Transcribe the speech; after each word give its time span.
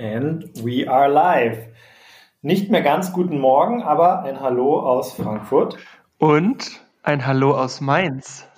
And 0.00 0.64
we 0.64 0.90
are 0.90 1.10
live. 1.10 1.58
Nicht 2.40 2.70
mehr 2.70 2.80
ganz 2.80 3.12
guten 3.12 3.38
Morgen, 3.38 3.82
aber 3.82 4.22
ein 4.22 4.40
Hallo 4.40 4.80
aus 4.80 5.12
Frankfurt. 5.12 5.76
Und 6.16 6.80
ein 7.02 7.26
Hallo 7.26 7.52
aus 7.52 7.82
Mainz. 7.82 8.48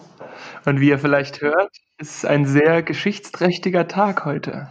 Und 0.67 0.81
wie 0.81 0.91
ihr 0.91 1.01
vielleicht 1.01 1.41
hört, 1.41 1.73
ist 1.99 2.19
es 2.19 2.25
ein 2.25 2.47
sehr 2.47 2.85
geschichtsträchtiger 2.85 3.89
Tag 3.89 4.25
heute. 4.25 4.69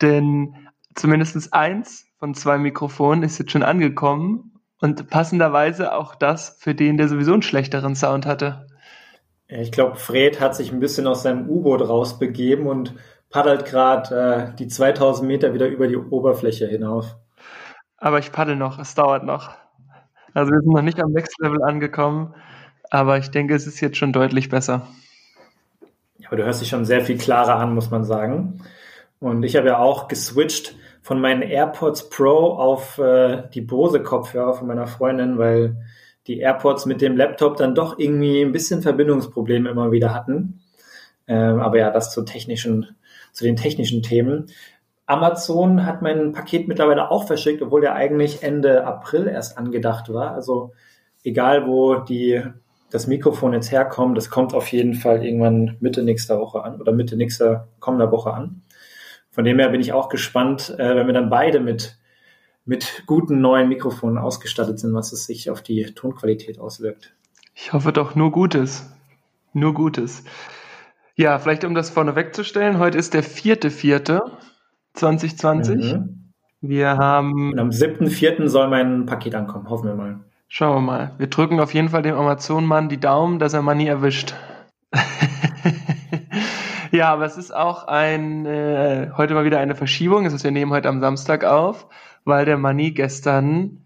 Denn 0.00 0.66
zumindest 0.94 1.52
eins 1.52 2.06
von 2.18 2.32
zwei 2.34 2.56
Mikrofonen 2.56 3.22
ist 3.22 3.38
jetzt 3.38 3.52
schon 3.52 3.62
angekommen 3.62 4.62
und 4.80 5.10
passenderweise 5.10 5.94
auch 5.94 6.14
das 6.14 6.56
für 6.58 6.74
den, 6.74 6.96
der 6.96 7.08
sowieso 7.08 7.34
einen 7.34 7.42
schlechteren 7.42 7.96
Sound 7.96 8.24
hatte. 8.24 8.66
Ich 9.46 9.72
glaube, 9.72 9.96
Fred 9.96 10.40
hat 10.40 10.56
sich 10.56 10.72
ein 10.72 10.80
bisschen 10.80 11.06
aus 11.06 11.22
seinem 11.22 11.50
U-Boot 11.50 11.86
rausbegeben 11.86 12.66
und 12.66 12.94
paddelt 13.32 13.64
gerade 13.64 14.52
äh, 14.52 14.56
die 14.56 14.68
2000 14.68 15.26
Meter 15.26 15.54
wieder 15.54 15.66
über 15.66 15.88
die 15.88 15.96
Oberfläche 15.96 16.68
hinauf. 16.68 17.16
Aber 17.96 18.18
ich 18.18 18.30
paddel 18.30 18.56
noch, 18.56 18.78
es 18.78 18.94
dauert 18.94 19.24
noch. 19.24 19.50
Also 20.34 20.52
wir 20.52 20.60
sind 20.60 20.72
noch 20.72 20.82
nicht 20.82 21.02
am 21.02 21.12
Next 21.12 21.40
Level 21.40 21.62
angekommen, 21.62 22.34
aber 22.90 23.18
ich 23.18 23.30
denke, 23.30 23.54
es 23.54 23.66
ist 23.66 23.80
jetzt 23.80 23.96
schon 23.96 24.12
deutlich 24.12 24.48
besser. 24.48 24.86
Ja, 26.18 26.28
aber 26.28 26.36
du 26.36 26.44
hörst 26.44 26.60
dich 26.60 26.68
schon 26.68 26.84
sehr 26.84 27.00
viel 27.02 27.18
klarer 27.18 27.56
an, 27.56 27.74
muss 27.74 27.90
man 27.90 28.04
sagen. 28.04 28.62
Und 29.18 29.42
ich 29.42 29.56
habe 29.56 29.68
ja 29.68 29.78
auch 29.78 30.08
geswitcht 30.08 30.76
von 31.00 31.20
meinen 31.20 31.42
AirPods 31.42 32.10
Pro 32.10 32.54
auf 32.54 32.98
äh, 32.98 33.44
die 33.54 33.60
Bose-Kopfhörer 33.60 34.54
von 34.54 34.66
meiner 34.66 34.86
Freundin, 34.86 35.38
weil 35.38 35.76
die 36.26 36.38
AirPods 36.38 36.86
mit 36.86 37.00
dem 37.00 37.16
Laptop 37.16 37.56
dann 37.56 37.74
doch 37.74 37.98
irgendwie 37.98 38.42
ein 38.42 38.52
bisschen 38.52 38.82
Verbindungsprobleme 38.82 39.68
immer 39.68 39.90
wieder 39.90 40.14
hatten. 40.14 40.60
Ähm, 41.26 41.60
aber 41.60 41.78
ja, 41.78 41.90
das 41.90 42.12
zur 42.12 42.26
technischen 42.26 42.96
zu 43.32 43.44
den 43.44 43.56
technischen 43.56 44.02
Themen. 44.02 44.46
Amazon 45.06 45.84
hat 45.84 46.00
mein 46.00 46.32
Paket 46.32 46.68
mittlerweile 46.68 47.10
auch 47.10 47.26
verschickt, 47.26 47.60
obwohl 47.60 47.80
der 47.80 47.94
eigentlich 47.94 48.42
Ende 48.42 48.84
April 48.86 49.26
erst 49.26 49.58
angedacht 49.58 50.12
war. 50.12 50.32
Also 50.32 50.72
egal, 51.24 51.66
wo 51.66 51.96
die, 51.96 52.42
das 52.90 53.06
Mikrofon 53.06 53.52
jetzt 53.52 53.72
herkommt, 53.72 54.16
das 54.16 54.30
kommt 54.30 54.54
auf 54.54 54.68
jeden 54.68 54.94
Fall 54.94 55.24
irgendwann 55.24 55.76
Mitte 55.80 56.02
nächster 56.02 56.38
Woche 56.38 56.62
an 56.62 56.80
oder 56.80 56.92
Mitte 56.92 57.16
nächster 57.16 57.68
kommender 57.80 58.12
Woche 58.12 58.32
an. 58.32 58.62
Von 59.30 59.44
dem 59.44 59.58
her 59.58 59.70
bin 59.70 59.80
ich 59.80 59.92
auch 59.92 60.08
gespannt, 60.08 60.74
äh, 60.78 60.94
wenn 60.94 61.06
wir 61.06 61.14
dann 61.14 61.30
beide 61.30 61.58
mit, 61.58 61.98
mit 62.64 63.04
guten 63.06 63.40
neuen 63.40 63.68
Mikrofonen 63.68 64.18
ausgestattet 64.18 64.78
sind, 64.78 64.94
was 64.94 65.12
es 65.12 65.24
sich 65.24 65.50
auf 65.50 65.62
die 65.62 65.94
Tonqualität 65.94 66.58
auswirkt. 66.58 67.14
Ich 67.54 67.72
hoffe 67.72 67.92
doch 67.92 68.14
nur 68.14 68.30
Gutes. 68.30 68.90
Nur 69.54 69.74
Gutes. 69.74 70.24
Ja, 71.14 71.38
vielleicht 71.38 71.64
um 71.64 71.74
das 71.74 71.90
vorne 71.90 72.16
wegzustellen, 72.16 72.78
heute 72.78 72.96
ist 72.96 73.12
der 73.12 73.22
vierte, 73.22 73.70
vierte 73.70 74.22
2020. 74.94 75.76
Mhm. 75.94 76.32
Wir 76.62 76.96
haben. 76.96 77.52
Und 77.52 77.58
am 77.58 77.70
7.4. 77.70 78.48
soll 78.48 78.68
mein 78.68 79.04
Paket 79.04 79.34
ankommen, 79.34 79.68
hoffen 79.68 79.88
wir 79.88 79.94
mal. 79.94 80.20
Schauen 80.48 80.76
wir 80.76 80.80
mal. 80.80 81.14
Wir 81.18 81.26
drücken 81.26 81.60
auf 81.60 81.74
jeden 81.74 81.88
Fall 81.88 82.02
dem 82.02 82.14
Amazon-Mann 82.14 82.88
die 82.88 83.00
Daumen, 83.00 83.38
dass 83.38 83.52
er 83.52 83.62
Money 83.62 83.86
erwischt. 83.86 84.34
ja, 86.92 87.12
aber 87.12 87.24
es 87.24 87.36
ist 87.36 87.54
auch 87.54 87.88
ein, 87.88 88.46
äh, 88.46 89.10
heute 89.16 89.34
mal 89.34 89.44
wieder 89.44 89.58
eine 89.58 89.74
Verschiebung. 89.74 90.24
Das 90.24 90.32
heißt, 90.34 90.44
wir 90.44 90.50
nehmen 90.50 90.72
heute 90.72 90.88
am 90.88 91.00
Samstag 91.00 91.44
auf, 91.44 91.88
weil 92.24 92.44
der 92.44 92.58
Money 92.58 92.92
gestern 92.92 93.84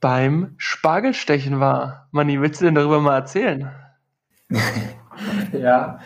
beim 0.00 0.54
Spargelstechen 0.58 1.60
war. 1.60 2.08
Money, 2.12 2.40
willst 2.40 2.60
du 2.60 2.66
denn 2.66 2.74
darüber 2.74 3.00
mal 3.00 3.16
erzählen? 3.16 3.70
ja, 5.52 5.98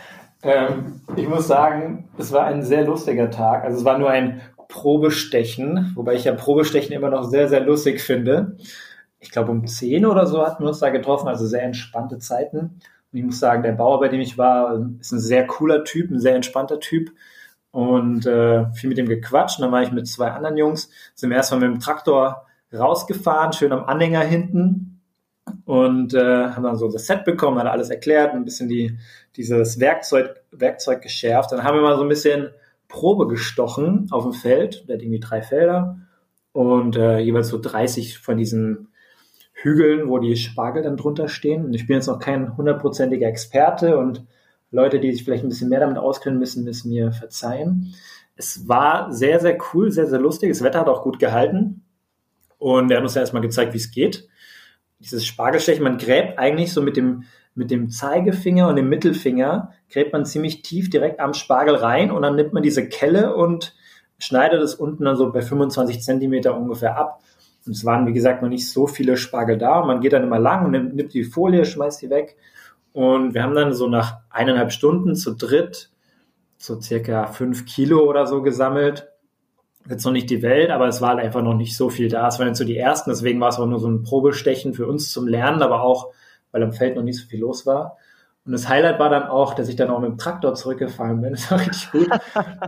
ähm, 0.43 1.01
ich 1.15 1.27
muss 1.27 1.47
sagen, 1.47 2.09
es 2.17 2.31
war 2.31 2.45
ein 2.45 2.63
sehr 2.63 2.85
lustiger 2.85 3.31
Tag. 3.31 3.63
Also 3.63 3.79
es 3.79 3.85
war 3.85 3.97
nur 3.97 4.09
ein 4.09 4.41
Probestechen, 4.67 5.91
wobei 5.95 6.15
ich 6.15 6.25
ja 6.25 6.33
Probestechen 6.33 6.93
immer 6.93 7.09
noch 7.09 7.23
sehr, 7.23 7.47
sehr 7.47 7.61
lustig 7.61 8.01
finde. 8.01 8.57
Ich 9.19 9.31
glaube, 9.31 9.51
um 9.51 9.65
10 9.65 10.05
oder 10.05 10.27
so 10.27 10.45
hatten 10.45 10.63
wir 10.63 10.67
uns 10.67 10.79
da 10.79 10.89
getroffen, 10.89 11.27
also 11.27 11.45
sehr 11.45 11.63
entspannte 11.63 12.19
Zeiten. 12.19 12.57
Und 12.57 13.19
ich 13.19 13.23
muss 13.23 13.39
sagen, 13.39 13.63
der 13.63 13.71
Bauer, 13.73 13.99
bei 13.99 14.09
dem 14.09 14.19
ich 14.19 14.37
war, 14.37 14.85
ist 14.99 15.11
ein 15.11 15.19
sehr 15.19 15.47
cooler 15.47 15.83
Typ, 15.83 16.11
ein 16.11 16.19
sehr 16.19 16.35
entspannter 16.35 16.79
Typ. 16.79 17.11
Und 17.71 18.25
äh, 18.25 18.71
viel 18.73 18.89
mit 18.89 18.97
dem 18.97 19.07
gequatscht. 19.07 19.59
Und 19.59 19.63
dann 19.63 19.71
war 19.71 19.81
ich 19.81 19.91
mit 19.91 20.07
zwei 20.07 20.31
anderen 20.31 20.57
Jungs, 20.57 20.89
sind 21.15 21.29
wir 21.29 21.37
erstmal 21.37 21.61
mit 21.61 21.69
dem 21.69 21.79
Traktor 21.79 22.45
rausgefahren, 22.73 23.53
schön 23.53 23.71
am 23.71 23.85
Anhänger 23.85 24.21
hinten 24.21 24.92
und 25.65 26.13
äh, 26.13 26.47
haben 26.49 26.63
dann 26.63 26.75
so 26.75 26.89
das 26.89 27.07
Set 27.07 27.23
bekommen, 27.23 27.59
hat 27.59 27.67
alles 27.67 27.89
erklärt, 27.89 28.33
ein 28.33 28.45
bisschen 28.45 28.67
die, 28.67 28.97
dieses 29.35 29.79
Werkzeug, 29.79 30.41
Werkzeug 30.51 31.01
geschärft. 31.01 31.51
Dann 31.51 31.63
haben 31.63 31.75
wir 31.75 31.81
mal 31.81 31.95
so 31.95 32.03
ein 32.03 32.09
bisschen 32.09 32.49
Probe 32.87 33.27
gestochen 33.27 34.07
auf 34.11 34.23
dem 34.23 34.33
Feld. 34.33 34.87
Der 34.87 34.95
hat 34.95 35.01
irgendwie 35.01 35.21
drei 35.21 35.41
Felder 35.41 35.97
und 36.51 36.97
äh, 36.97 37.19
jeweils 37.19 37.47
so 37.47 37.59
30 37.59 38.19
von 38.19 38.37
diesen 38.37 38.89
Hügeln, 39.53 40.09
wo 40.09 40.19
die 40.19 40.35
Spargel 40.35 40.83
dann 40.83 40.97
drunter 40.97 41.29
stehen. 41.29 41.65
Und 41.65 41.73
ich 41.73 41.87
bin 41.87 41.95
jetzt 41.95 42.07
noch 42.07 42.19
kein 42.19 42.57
hundertprozentiger 42.57 43.27
Experte 43.27 43.97
und 43.97 44.25
Leute, 44.69 44.99
die 44.99 45.13
sich 45.13 45.23
vielleicht 45.23 45.43
ein 45.43 45.49
bisschen 45.49 45.69
mehr 45.69 45.79
damit 45.79 45.97
auskennen, 45.97 46.39
müssen 46.39 46.67
es 46.67 46.83
mir 46.83 47.11
verzeihen. 47.11 47.93
Es 48.35 48.67
war 48.67 49.13
sehr, 49.13 49.39
sehr 49.39 49.57
cool, 49.73 49.91
sehr, 49.91 50.07
sehr 50.07 50.19
lustig. 50.19 50.49
Das 50.49 50.63
Wetter 50.63 50.79
hat 50.79 50.89
auch 50.89 51.03
gut 51.03 51.19
gehalten. 51.19 51.83
Und 52.57 52.91
er 52.91 52.97
hat 52.97 53.03
uns 53.03 53.13
ja 53.13 53.21
erstmal 53.21 53.41
gezeigt, 53.41 53.73
wie 53.73 53.77
es 53.77 53.91
geht 53.91 54.27
dieses 55.03 55.25
Spargelstechen, 55.25 55.83
man 55.83 55.97
gräbt 55.97 56.39
eigentlich 56.39 56.73
so 56.73 56.81
mit 56.81 56.97
dem, 56.97 57.23
mit 57.55 57.71
dem 57.71 57.89
Zeigefinger 57.89 58.67
und 58.67 58.75
dem 58.75 58.89
Mittelfinger, 58.89 59.73
gräbt 59.89 60.13
man 60.13 60.25
ziemlich 60.25 60.61
tief 60.63 60.89
direkt 60.89 61.19
am 61.19 61.33
Spargel 61.33 61.75
rein 61.75 62.11
und 62.11 62.21
dann 62.21 62.35
nimmt 62.35 62.53
man 62.53 62.63
diese 62.63 62.87
Kelle 62.87 63.35
und 63.35 63.75
schneidet 64.17 64.61
es 64.61 64.75
unten 64.75 65.05
dann 65.05 65.15
so 65.15 65.31
bei 65.31 65.41
25 65.41 66.01
Zentimeter 66.01 66.57
ungefähr 66.57 66.97
ab. 66.97 67.21
Und 67.65 67.73
es 67.73 67.85
waren, 67.85 68.07
wie 68.07 68.13
gesagt, 68.13 68.41
noch 68.41 68.49
nicht 68.49 68.69
so 68.69 68.87
viele 68.87 69.17
Spargel 69.17 69.57
da. 69.57 69.79
Und 69.79 69.87
man 69.87 70.01
geht 70.01 70.13
dann 70.13 70.23
immer 70.23 70.39
lang 70.39 70.65
und 70.65 70.71
nimmt, 70.71 70.95
nimmt 70.95 71.13
die 71.13 71.23
Folie, 71.23 71.65
schmeißt 71.65 72.01
die 72.01 72.09
weg. 72.09 72.35
Und 72.91 73.33
wir 73.33 73.43
haben 73.43 73.55
dann 73.55 73.73
so 73.73 73.87
nach 73.87 74.17
eineinhalb 74.29 74.71
Stunden 74.71 75.15
zu 75.15 75.33
dritt 75.33 75.89
so 76.57 76.79
circa 76.79 77.27
fünf 77.27 77.65
Kilo 77.65 78.03
oder 78.03 78.25
so 78.25 78.41
gesammelt 78.41 79.09
jetzt 79.89 80.05
noch 80.05 80.11
nicht 80.11 80.29
die 80.29 80.41
Welt, 80.41 80.69
aber 80.69 80.87
es 80.87 81.01
war 81.01 81.09
halt 81.09 81.19
einfach 81.19 81.41
noch 81.41 81.55
nicht 81.55 81.75
so 81.75 81.89
viel 81.89 82.09
da. 82.09 82.27
Es 82.27 82.39
waren 82.39 82.47
jetzt 82.47 82.57
so 82.57 82.63
die 82.63 82.77
ersten, 82.77 83.09
deswegen 83.09 83.39
war 83.41 83.49
es 83.49 83.59
auch 83.59 83.65
nur 83.65 83.79
so 83.79 83.89
ein 83.89 84.03
Probestechen 84.03 84.73
für 84.73 84.87
uns 84.87 85.11
zum 85.11 85.27
Lernen, 85.27 85.61
aber 85.61 85.83
auch, 85.83 86.11
weil 86.51 86.63
am 86.63 86.73
Feld 86.73 86.95
noch 86.95 87.03
nicht 87.03 87.19
so 87.19 87.27
viel 87.27 87.39
los 87.39 87.65
war. 87.65 87.97
Und 88.45 88.51
das 88.51 88.67
Highlight 88.67 88.99
war 88.99 89.09
dann 89.09 89.23
auch, 89.23 89.53
dass 89.53 89.69
ich 89.69 89.75
dann 89.75 89.89
auch 89.89 89.99
mit 89.99 90.09
dem 90.09 90.17
Traktor 90.17 90.53
zurückgefahren 90.53 91.21
bin. 91.21 91.31
Das 91.31 91.51
war 91.51 91.59
richtig 91.59 91.91
gut. 91.91 92.09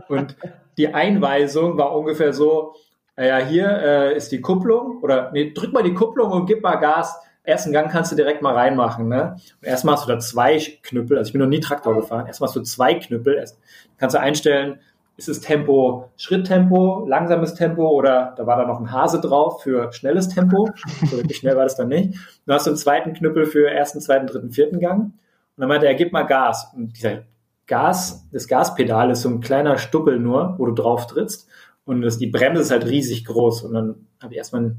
Und 0.08 0.36
die 0.78 0.94
Einweisung 0.94 1.78
war 1.78 1.96
ungefähr 1.96 2.34
so, 2.34 2.76
ja, 3.18 3.38
hier 3.38 3.70
äh, 3.70 4.18
ist 4.18 4.32
die 4.32 4.42
Kupplung 4.42 5.02
oder 5.02 5.32
nee, 5.32 5.54
drück 5.54 5.72
mal 5.72 5.84
die 5.84 5.94
Kupplung 5.94 6.32
und 6.32 6.46
gib 6.48 6.62
mal 6.62 6.76
Gas. 6.76 7.18
Ersten 7.44 7.72
Gang 7.72 7.92
kannst 7.92 8.12
du 8.12 8.16
direkt 8.16 8.42
mal 8.42 8.56
reinmachen. 8.56 9.08
Ne? 9.08 9.38
Und 9.62 9.68
erstmal 9.68 9.96
hast 9.96 10.06
du 10.06 10.12
da 10.12 10.20
zwei 10.20 10.60
Knüppel, 10.82 11.18
also 11.18 11.30
ich 11.30 11.34
bin 11.34 11.42
noch 11.42 11.48
nie 11.48 11.60
Traktor 11.60 11.96
gefahren, 11.96 12.28
erstmal 12.28 12.48
hast 12.48 12.56
du 12.56 12.62
zwei 12.64 12.96
Knüppel, 12.96 13.36
erst 13.36 13.60
kannst 13.98 14.16
du 14.16 14.20
einstellen, 14.20 14.80
ist 15.18 15.30
es 15.30 15.40
Tempo 15.40 16.10
Schritttempo, 16.18 17.06
langsames 17.08 17.54
Tempo 17.54 17.88
oder 17.90 18.34
da 18.38 18.46
war 18.46 18.58
da 18.58 18.66
noch 18.66 18.80
ein 18.80 18.92
Hase 18.92 19.22
drauf 19.22 19.64
für 19.64 19.92
schnelles 19.94 20.30
Tempo. 20.30 20.70
So 21.10 21.18
wirklich 21.18 21.38
schnell 21.38 21.56
war 21.56 21.64
das 21.64 21.76
dann 21.76 21.88
nicht. 21.88 22.16
Dann 22.46 22.56
hast 22.56 22.66
du 22.66 22.72
einen 22.72 22.78
zweiten 22.78 23.14
Knüppel 23.14 23.46
für 23.46 23.70
ersten, 23.70 24.02
zweiten, 24.02 24.28
dritten, 24.28 24.52
vierten 24.52 24.80
Gang. 24.80 25.04
Und 25.04 25.14
dann 25.58 25.70
meinte 25.70 25.88
er, 25.88 25.96
gib 25.96 26.12
mal 26.12 26.24
Gas. 26.24 26.72
Und 26.76 26.98
dieser 26.98 27.24
Gas, 27.68 28.28
das 28.32 28.48
Gaspedal 28.48 29.10
ist 29.12 29.22
so 29.22 29.30
ein 29.30 29.40
kleiner 29.40 29.78
Stuppel 29.78 30.20
nur, 30.20 30.56
wo 30.58 30.66
du 30.66 30.74
drauf 30.74 31.08
trittst. 31.08 31.48
Und 31.86 32.02
das, 32.02 32.18
die 32.18 32.28
Bremse 32.28 32.62
ist 32.62 32.72
halt 32.72 32.86
riesig 32.86 33.26
groß. 33.26 33.64
Und 33.64 33.74
dann 33.74 34.08
habe 34.22 34.34
ich 34.34 34.38
erstmal 34.38 34.76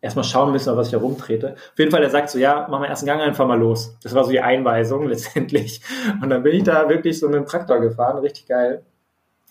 erstmal 0.00 0.24
schauen 0.24 0.52
müssen, 0.52 0.70
auf 0.70 0.76
was 0.76 0.88
ich 0.88 0.92
da 0.92 0.98
rumtrete. 0.98 1.54
Auf 1.54 1.78
jeden 1.78 1.90
Fall, 1.90 2.02
er 2.02 2.10
sagt 2.10 2.30
so, 2.30 2.38
ja, 2.38 2.66
mach 2.70 2.78
mal 2.78 2.86
ersten 2.86 3.06
Gang 3.06 3.20
einfach 3.20 3.46
mal 3.46 3.58
los. 3.58 3.96
Das 4.02 4.14
war 4.14 4.24
so 4.24 4.30
die 4.30 4.40
Einweisung 4.40 5.08
letztendlich. 5.08 5.80
Und 6.22 6.30
dann 6.30 6.42
bin 6.42 6.54
ich 6.54 6.64
da 6.64 6.88
wirklich 6.88 7.18
so 7.18 7.26
mit 7.28 7.36
dem 7.36 7.46
Traktor 7.46 7.80
gefahren, 7.80 8.18
richtig 8.18 8.46
geil. 8.46 8.84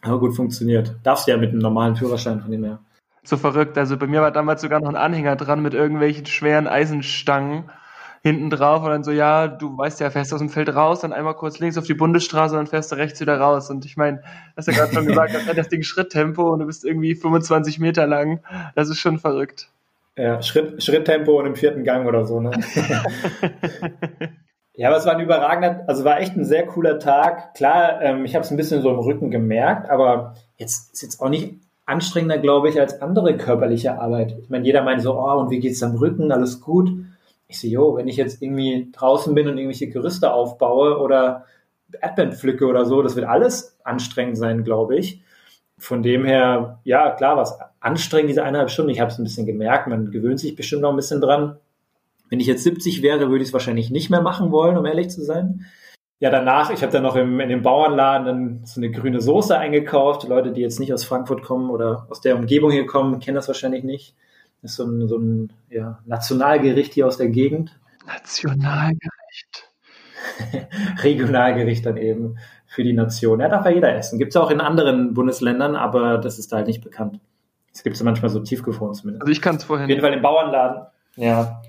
Aber 0.01 0.19
gut 0.19 0.35
funktioniert. 0.35 0.95
Darfst 1.03 1.27
du 1.27 1.31
ja 1.31 1.37
mit 1.37 1.51
einem 1.51 1.59
normalen 1.59 1.95
Führerschein 1.95 2.41
von 2.41 2.51
dem 2.51 2.63
her. 2.63 2.79
So 3.23 3.38
verrückt. 3.38 3.77
Also 3.77 3.97
bei 3.97 4.07
mir 4.07 4.21
war 4.21 4.31
damals 4.31 4.61
sogar 4.61 4.79
noch 4.79 4.89
ein 4.89 4.95
Anhänger 4.95 5.35
dran 5.35 5.61
mit 5.61 5.73
irgendwelchen 5.73 6.25
schweren 6.25 6.67
Eisenstangen 6.67 7.69
hinten 8.23 8.49
drauf 8.49 8.83
und 8.83 8.89
dann 8.89 9.03
so, 9.03 9.11
ja, 9.11 9.47
du 9.47 9.77
weißt 9.77 9.99
ja, 9.99 10.09
fährst 10.09 10.33
aus 10.33 10.39
dem 10.39 10.49
Feld 10.49 10.73
raus, 10.73 11.01
dann 11.01 11.13
einmal 11.13 11.35
kurz 11.35 11.59
links 11.59 11.77
auf 11.77 11.85
die 11.85 11.94
Bundesstraße 11.94 12.53
und 12.53 12.59
dann 12.59 12.67
fährst 12.67 12.91
du 12.91 12.95
rechts 12.95 13.19
wieder 13.19 13.39
raus. 13.39 13.69
Und 13.69 13.85
ich 13.85 13.97
meine, 13.97 14.21
hast 14.55 14.67
ja 14.67 14.73
gerade 14.73 14.94
schon 14.94 15.05
gesagt, 15.05 15.33
das 15.33 15.45
hat 15.47 15.57
das 15.57 15.69
Ding 15.69 15.83
Schritttempo 15.83 16.53
und 16.53 16.59
du 16.59 16.65
bist 16.65 16.85
irgendwie 16.85 17.15
25 17.15 17.79
Meter 17.79 18.07
lang. 18.07 18.41
Das 18.75 18.89
ist 18.89 19.00
schon 19.00 19.19
verrückt. 19.19 19.69
Ja, 20.15 20.41
Schritt, 20.41 20.81
Schritttempo 20.83 21.39
und 21.39 21.45
im 21.45 21.55
vierten 21.55 21.83
Gang 21.83 22.07
oder 22.07 22.25
so, 22.25 22.41
ne? 22.41 22.51
Ja, 24.77 24.89
aber 24.89 24.97
es 24.97 25.06
war 25.06 25.13
ein 25.13 25.19
überragender, 25.21 25.83
also 25.88 26.03
war 26.06 26.19
echt 26.21 26.35
ein 26.38 26.45
sehr 26.45 26.65
cooler 26.68 27.00
Tag. 27.00 27.56
Klar, 27.56 28.00
ähm, 28.01 28.25
ich 28.25 28.35
habe 28.35 28.45
es 28.45 28.51
ein 28.51 28.57
bisschen 28.57 28.81
so 28.83 28.91
im 28.91 29.00
Rücken 29.00 29.31
gemerkt, 29.31 29.89
aber 29.89 30.35
jetzt 30.57 30.94
ist 30.94 31.01
jetzt 31.01 31.19
auch 31.19 31.29
nicht 31.29 31.56
anstrengender, 31.85 32.38
glaube 32.38 32.69
ich, 32.69 32.79
als 32.79 33.01
andere 33.01 33.38
körperliche 33.38 34.00
Arbeit. 34.00 34.38
Ich 34.39 34.50
meine, 34.50 34.65
jeder 34.65 34.83
meint 34.83 35.01
so, 35.01 35.15
oh, 35.19 35.39
und 35.39 35.50
wie 35.50 35.59
geht's 35.59 35.81
am 35.81 35.95
Rücken? 35.95 36.31
Alles 36.31 36.62
gut? 36.62 36.91
Ich 37.47 37.59
sehe, 37.59 37.71
jo, 37.71 37.95
wenn 37.95 38.07
ich 38.07 38.18
jetzt 38.18 38.41
irgendwie 38.41 38.91
draußen 38.94 39.33
bin 39.33 39.47
und 39.47 39.57
irgendwelche 39.57 39.89
Gerüste 39.89 40.31
aufbaue 40.33 41.00
oder 41.00 41.45
Erdbeeren 42.01 42.33
pflücke 42.33 42.68
oder 42.68 42.85
so, 42.85 43.01
das 43.01 43.15
wird 43.15 43.25
alles 43.25 43.77
anstrengend 43.83 44.38
sein, 44.38 44.63
glaube 44.63 44.97
ich. 44.97 45.21
von 45.77 46.01
dem 46.03 46.25
her, 46.25 46.79
ja, 46.83 47.12
klar, 47.12 47.38
was 47.38 47.59
anstrengend, 47.79 48.29
diese 48.29 48.44
eineinhalb 48.44 48.69
Stunden. 48.71 48.91
Ich 48.91 49.00
habe 49.00 49.12
es 49.12 49.19
ein 49.19 49.24
bisschen 49.24 49.45
gemerkt, 49.45 49.88
man 49.88 50.12
gewöhnt 50.12 50.39
sich 50.39 50.56
bestimmt 50.56 50.81
noch 50.81 50.89
ein 50.89 50.95
bisschen 50.95 51.21
dran. 51.21 51.57
Wenn 52.29 52.39
ich 52.39 52.47
jetzt 52.47 52.63
70 52.63 53.01
wäre, 53.01 53.29
würde 53.29 53.44
ich 53.44 53.50
es 53.50 53.53
wahrscheinlich 53.53 53.89
nicht 53.89 54.09
mehr 54.09 54.21
machen 54.21 54.51
wollen, 54.51 54.77
um 54.77 54.85
ehrlich 54.85 55.09
zu 55.09 55.24
sein. 55.24 55.65
Ja, 56.19 56.31
danach, 56.31 56.71
ich 56.71 56.81
habe 56.81 56.91
dann 56.91 57.03
noch 57.03 57.15
im, 57.15 57.39
in 57.39 57.50
dem 57.50 57.62
Bauernladen 57.62 58.25
dann 58.25 58.65
so 58.65 58.81
eine 58.81 58.89
grüne 58.89 59.21
Soße 59.21 59.57
eingekauft. 59.57 60.27
Leute, 60.27 60.51
die 60.51 60.62
jetzt 60.62 60.79
nicht 60.79 60.91
aus 60.94 61.03
Frankfurt 61.03 61.44
kommen 61.44 61.69
oder 61.69 62.07
aus 62.09 62.21
der 62.21 62.35
Umgebung 62.35 62.71
hier 62.71 62.88
kommen, 62.88 63.19
kennen 63.19 63.35
das 63.35 63.47
wahrscheinlich 63.47 63.83
nicht. 63.83 64.15
Das 64.62 64.71
ist 64.71 64.77
so 64.77 64.85
ein, 64.85 65.07
so 65.07 65.18
ein 65.18 65.53
ja, 65.69 66.00
Nationalgericht 66.06 66.94
hier 66.94 67.06
aus 67.06 67.18
der 67.18 67.29
Gegend. 67.29 67.79
Nationalgericht. 68.07 69.71
Regionalgericht 71.03 71.85
dann 71.85 71.97
eben 71.97 72.38
für 72.65 72.83
die 72.83 72.94
Nation. 72.94 73.39
Ja, 73.39 73.47
darf 73.50 73.65
ja 73.65 73.71
jeder 73.71 73.95
essen. 73.95 74.18
Gibt 74.18 74.33
es 74.33 74.38
auch 74.38 74.50
in 74.50 74.59
anderen 74.59 75.13
Bundesländern, 75.13 75.75
aber 75.75 76.18
das 76.18 76.39
ist 76.39 76.51
da 76.51 76.57
halt 76.57 76.68
nicht 76.68 76.83
bekannt. 76.83 77.19
Es 77.74 77.83
gibt 77.83 77.95
es 77.95 78.01
manchmal 78.01 78.29
so 78.29 78.39
tiefgefroren 78.39 78.95
zumindest. 78.95 79.21
Also 79.21 79.31
ich 79.31 79.41
kann 79.41 79.57
es 79.57 79.63
vorher 79.63 79.85
Auf 79.85 79.89
jeden 79.89 80.01
Fall 80.01 80.13
im 80.13 80.21
Bauernladen. 80.24 80.88
Ja. 81.15 81.62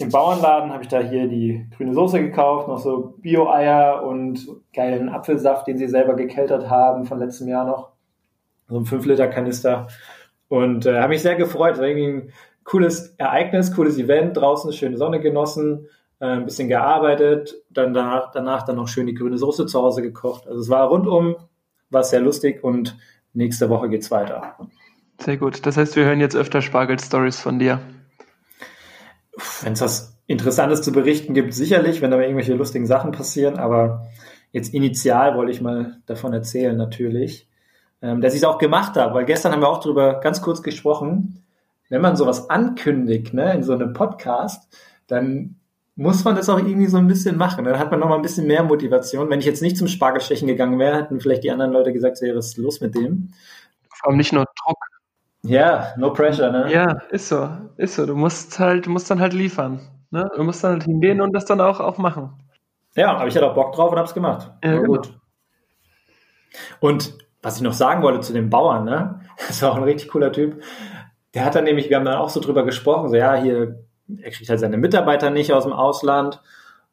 Im 0.00 0.10
Bauernladen 0.10 0.72
habe 0.72 0.84
ich 0.84 0.88
da 0.88 1.00
hier 1.00 1.26
die 1.26 1.66
grüne 1.76 1.92
Soße 1.92 2.20
gekauft, 2.20 2.68
noch 2.68 2.78
so 2.78 3.16
Bio-Eier 3.18 4.04
und 4.04 4.46
geilen 4.72 5.08
Apfelsaft, 5.08 5.66
den 5.66 5.76
sie 5.76 5.88
selber 5.88 6.14
gekeltert 6.14 6.70
haben 6.70 7.04
von 7.04 7.18
letztem 7.18 7.48
Jahr 7.48 7.66
noch. 7.66 7.90
So 8.68 8.78
ein 8.78 8.84
5-Liter-Kanister. 8.84 9.88
Und 10.48 10.86
äh, 10.86 11.00
habe 11.00 11.08
mich 11.08 11.22
sehr 11.22 11.34
gefreut. 11.34 11.74
Es 11.74 11.80
war 11.80 11.86
irgendwie 11.86 12.06
ein 12.06 12.32
cooles 12.64 13.14
Ereignis, 13.18 13.74
cooles 13.74 13.98
Event, 13.98 14.36
draußen 14.36 14.72
schöne 14.72 14.96
Sonne 14.96 15.20
genossen, 15.20 15.88
äh, 16.20 16.26
ein 16.26 16.44
bisschen 16.44 16.68
gearbeitet, 16.68 17.56
dann 17.70 17.92
danach, 17.92 18.30
danach 18.30 18.62
dann 18.64 18.76
noch 18.76 18.88
schön 18.88 19.06
die 19.06 19.14
grüne 19.14 19.36
Soße 19.36 19.66
zu 19.66 19.80
Hause 19.80 20.02
gekocht. 20.02 20.46
Also 20.46 20.60
es 20.60 20.68
war 20.68 20.86
rundum, 20.88 21.36
war 21.90 22.04
sehr 22.04 22.20
lustig 22.20 22.62
und 22.62 22.96
nächste 23.32 23.68
Woche 23.68 23.88
geht's 23.88 24.10
weiter. 24.10 24.54
Sehr 25.20 25.38
gut. 25.38 25.66
Das 25.66 25.76
heißt, 25.76 25.96
wir 25.96 26.04
hören 26.04 26.20
jetzt 26.20 26.36
öfter 26.36 26.62
Spargel-Stories 26.62 27.40
von 27.40 27.58
dir. 27.58 27.80
Wenn 29.62 29.72
es 29.72 29.80
was 29.80 30.18
Interessantes 30.26 30.82
zu 30.82 30.92
berichten 30.92 31.34
gibt, 31.34 31.54
sicherlich, 31.54 32.02
wenn 32.02 32.10
da 32.10 32.20
irgendwelche 32.20 32.54
lustigen 32.54 32.86
Sachen 32.86 33.12
passieren, 33.12 33.58
aber 33.58 34.06
jetzt 34.52 34.74
initial 34.74 35.36
wollte 35.36 35.52
ich 35.52 35.60
mal 35.60 35.98
davon 36.06 36.32
erzählen, 36.32 36.76
natürlich, 36.76 37.48
ähm, 38.02 38.20
dass 38.20 38.34
ich 38.34 38.40
es 38.40 38.44
auch 38.44 38.58
gemacht 38.58 38.96
habe, 38.96 39.14
weil 39.14 39.24
gestern 39.24 39.52
haben 39.52 39.62
wir 39.62 39.68
auch 39.68 39.80
darüber 39.80 40.20
ganz 40.20 40.42
kurz 40.42 40.62
gesprochen, 40.62 41.44
wenn 41.88 42.02
man 42.02 42.16
sowas 42.16 42.50
ankündigt, 42.50 43.32
ne, 43.32 43.54
in 43.54 43.62
so 43.62 43.72
einem 43.72 43.92
Podcast, 43.92 44.68
dann 45.06 45.56
muss 45.96 46.22
man 46.22 46.36
das 46.36 46.48
auch 46.48 46.58
irgendwie 46.58 46.86
so 46.86 46.96
ein 46.96 47.08
bisschen 47.08 47.36
machen. 47.36 47.64
Dann 47.64 47.78
hat 47.78 47.90
man 47.90 47.98
noch 47.98 48.08
mal 48.08 48.14
ein 48.14 48.22
bisschen 48.22 48.46
mehr 48.46 48.62
Motivation. 48.62 49.28
Wenn 49.30 49.40
ich 49.40 49.46
jetzt 49.46 49.62
nicht 49.62 49.76
zum 49.76 49.88
Spargelstechen 49.88 50.46
gegangen 50.46 50.78
wäre, 50.78 50.96
hätten 50.96 51.20
vielleicht 51.20 51.42
die 51.42 51.50
anderen 51.50 51.72
Leute 51.72 51.92
gesagt, 51.92 52.18
was 52.22 52.46
ist 52.46 52.56
los 52.56 52.80
mit 52.80 52.94
dem? 52.94 53.32
Vor 53.90 54.10
allem 54.10 54.18
nicht 54.18 54.32
nur. 54.32 54.44
Ja, 55.42 55.94
no 55.96 56.12
pressure, 56.12 56.50
ne? 56.50 56.72
Ja, 56.72 57.00
ist 57.10 57.28
so, 57.28 57.48
ist 57.76 57.94
so. 57.94 58.06
Du 58.06 58.16
musst 58.16 58.58
halt, 58.58 58.86
du 58.86 58.90
musst 58.90 59.10
dann 59.10 59.20
halt 59.20 59.32
liefern. 59.32 59.80
Ne? 60.10 60.28
Du 60.34 60.42
musst 60.42 60.64
dann 60.64 60.72
halt 60.72 60.84
hingehen 60.84 61.20
und 61.20 61.32
das 61.32 61.44
dann 61.44 61.60
auch, 61.60 61.80
auch 61.80 61.98
machen. 61.98 62.32
Ja, 62.96 63.14
aber 63.16 63.28
ich 63.28 63.36
hatte 63.36 63.48
auch 63.50 63.54
Bock 63.54 63.72
drauf 63.74 63.92
und 63.92 63.98
hab's 63.98 64.14
gemacht. 64.14 64.50
Ja, 64.64 64.72
genau. 64.72 64.84
gut. 64.84 65.12
Und 66.80 67.14
was 67.42 67.56
ich 67.56 67.62
noch 67.62 67.72
sagen 67.72 68.02
wollte 68.02 68.20
zu 68.20 68.32
dem 68.32 68.50
Bauern, 68.50 68.84
ne? 68.84 69.20
Das 69.46 69.62
war 69.62 69.70
auch 69.70 69.76
ein 69.76 69.84
richtig 69.84 70.08
cooler 70.08 70.32
Typ. 70.32 70.60
Der 71.32 71.44
hat 71.44 71.54
dann 71.54 71.64
nämlich, 71.64 71.88
wir 71.88 71.96
haben 71.96 72.04
dann 72.04 72.16
auch 72.16 72.30
so 72.30 72.40
drüber 72.40 72.64
gesprochen, 72.64 73.08
so 73.08 73.14
ja, 73.14 73.36
hier, 73.36 73.84
er 74.20 74.30
kriegt 74.32 74.50
halt 74.50 74.58
seine 74.58 74.78
Mitarbeiter 74.78 75.30
nicht 75.30 75.52
aus 75.52 75.62
dem 75.62 75.72
Ausland, 75.72 76.42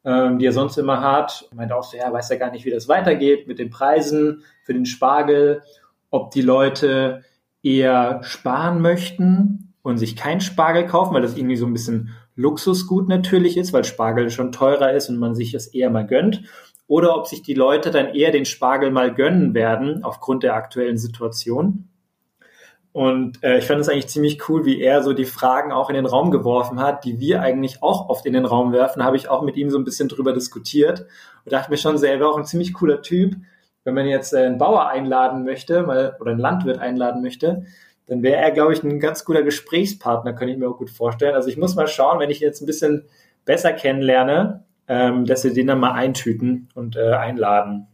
ähm, 0.04 0.38
die 0.38 0.46
er 0.46 0.52
sonst 0.52 0.76
immer 0.76 1.00
hat. 1.00 1.48
Meint 1.52 1.72
auch 1.72 1.82
so, 1.82 1.96
ja, 1.96 2.12
weiß 2.12 2.28
ja 2.28 2.36
gar 2.36 2.52
nicht, 2.52 2.64
wie 2.64 2.70
das 2.70 2.86
weitergeht 2.86 3.48
mit 3.48 3.58
den 3.58 3.70
Preisen 3.70 4.44
für 4.62 4.74
den 4.74 4.86
Spargel, 4.86 5.62
ob 6.10 6.30
die 6.30 6.42
Leute 6.42 7.24
eher 7.66 8.20
sparen 8.22 8.80
möchten 8.80 9.74
und 9.82 9.98
sich 9.98 10.14
kein 10.14 10.40
Spargel 10.40 10.86
kaufen, 10.86 11.14
weil 11.14 11.22
das 11.22 11.36
irgendwie 11.36 11.56
so 11.56 11.66
ein 11.66 11.72
bisschen 11.72 12.14
Luxusgut 12.36 13.08
natürlich 13.08 13.56
ist, 13.56 13.72
weil 13.72 13.84
Spargel 13.84 14.30
schon 14.30 14.52
teurer 14.52 14.92
ist 14.92 15.08
und 15.08 15.18
man 15.18 15.34
sich 15.34 15.50
das 15.50 15.66
eher 15.66 15.90
mal 15.90 16.06
gönnt. 16.06 16.42
Oder 16.86 17.16
ob 17.16 17.26
sich 17.26 17.42
die 17.42 17.54
Leute 17.54 17.90
dann 17.90 18.14
eher 18.14 18.30
den 18.30 18.44
Spargel 18.44 18.92
mal 18.92 19.12
gönnen 19.12 19.54
werden 19.54 20.04
aufgrund 20.04 20.44
der 20.44 20.54
aktuellen 20.54 20.96
Situation. 20.96 21.88
Und 22.92 23.42
äh, 23.42 23.58
ich 23.58 23.66
fand 23.66 23.80
es 23.80 23.88
eigentlich 23.88 24.06
ziemlich 24.06 24.48
cool, 24.48 24.64
wie 24.64 24.80
er 24.80 25.02
so 25.02 25.12
die 25.12 25.24
Fragen 25.24 25.72
auch 25.72 25.90
in 25.90 25.96
den 25.96 26.06
Raum 26.06 26.30
geworfen 26.30 26.80
hat, 26.80 27.04
die 27.04 27.18
wir 27.18 27.42
eigentlich 27.42 27.82
auch 27.82 28.08
oft 28.08 28.24
in 28.26 28.32
den 28.32 28.46
Raum 28.46 28.72
werfen. 28.72 29.02
Habe 29.02 29.16
ich 29.16 29.28
auch 29.28 29.42
mit 29.42 29.56
ihm 29.56 29.70
so 29.70 29.76
ein 29.76 29.84
bisschen 29.84 30.08
drüber 30.08 30.32
diskutiert 30.32 31.00
und 31.44 31.52
dachte 31.52 31.70
mir 31.70 31.76
schon, 31.76 31.98
so, 31.98 32.06
er 32.06 32.20
wäre 32.20 32.30
auch 32.30 32.38
ein 32.38 32.46
ziemlich 32.46 32.72
cooler 32.72 33.02
Typ, 33.02 33.34
wenn 33.86 33.94
man 33.94 34.06
jetzt 34.06 34.34
äh, 34.34 34.44
einen 34.44 34.58
Bauer 34.58 34.88
einladen 34.88 35.44
möchte, 35.44 35.84
mal, 35.84 36.16
oder 36.20 36.32
einen 36.32 36.40
Landwirt 36.40 36.78
einladen 36.78 37.22
möchte, 37.22 37.64
dann 38.06 38.22
wäre 38.22 38.36
er, 38.36 38.50
glaube 38.50 38.72
ich, 38.72 38.82
ein 38.82 39.00
ganz 39.00 39.24
guter 39.24 39.42
Gesprächspartner, 39.42 40.32
könnte 40.32 40.52
ich 40.52 40.58
mir 40.58 40.68
auch 40.68 40.76
gut 40.76 40.90
vorstellen. 40.90 41.34
Also 41.34 41.48
ich 41.48 41.56
muss 41.56 41.74
mal 41.74 41.88
schauen, 41.88 42.18
wenn 42.18 42.30
ich 42.30 42.42
ihn 42.42 42.48
jetzt 42.48 42.60
ein 42.60 42.66
bisschen 42.66 43.04
besser 43.44 43.72
kennenlerne, 43.72 44.64
ähm, 44.88 45.24
dass 45.24 45.44
wir 45.44 45.54
den 45.54 45.68
dann 45.68 45.80
mal 45.80 45.92
eintüten 45.92 46.68
und 46.74 46.96
äh, 46.96 47.12
einladen. 47.12 47.86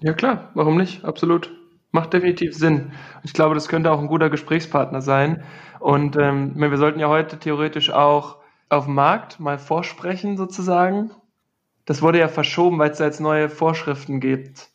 Ja 0.00 0.12
klar, 0.12 0.50
warum 0.54 0.76
nicht? 0.76 1.04
Absolut. 1.04 1.54
Macht 1.90 2.12
definitiv 2.12 2.54
Sinn. 2.54 2.92
Ich 3.22 3.32
glaube, 3.32 3.54
das 3.54 3.68
könnte 3.68 3.90
auch 3.90 3.98
ein 3.98 4.08
guter 4.08 4.30
Gesprächspartner 4.30 5.00
sein. 5.00 5.42
Und 5.80 6.16
ähm, 6.16 6.52
wir 6.56 6.76
sollten 6.76 7.00
ja 7.00 7.08
heute 7.08 7.38
theoretisch 7.38 7.90
auch 7.90 8.38
auf 8.68 8.84
dem 8.84 8.94
Markt 8.94 9.40
mal 9.40 9.58
vorsprechen, 9.58 10.36
sozusagen. 10.36 11.10
Das 11.86 12.02
wurde 12.02 12.18
ja 12.18 12.28
verschoben, 12.28 12.78
weil 12.78 12.90
es 12.90 12.98
da 12.98 13.06
jetzt 13.06 13.20
neue 13.20 13.48
Vorschriften 13.48 14.20
gibt. 14.20 14.68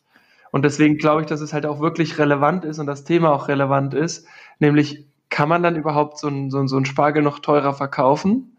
Und 0.54 0.62
deswegen 0.64 0.98
glaube 0.98 1.22
ich, 1.22 1.26
dass 1.26 1.40
es 1.40 1.52
halt 1.52 1.66
auch 1.66 1.80
wirklich 1.80 2.16
relevant 2.16 2.64
ist 2.64 2.78
und 2.78 2.86
das 2.86 3.02
Thema 3.02 3.32
auch 3.32 3.48
relevant 3.48 3.92
ist. 3.92 4.24
Nämlich, 4.60 5.04
kann 5.28 5.48
man 5.48 5.64
dann 5.64 5.74
überhaupt 5.74 6.16
so 6.16 6.28
einen 6.28 6.48
so, 6.48 6.64
so 6.68 6.76
einen 6.76 6.84
Spargel 6.86 7.24
noch 7.24 7.40
teurer 7.40 7.74
verkaufen? 7.74 8.56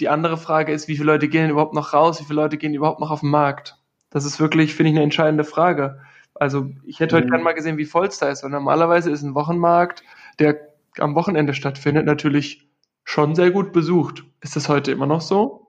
Die 0.00 0.08
andere 0.08 0.38
Frage 0.38 0.72
ist, 0.72 0.88
wie 0.88 0.96
viele 0.96 1.12
Leute 1.12 1.28
gehen 1.28 1.50
überhaupt 1.50 1.74
noch 1.74 1.92
raus? 1.92 2.20
Wie 2.22 2.24
viele 2.24 2.40
Leute 2.40 2.56
gehen 2.56 2.72
überhaupt 2.72 3.00
noch 3.00 3.10
auf 3.10 3.20
den 3.20 3.28
Markt? 3.28 3.76
Das 4.08 4.24
ist 4.24 4.40
wirklich, 4.40 4.74
finde 4.74 4.92
ich, 4.92 4.96
eine 4.96 5.04
entscheidende 5.04 5.44
Frage. 5.44 6.00
Also 6.34 6.70
ich 6.84 7.00
hätte 7.00 7.16
heute 7.16 7.26
Mhm. 7.26 7.30
gerne 7.32 7.44
mal 7.44 7.52
gesehen, 7.52 7.76
wie 7.76 7.84
voll 7.84 8.06
es 8.06 8.16
da 8.18 8.30
ist. 8.30 8.42
Und 8.42 8.52
normalerweise 8.52 9.10
ist 9.10 9.22
ein 9.22 9.34
Wochenmarkt, 9.34 10.04
der 10.38 10.56
am 11.00 11.14
Wochenende 11.16 11.52
stattfindet, 11.52 12.06
natürlich 12.06 12.66
schon 13.04 13.34
sehr 13.34 13.50
gut 13.50 13.74
besucht. 13.74 14.24
Ist 14.40 14.56
das 14.56 14.70
heute 14.70 14.90
immer 14.90 15.06
noch 15.06 15.20
so? 15.20 15.65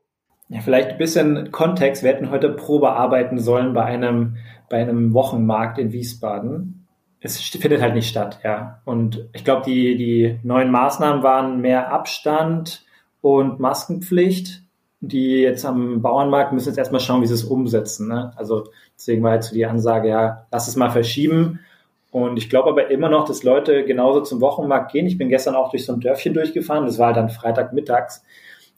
Ja, 0.50 0.62
vielleicht 0.62 0.92
ein 0.92 0.98
bisschen 0.98 1.52
Kontext. 1.52 2.04
Wir 2.04 2.12
hätten 2.12 2.32
heute 2.32 2.50
Probe 2.50 2.92
arbeiten 2.92 3.38
sollen 3.38 3.74
bei 3.74 3.84
einem, 3.84 4.38
bei 4.70 4.78
einem 4.78 5.14
Wochenmarkt 5.14 5.78
in 5.78 5.92
Wiesbaden. 5.92 6.88
Es 7.20 7.38
findet 7.40 7.82
halt 7.82 7.96
nicht 7.96 8.10
statt, 8.10 8.40
ja. 8.44 8.82
Und 8.86 9.28
ich 9.34 9.44
glaube, 9.44 9.64
die, 9.66 9.98
die 9.98 10.40
neuen 10.44 10.72
Maßnahmen 10.72 11.24
waren 11.24 11.60
mehr 11.60 11.92
Abstand 11.92 12.86
und 13.22 13.60
Maskenpflicht. 13.60 14.64
Die 15.00 15.42
jetzt 15.42 15.64
am 15.64 16.02
Bauernmarkt 16.02 16.54
müssen 16.54 16.70
jetzt 16.70 16.78
erstmal 16.78 17.02
schauen, 17.02 17.22
wie 17.22 17.28
sie 17.28 17.34
es 17.34 17.44
umsetzen. 17.44 18.08
Ne? 18.08 18.34
Also 18.36 18.64
deswegen 18.98 19.22
war 19.22 19.36
jetzt 19.36 19.50
so 19.50 19.56
die 19.56 19.66
Ansage, 19.66 20.10
ja, 20.10 20.48
lass 20.52 20.68
es 20.68 20.76
mal 20.76 20.90
verschieben. 20.90 21.60
Und 22.10 22.38
ich 22.38 22.50
glaube 22.50 22.70
aber 22.70 22.90
immer 22.90 23.10
noch, 23.10 23.26
dass 23.26 23.44
Leute 23.44 23.86
genauso 23.86 24.22
zum 24.22 24.42
Wochenmarkt 24.42 24.92
gehen. 24.92 25.06
Ich 25.06 25.18
bin 25.18 25.30
gestern 25.30 25.56
auch 25.56 25.70
durch 25.70 25.86
so 25.86 25.94
ein 25.94 26.00
Dörfchen 26.00 26.34
durchgefahren. 26.34 26.86
Das 26.86 26.98
war 26.98 27.08
halt 27.08 27.18
dann 27.18 27.30
Freitagmittags. 27.30 28.24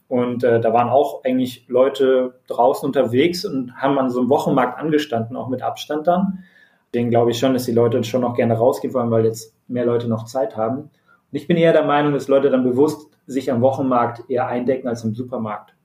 Und 0.10 0.44
äh, 0.44 0.60
da 0.60 0.74
waren 0.74 0.90
auch 0.90 1.24
eigentlich 1.24 1.66
Leute 1.68 2.42
draußen 2.48 2.86
unterwegs 2.86 3.46
und 3.46 3.76
haben 3.76 3.98
an 4.00 4.10
so 4.10 4.20
einem 4.20 4.30
Wochenmarkt 4.30 4.80
angestanden, 4.80 5.38
auch 5.38 5.50
mit 5.50 5.62
Abstand 5.62 6.08
dann. 6.08 6.44
Deswegen 6.92 7.12
glaube 7.12 7.30
ich 7.32 7.38
schon, 7.38 7.54
dass 7.54 7.66
die 7.66 7.72
Leute 7.72 8.04
schon 8.04 8.22
noch 8.22 8.36
gerne 8.36 8.56
rausgehen 8.56 8.94
wollen, 8.94 9.12
weil 9.12 9.24
jetzt 9.24 9.54
mehr 9.68 9.86
Leute 9.86 10.08
noch 10.08 10.26
Zeit 10.26 10.58
haben. 10.58 10.80
Und 10.80 10.90
ich 11.32 11.48
bin 11.48 11.58
eher 11.58 11.74
der 11.74 11.86
Meinung, 11.86 12.14
dass 12.14 12.28
Leute 12.28 12.50
dann 12.50 12.64
bewusst 12.64 13.08
sich 13.28 13.52
am 13.52 13.62
Wochenmarkt 13.62 14.28
eher 14.30 14.48
eindecken 14.48 14.88
als 14.88 15.04
im 15.04 15.14
Supermarkt. 15.14 15.76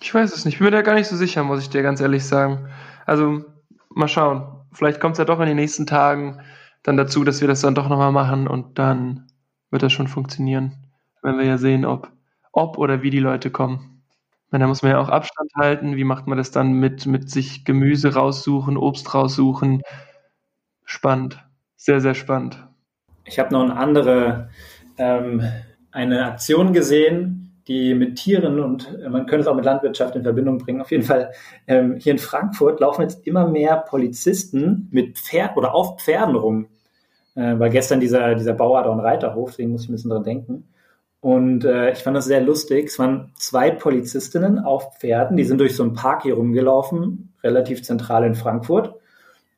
Ich 0.00 0.14
weiß 0.14 0.32
es 0.32 0.44
nicht. 0.44 0.54
Ich 0.54 0.58
bin 0.60 0.66
mir 0.66 0.70
da 0.70 0.82
gar 0.82 0.94
nicht 0.94 1.08
so 1.08 1.16
sicher, 1.16 1.42
muss 1.42 1.60
ich 1.60 1.70
dir 1.70 1.82
ganz 1.82 2.00
ehrlich 2.00 2.24
sagen. 2.24 2.68
Also 3.04 3.42
mal 3.88 4.06
schauen. 4.06 4.46
Vielleicht 4.72 5.00
kommt 5.00 5.14
es 5.14 5.18
ja 5.18 5.24
doch 5.24 5.40
in 5.40 5.46
den 5.46 5.56
nächsten 5.56 5.86
Tagen 5.86 6.40
dann 6.84 6.96
dazu, 6.96 7.24
dass 7.24 7.40
wir 7.40 7.48
das 7.48 7.62
dann 7.62 7.74
doch 7.74 7.88
nochmal 7.88 8.12
machen 8.12 8.46
und 8.46 8.78
dann 8.78 9.26
wird 9.70 9.82
das 9.82 9.92
schon 9.92 10.06
funktionieren. 10.06 10.76
Wenn 11.22 11.38
wir 11.38 11.44
ja 11.44 11.58
sehen, 11.58 11.84
ob, 11.84 12.08
ob 12.54 12.78
oder 12.78 13.02
wie 13.02 13.10
die 13.10 13.20
Leute 13.20 13.50
kommen. 13.50 14.02
Meine, 14.50 14.64
da 14.64 14.68
muss 14.68 14.82
man 14.82 14.92
ja 14.92 15.00
auch 15.00 15.08
Abstand 15.08 15.50
halten. 15.56 15.96
Wie 15.96 16.04
macht 16.04 16.26
man 16.26 16.38
das 16.38 16.52
dann 16.52 16.74
mit, 16.74 17.06
mit 17.06 17.28
sich 17.28 17.64
Gemüse 17.64 18.14
raussuchen, 18.14 18.76
Obst 18.76 19.12
raussuchen? 19.12 19.82
Spannend. 20.84 21.44
Sehr, 21.76 22.00
sehr 22.00 22.14
spannend. 22.14 22.64
Ich 23.24 23.38
habe 23.38 23.52
noch 23.52 23.62
eine 23.62 23.76
andere, 23.76 24.50
ähm, 24.96 25.42
eine 25.90 26.26
Aktion 26.26 26.72
gesehen, 26.72 27.44
die 27.66 27.94
mit 27.94 28.16
Tieren 28.16 28.60
und 28.60 28.94
äh, 29.02 29.08
man 29.08 29.26
könnte 29.26 29.42
es 29.42 29.46
auch 29.48 29.56
mit 29.56 29.64
Landwirtschaft 29.64 30.14
in 30.14 30.22
Verbindung 30.22 30.58
bringen. 30.58 30.80
Auf 30.80 30.90
jeden 30.90 31.02
Fall 31.02 31.32
ähm, 31.66 31.96
hier 31.96 32.12
in 32.12 32.18
Frankfurt 32.18 32.80
laufen 32.80 33.02
jetzt 33.02 33.26
immer 33.26 33.48
mehr 33.48 33.78
Polizisten 33.78 34.88
mit 34.92 35.18
Pferd 35.18 35.56
oder 35.56 35.74
auf 35.74 36.00
Pferden 36.00 36.36
rum. 36.36 36.68
Äh, 37.34 37.58
weil 37.58 37.70
gestern 37.70 38.00
dieser, 38.00 38.34
dieser 38.34 38.52
Bauer 38.52 38.86
auch 38.86 38.92
einen 38.92 39.00
Reiterhof, 39.00 39.50
deswegen 39.50 39.72
muss 39.72 39.84
ich 39.84 39.88
ein 39.88 39.92
bisschen 39.92 40.10
dran 40.10 40.22
denken. 40.22 40.68
Und 41.24 41.64
äh, 41.64 41.90
ich 41.90 42.00
fand 42.00 42.14
das 42.14 42.26
sehr 42.26 42.42
lustig. 42.42 42.88
Es 42.88 42.98
waren 42.98 43.32
zwei 43.38 43.70
Polizistinnen 43.70 44.58
auf 44.58 44.98
Pferden, 44.98 45.38
die 45.38 45.44
sind 45.44 45.58
durch 45.58 45.74
so 45.74 45.82
einen 45.82 45.94
Park 45.94 46.24
hier 46.24 46.34
rumgelaufen, 46.34 47.32
relativ 47.42 47.82
zentral 47.82 48.24
in 48.24 48.34
Frankfurt. 48.34 48.96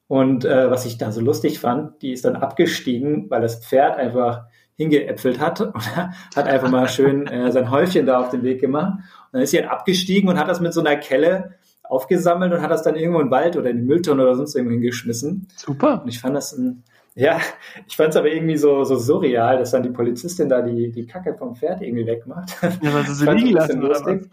Und 0.06 0.44
äh, 0.44 0.70
was 0.70 0.86
ich 0.86 0.96
da 0.96 1.10
so 1.10 1.20
lustig 1.20 1.58
fand, 1.58 2.00
die 2.02 2.12
ist 2.12 2.24
dann 2.24 2.36
abgestiegen, 2.36 3.28
weil 3.30 3.40
das 3.40 3.66
Pferd 3.66 3.96
einfach 3.96 4.44
hingeäpfelt 4.76 5.40
hat 5.40 5.60
und 5.74 5.96
hat 5.96 6.46
einfach 6.46 6.70
mal 6.70 6.88
schön 6.88 7.26
äh, 7.26 7.50
sein 7.50 7.68
Häufchen 7.68 8.06
da 8.06 8.20
auf 8.20 8.28
den 8.28 8.44
Weg 8.44 8.60
gemacht. 8.60 8.98
Und 8.98 9.32
dann 9.32 9.42
ist 9.42 9.50
sie 9.50 9.58
halt 9.58 9.68
abgestiegen 9.68 10.28
und 10.28 10.38
hat 10.38 10.46
das 10.46 10.60
mit 10.60 10.72
so 10.72 10.78
einer 10.78 10.94
Kelle 10.94 11.56
aufgesammelt 11.82 12.52
und 12.52 12.62
hat 12.62 12.70
das 12.70 12.84
dann 12.84 12.94
irgendwo 12.94 13.18
in 13.18 13.26
den 13.26 13.32
Wald 13.32 13.56
oder 13.56 13.70
in 13.70 13.78
die 13.78 13.82
Mülltonne 13.82 14.22
oder 14.22 14.36
sonst 14.36 14.54
irgendwo 14.54 14.74
hingeschmissen. 14.74 15.48
Super. 15.56 16.02
Und 16.02 16.08
ich 16.10 16.20
fand 16.20 16.36
das 16.36 16.56
ein, 16.56 16.84
ja, 17.16 17.40
ich 17.86 17.96
fand 17.96 18.10
es 18.10 18.16
aber 18.16 18.28
irgendwie 18.28 18.58
so, 18.58 18.84
so 18.84 18.96
surreal, 18.96 19.58
dass 19.58 19.70
dann 19.70 19.82
die 19.82 19.90
Polizistin 19.90 20.50
da 20.50 20.60
die, 20.60 20.92
die 20.92 21.06
Kacke 21.06 21.34
vom 21.34 21.56
Pferd 21.56 21.80
irgendwie 21.80 22.06
wegmacht. 22.06 22.56
Ja, 22.82 22.94
weil 22.94 23.06
sie 23.06 23.14
sie 23.14 23.30
liegen 23.30 23.52
lassen, 23.52 23.80
lustig. 23.80 24.30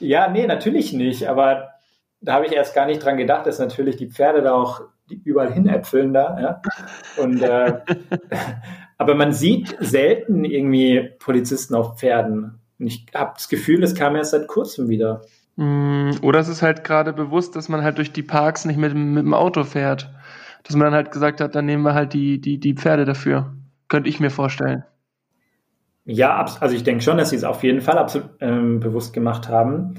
Ja, 0.00 0.28
nee, 0.28 0.46
natürlich 0.46 0.92
nicht, 0.92 1.28
aber 1.28 1.70
da 2.20 2.34
habe 2.34 2.46
ich 2.46 2.52
erst 2.52 2.74
gar 2.74 2.86
nicht 2.86 3.04
dran 3.04 3.18
gedacht, 3.18 3.46
dass 3.46 3.60
natürlich 3.60 3.96
die 3.96 4.08
Pferde 4.08 4.42
da 4.42 4.52
auch 4.52 4.82
überall 5.24 5.52
hinäpfeln 5.52 6.12
da, 6.12 6.40
ja. 6.40 6.62
Und 7.22 7.40
äh, 7.40 7.78
aber 8.98 9.14
man 9.14 9.32
sieht 9.32 9.76
selten 9.78 10.44
irgendwie 10.44 11.10
Polizisten 11.20 11.76
auf 11.76 11.98
Pferden. 12.00 12.60
Und 12.80 12.86
ich 12.86 13.06
habe 13.14 13.32
das 13.34 13.48
Gefühl, 13.48 13.80
das 13.80 13.94
kam 13.94 14.16
erst 14.16 14.32
seit 14.32 14.48
kurzem 14.48 14.88
wieder. 14.88 15.22
Mm, 15.54 16.10
oder 16.22 16.40
es 16.40 16.48
ist 16.48 16.62
halt 16.62 16.82
gerade 16.82 17.12
bewusst, 17.12 17.54
dass 17.54 17.68
man 17.68 17.82
halt 17.82 17.98
durch 17.98 18.12
die 18.12 18.24
Parks 18.24 18.64
nicht 18.64 18.76
mit, 18.76 18.94
mit 18.94 19.24
dem 19.24 19.34
Auto 19.34 19.62
fährt. 19.62 20.10
Dass 20.64 20.76
man 20.76 20.86
dann 20.86 20.94
halt 20.94 21.10
gesagt 21.10 21.40
hat, 21.40 21.54
dann 21.54 21.66
nehmen 21.66 21.82
wir 21.82 21.94
halt 21.94 22.12
die, 22.12 22.40
die, 22.40 22.58
die 22.58 22.74
Pferde 22.74 23.04
dafür. 23.04 23.54
Könnte 23.88 24.08
ich 24.08 24.20
mir 24.20 24.30
vorstellen. 24.30 24.84
Ja, 26.10 26.46
also 26.60 26.74
ich 26.74 26.84
denke 26.84 27.02
schon, 27.02 27.18
dass 27.18 27.30
sie 27.30 27.36
es 27.36 27.44
auf 27.44 27.62
jeden 27.62 27.82
Fall 27.82 27.98
absolut 27.98 28.30
ähm, 28.40 28.80
bewusst 28.80 29.12
gemacht 29.12 29.48
haben. 29.48 29.94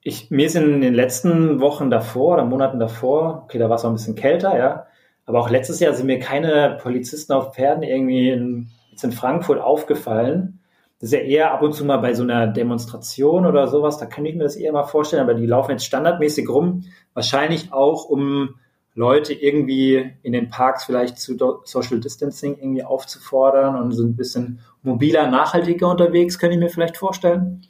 Ich, 0.00 0.32
mir 0.32 0.46
ist 0.46 0.56
in 0.56 0.80
den 0.80 0.94
letzten 0.94 1.60
Wochen 1.60 1.90
davor 1.90 2.34
oder 2.34 2.44
Monaten 2.44 2.80
davor, 2.80 3.42
okay, 3.44 3.58
da 3.58 3.68
war 3.68 3.76
es 3.76 3.84
auch 3.84 3.90
ein 3.90 3.94
bisschen 3.94 4.16
kälter, 4.16 4.58
ja, 4.58 4.86
aber 5.24 5.38
auch 5.38 5.48
letztes 5.48 5.78
Jahr 5.78 5.94
sind 5.94 6.06
mir 6.06 6.18
keine 6.18 6.76
Polizisten 6.82 7.32
auf 7.32 7.54
Pferden 7.54 7.84
irgendwie 7.84 8.30
in, 8.30 8.70
jetzt 8.90 9.04
in 9.04 9.12
Frankfurt 9.12 9.60
aufgefallen. 9.60 10.58
Das 10.98 11.12
ist 11.12 11.18
ja 11.18 11.20
eher 11.20 11.52
ab 11.52 11.62
und 11.62 11.72
zu 11.72 11.84
mal 11.84 11.98
bei 11.98 12.14
so 12.14 12.24
einer 12.24 12.48
Demonstration 12.48 13.46
oder 13.46 13.68
sowas, 13.68 13.98
da 13.98 14.06
kann 14.06 14.24
ich 14.24 14.34
mir 14.34 14.42
das 14.42 14.56
eher 14.56 14.72
mal 14.72 14.82
vorstellen, 14.82 15.22
aber 15.22 15.34
die 15.34 15.46
laufen 15.46 15.70
jetzt 15.70 15.86
standardmäßig 15.86 16.48
rum, 16.48 16.82
wahrscheinlich 17.14 17.72
auch, 17.72 18.06
um 18.06 18.56
Leute 18.94 19.32
irgendwie 19.32 20.12
in 20.22 20.32
den 20.32 20.50
Parks 20.50 20.84
vielleicht 20.84 21.18
zu 21.18 21.36
Social 21.64 22.00
Distancing 22.00 22.58
irgendwie 22.58 22.84
aufzufordern 22.84 23.76
und 23.76 23.92
sind 23.92 24.10
ein 24.10 24.16
bisschen 24.16 24.60
mobiler, 24.82 25.30
nachhaltiger 25.30 25.88
unterwegs, 25.88 26.38
könnte 26.38 26.54
ich 26.54 26.60
mir 26.60 26.68
vielleicht 26.68 26.96
vorstellen. 26.96 27.66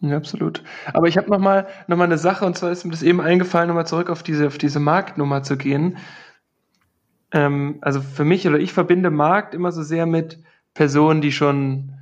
Ja, 0.00 0.16
absolut. 0.16 0.62
Aber 0.92 1.08
ich 1.08 1.16
habe 1.16 1.30
noch 1.30 1.38
mal 1.38 1.66
noch 1.88 1.96
mal 1.96 2.04
eine 2.04 2.18
Sache 2.18 2.44
und 2.44 2.56
zwar 2.56 2.70
ist 2.70 2.84
mir 2.84 2.92
das 2.92 3.02
eben 3.02 3.20
eingefallen, 3.20 3.68
nochmal 3.68 3.86
zurück 3.86 4.10
auf 4.10 4.22
diese 4.22 4.46
auf 4.46 4.58
diese 4.58 4.78
Marktnummer 4.80 5.42
zu 5.42 5.56
gehen. 5.56 5.98
Ähm, 7.32 7.78
also 7.80 8.00
für 8.00 8.24
mich 8.24 8.46
oder 8.46 8.58
ich 8.58 8.72
verbinde 8.72 9.10
Markt 9.10 9.54
immer 9.54 9.72
so 9.72 9.82
sehr 9.82 10.06
mit 10.06 10.38
Personen, 10.74 11.20
die 11.20 11.32
schon 11.32 11.97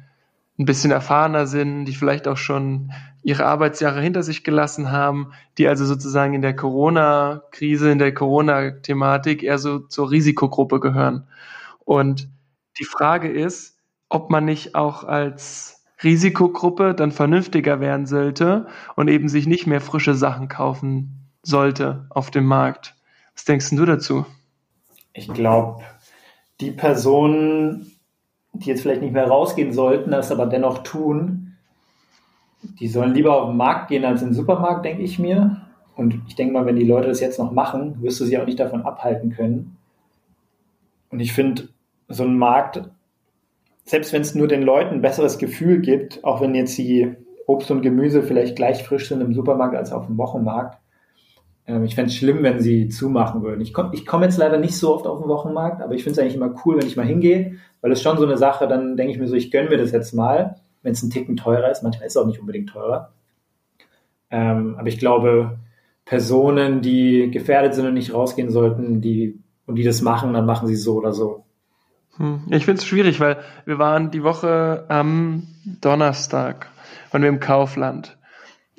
ein 0.59 0.65
bisschen 0.65 0.91
erfahrener 0.91 1.47
sind, 1.47 1.85
die 1.85 1.95
vielleicht 1.95 2.29
auch 2.29 2.37
schon 2.37 2.93
ihre 3.23 3.45
Arbeitsjahre 3.45 4.01
hinter 4.01 4.23
sich 4.23 4.45
gelassen 4.45 4.91
haben, 4.91 5.33
die 5.59 5.69
also 5.69 5.85
sozusagen 5.85 6.35
in 6.35 6.43
der 6.43 6.57
Corona-Krise, 6.57 7.91
in 7.91 7.99
der 7.99 8.15
Corona-Thematik 8.15 9.43
eher 9.43 9.59
so 9.59 9.81
zur 9.81 10.11
Risikogruppe 10.11 10.81
gehören. 10.81 11.27
Und 11.85 12.29
die 12.79 12.85
Frage 12.85 13.29
ist, 13.29 13.79
ob 14.09 14.31
man 14.31 14.45
nicht 14.45 14.75
auch 14.75 15.05
als 15.05 15.85
Risikogruppe 16.03 16.95
dann 16.95 17.11
vernünftiger 17.11 17.81
werden 17.81 18.07
sollte 18.07 18.67
und 18.95 19.09
eben 19.09 19.29
sich 19.29 19.47
nicht 19.47 19.67
mehr 19.67 19.81
frische 19.81 20.15
Sachen 20.15 20.49
kaufen 20.49 21.31
sollte 21.43 22.07
auf 22.11 22.31
dem 22.31 22.45
Markt. 22.45 22.95
Was 23.35 23.45
denkst 23.45 23.71
du 23.71 23.85
dazu? 23.85 24.27
Ich 25.13 25.33
glaube, 25.33 25.83
die 26.61 26.71
Personen, 26.71 27.96
die 28.59 28.71
jetzt 28.71 28.83
vielleicht 28.83 29.03
nicht 29.03 29.13
mehr 29.13 29.29
rausgehen 29.29 29.73
sollten, 29.73 30.11
das 30.11 30.33
aber 30.33 30.47
dennoch 30.47 30.79
tun, 30.79 31.57
die 32.81 32.89
sollen 32.89 33.15
lieber 33.15 33.41
auf 33.41 33.49
den 33.49 33.57
Markt 33.57 33.89
gehen 33.89 34.05
als 34.05 34.23
in 34.23 34.29
den 34.29 34.35
Supermarkt, 34.35 34.85
denke 34.85 35.03
ich 35.03 35.19
mir. 35.19 35.63
Und 35.95 36.21
ich 36.27 36.35
denke 36.35 36.53
mal, 36.53 36.67
wenn 36.67 36.77
die 36.77 36.87
Leute 36.87 37.09
das 37.09 37.21
jetzt 37.21 37.39
noch 37.39 37.53
machen, 37.53 38.03
wirst 38.03 38.21
du 38.21 38.25
sie 38.25 38.39
auch 38.39 38.47
nicht 38.47 38.61
davon 38.61 38.83
abhalten 38.83 39.31
können. 39.31 39.77
Und 41.11 41.21
ich 41.21 41.33
finde, 41.33 41.69
so 42.09 42.25
ein 42.25 42.37
Markt 42.37 42.83
selbst 43.87 44.13
wenn 44.13 44.23
es 44.23 44.35
nur 44.35 44.49
den 44.49 44.63
Leuten 44.63 44.97
ein 44.97 45.01
besseres 45.01 45.39
Gefühl 45.39 45.81
gibt, 45.81 46.23
auch 46.25 46.41
wenn 46.41 46.55
jetzt 46.55 46.77
die 46.77 47.15
Obst 47.47 47.71
und 47.71 47.83
Gemüse 47.83 48.23
vielleicht 48.23 48.57
gleich 48.57 48.83
frisch 48.83 49.09
sind 49.09 49.21
im 49.21 49.33
Supermarkt 49.33 49.77
als 49.77 49.93
auf 49.93 50.07
dem 50.07 50.19
Wochenmarkt, 50.19 50.79
ähm, 51.67 51.85
ich 51.85 51.95
fände 51.95 52.11
es 52.11 52.17
schlimm, 52.17 52.43
wenn 52.43 52.61
sie 52.61 52.89
zumachen 52.89 53.43
würden. 53.43 53.61
Ich 53.61 53.75
komme 53.75 53.91
ich 53.93 54.07
komm 54.07 54.23
jetzt 54.23 54.39
leider 54.39 54.59
nicht 54.59 54.77
so 54.77 54.95
oft 54.95 55.07
auf 55.07 55.21
den 55.21 55.29
Wochenmarkt, 55.29 55.83
aber 55.83 55.95
ich 55.95 56.05
finde 56.05 56.13
es 56.13 56.19
eigentlich 56.19 56.37
immer 56.37 56.55
cool, 56.65 56.79
wenn 56.79 56.87
ich 56.87 56.97
mal 56.97 57.07
hingehe, 57.07 57.57
weil 57.81 57.93
es 57.93 58.03
schon 58.03 58.19
so 58.19 58.25
eine 58.25 58.37
Sache, 58.37 58.69
dann 58.69 58.97
denke 58.97 59.13
ich 59.13 59.19
mir 59.19 59.29
so, 59.29 59.35
ich 59.35 59.51
gönne 59.51 59.69
mir 59.69 59.79
das 59.79 59.93
jetzt 59.93 60.13
mal, 60.15 60.57
wenn 60.83 60.93
es 60.93 61.03
ein 61.03 61.11
Ticken 61.11 61.37
teurer 61.37 61.71
ist. 61.71 61.83
Manchmal 61.83 62.07
ist 62.07 62.17
es 62.17 62.23
auch 62.23 62.27
nicht 62.27 62.41
unbedingt 62.41 62.71
teurer. 62.71 63.13
Ähm, 64.31 64.77
aber 64.79 64.89
ich 64.89 64.99
glaube, 64.99 65.59
Personen, 66.05 66.83
die 66.83 67.31
gefährdet 67.31 67.75
sind 67.75 67.87
und 67.87 67.95
nicht 67.95 68.15
rausgehen 68.15 68.51
sollten, 68.51 69.01
die 69.01 69.41
und 69.67 69.75
die 69.75 69.83
das 69.83 70.01
machen, 70.01 70.33
dann 70.33 70.47
machen 70.47 70.69
sie 70.69 70.77
so 70.77 70.95
oder 70.95 71.13
so. 71.13 71.45
Hm. 72.17 72.43
Ich 72.51 72.65
finde 72.65 72.81
es 72.81 72.87
schwierig, 72.87 73.21
weil 73.21 73.39
wir 73.67 73.79
waren 73.79 74.11
die 74.11 74.23
Woche 74.23 74.85
am 74.89 75.49
Donnerstag, 75.81 76.69
waren 77.11 77.23
wir 77.23 77.29
im 77.29 77.41
Kaufland. 77.41 78.17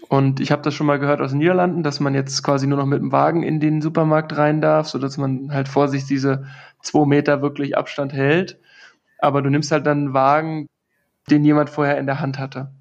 Und 0.09 0.39
ich 0.39 0.51
habe 0.51 0.61
das 0.61 0.73
schon 0.73 0.87
mal 0.87 0.99
gehört 0.99 1.19
aus 1.19 1.31
den 1.31 1.39
Niederlanden, 1.39 1.83
dass 1.83 1.99
man 1.99 2.15
jetzt 2.15 2.41
quasi 2.43 2.65
nur 2.65 2.77
noch 2.77 2.85
mit 2.85 2.99
dem 2.99 3.11
Wagen 3.11 3.43
in 3.43 3.59
den 3.59 3.81
Supermarkt 3.81 4.37
rein 4.37 4.61
darf, 4.61 4.87
sodass 4.87 5.17
man 5.17 5.51
halt 5.51 5.67
vor 5.67 5.89
sich 5.89 6.05
diese 6.05 6.45
zwei 6.81 7.05
Meter 7.05 7.41
wirklich 7.41 7.77
Abstand 7.77 8.13
hält. 8.13 8.59
Aber 9.19 9.41
du 9.41 9.49
nimmst 9.49 9.71
halt 9.71 9.85
dann 9.85 9.97
einen 9.97 10.13
Wagen, 10.13 10.67
den 11.29 11.43
jemand 11.43 11.69
vorher 11.69 11.97
in 11.97 12.05
der 12.05 12.21
Hand 12.21 12.39
hatte. 12.39 12.71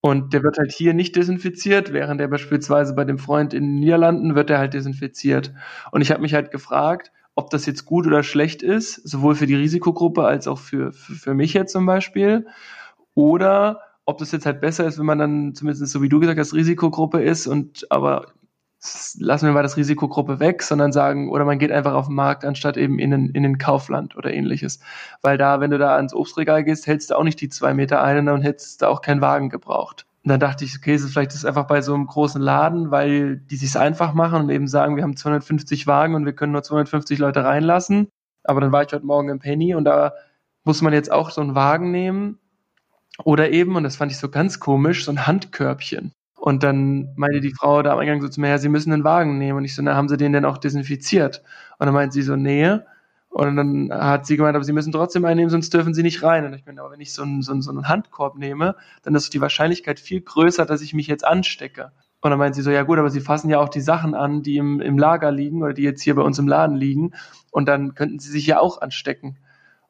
Und 0.00 0.32
der 0.32 0.42
wird 0.42 0.58
halt 0.58 0.72
hier 0.72 0.94
nicht 0.94 1.16
desinfiziert, 1.16 1.92
während 1.92 2.20
er 2.20 2.28
beispielsweise 2.28 2.94
bei 2.94 3.04
dem 3.04 3.18
Freund 3.18 3.54
in 3.54 3.64
den 3.64 3.80
Niederlanden 3.80 4.34
wird 4.34 4.50
er 4.50 4.58
halt 4.58 4.74
desinfiziert. 4.74 5.52
Und 5.90 6.00
ich 6.00 6.10
habe 6.10 6.22
mich 6.22 6.34
halt 6.34 6.50
gefragt, 6.50 7.12
ob 7.34 7.50
das 7.50 7.66
jetzt 7.66 7.84
gut 7.84 8.06
oder 8.06 8.22
schlecht 8.22 8.62
ist, 8.62 8.94
sowohl 9.08 9.34
für 9.34 9.46
die 9.46 9.56
Risikogruppe 9.56 10.24
als 10.24 10.48
auch 10.48 10.58
für, 10.58 10.92
für, 10.92 11.14
für 11.14 11.34
mich 11.34 11.54
jetzt 11.54 11.72
zum 11.72 11.86
Beispiel. 11.86 12.46
Oder 13.14 13.80
ob 14.06 14.18
das 14.18 14.32
jetzt 14.32 14.46
halt 14.46 14.60
besser 14.60 14.86
ist, 14.86 14.98
wenn 14.98 15.06
man 15.06 15.18
dann 15.18 15.54
zumindest 15.54 15.92
so 15.92 16.00
wie 16.00 16.08
du 16.08 16.20
gesagt 16.20 16.38
hast, 16.38 16.54
Risikogruppe 16.54 17.20
ist 17.20 17.46
und 17.46 17.90
aber 17.90 18.26
lassen 19.18 19.46
wir 19.46 19.52
mal 19.52 19.62
das 19.62 19.76
Risikogruppe 19.76 20.38
weg, 20.38 20.62
sondern 20.62 20.92
sagen, 20.92 21.30
oder 21.30 21.44
man 21.44 21.58
geht 21.58 21.72
einfach 21.72 21.94
auf 21.94 22.06
den 22.06 22.14
Markt, 22.14 22.44
anstatt 22.44 22.76
eben 22.76 22.98
in 22.98 23.10
den, 23.10 23.30
in 23.30 23.42
den 23.42 23.58
Kaufland 23.58 24.16
oder 24.16 24.32
ähnliches. 24.32 24.78
Weil 25.22 25.38
da, 25.38 25.60
wenn 25.60 25.70
du 25.70 25.78
da 25.78 25.96
ans 25.96 26.14
Obstregal 26.14 26.62
gehst, 26.62 26.86
hältst 26.86 27.10
du 27.10 27.16
auch 27.16 27.24
nicht 27.24 27.40
die 27.40 27.48
zwei 27.48 27.74
Meter 27.74 28.02
ein 28.02 28.28
und 28.28 28.42
hättest 28.42 28.82
da 28.82 28.88
auch 28.88 29.00
keinen 29.00 29.20
Wagen 29.20 29.48
gebraucht. 29.48 30.06
Und 30.24 30.30
dann 30.30 30.40
dachte 30.40 30.64
ich, 30.64 30.76
okay, 30.76 30.94
es 30.94 31.02
ist 31.02 31.12
vielleicht 31.12 31.34
ist 31.34 31.44
einfach 31.44 31.66
bei 31.66 31.80
so 31.80 31.94
einem 31.94 32.06
großen 32.06 32.40
Laden, 32.40 32.90
weil 32.90 33.36
die 33.36 33.56
sich 33.56 33.76
einfach 33.76 34.12
machen 34.12 34.42
und 34.42 34.50
eben 34.50 34.68
sagen, 34.68 34.96
wir 34.96 35.02
haben 35.02 35.16
250 35.16 35.86
Wagen 35.86 36.14
und 36.14 36.24
wir 36.24 36.34
können 36.34 36.52
nur 36.52 36.62
250 36.62 37.18
Leute 37.18 37.44
reinlassen. 37.44 38.08
Aber 38.44 38.60
dann 38.60 38.72
war 38.72 38.82
ich 38.82 38.92
heute 38.92 39.06
Morgen 39.06 39.28
im 39.28 39.38
Penny 39.38 39.74
und 39.74 39.84
da 39.84 40.12
muss 40.64 40.82
man 40.82 40.92
jetzt 40.92 41.10
auch 41.10 41.30
so 41.30 41.40
einen 41.40 41.54
Wagen 41.54 41.90
nehmen 41.90 42.38
oder 43.24 43.50
eben, 43.50 43.76
und 43.76 43.84
das 43.84 43.96
fand 43.96 44.12
ich 44.12 44.18
so 44.18 44.28
ganz 44.28 44.60
komisch, 44.60 45.04
so 45.04 45.12
ein 45.12 45.26
Handkörbchen. 45.26 46.12
Und 46.34 46.62
dann 46.62 47.12
meinte 47.16 47.40
die 47.40 47.52
Frau 47.52 47.82
da 47.82 47.92
am 47.92 47.98
Eingang 47.98 48.20
so 48.20 48.28
zu 48.28 48.40
mir, 48.40 48.48
ja, 48.50 48.58
Sie 48.58 48.68
müssen 48.68 48.92
einen 48.92 49.04
Wagen 49.04 49.38
nehmen. 49.38 49.58
Und 49.58 49.64
ich 49.64 49.74
so, 49.74 49.82
na, 49.82 49.96
haben 49.96 50.08
Sie 50.08 50.16
den 50.16 50.32
denn 50.32 50.44
auch 50.44 50.58
desinfiziert? 50.58 51.42
Und 51.78 51.86
dann 51.86 51.94
meint 51.94 52.12
sie 52.12 52.22
so, 52.22 52.36
nee. 52.36 52.78
Und 53.28 53.56
dann 53.56 53.90
hat 53.92 54.26
sie 54.26 54.36
gemeint, 54.36 54.56
aber 54.56 54.64
sie 54.64 54.72
müssen 54.72 54.92
trotzdem 54.92 55.24
einnehmen, 55.24 55.50
sonst 55.50 55.74
dürfen 55.74 55.92
sie 55.92 56.02
nicht 56.02 56.22
rein. 56.22 56.46
Und 56.46 56.54
ich 56.54 56.64
meine, 56.64 56.80
aber 56.80 56.92
wenn 56.92 57.00
ich 57.00 57.12
so 57.12 57.22
einen, 57.22 57.42
so, 57.42 57.52
einen, 57.52 57.62
so 57.62 57.70
einen 57.70 57.88
Handkorb 57.88 58.36
nehme, 58.38 58.76
dann 59.02 59.14
ist 59.14 59.34
die 59.34 59.40
Wahrscheinlichkeit 59.40 60.00
viel 60.00 60.20
größer, 60.22 60.64
dass 60.64 60.80
ich 60.80 60.94
mich 60.94 61.06
jetzt 61.06 61.24
anstecke. 61.24 61.92
Und 62.22 62.30
dann 62.30 62.38
meint 62.38 62.54
sie 62.54 62.62
so, 62.62 62.70
ja 62.70 62.82
gut, 62.82 62.98
aber 62.98 63.10
sie 63.10 63.20
fassen 63.20 63.50
ja 63.50 63.58
auch 63.58 63.68
die 63.68 63.80
Sachen 63.80 64.14
an, 64.14 64.42
die 64.42 64.56
im, 64.56 64.80
im 64.80 64.98
Lager 64.98 65.30
liegen 65.30 65.62
oder 65.62 65.74
die 65.74 65.82
jetzt 65.82 66.02
hier 66.02 66.14
bei 66.14 66.22
uns 66.22 66.38
im 66.38 66.48
Laden 66.48 66.76
liegen. 66.76 67.12
Und 67.50 67.68
dann 67.68 67.94
könnten 67.94 68.18
sie 68.18 68.30
sich 68.30 68.46
ja 68.46 68.58
auch 68.58 68.80
anstecken. 68.80 69.36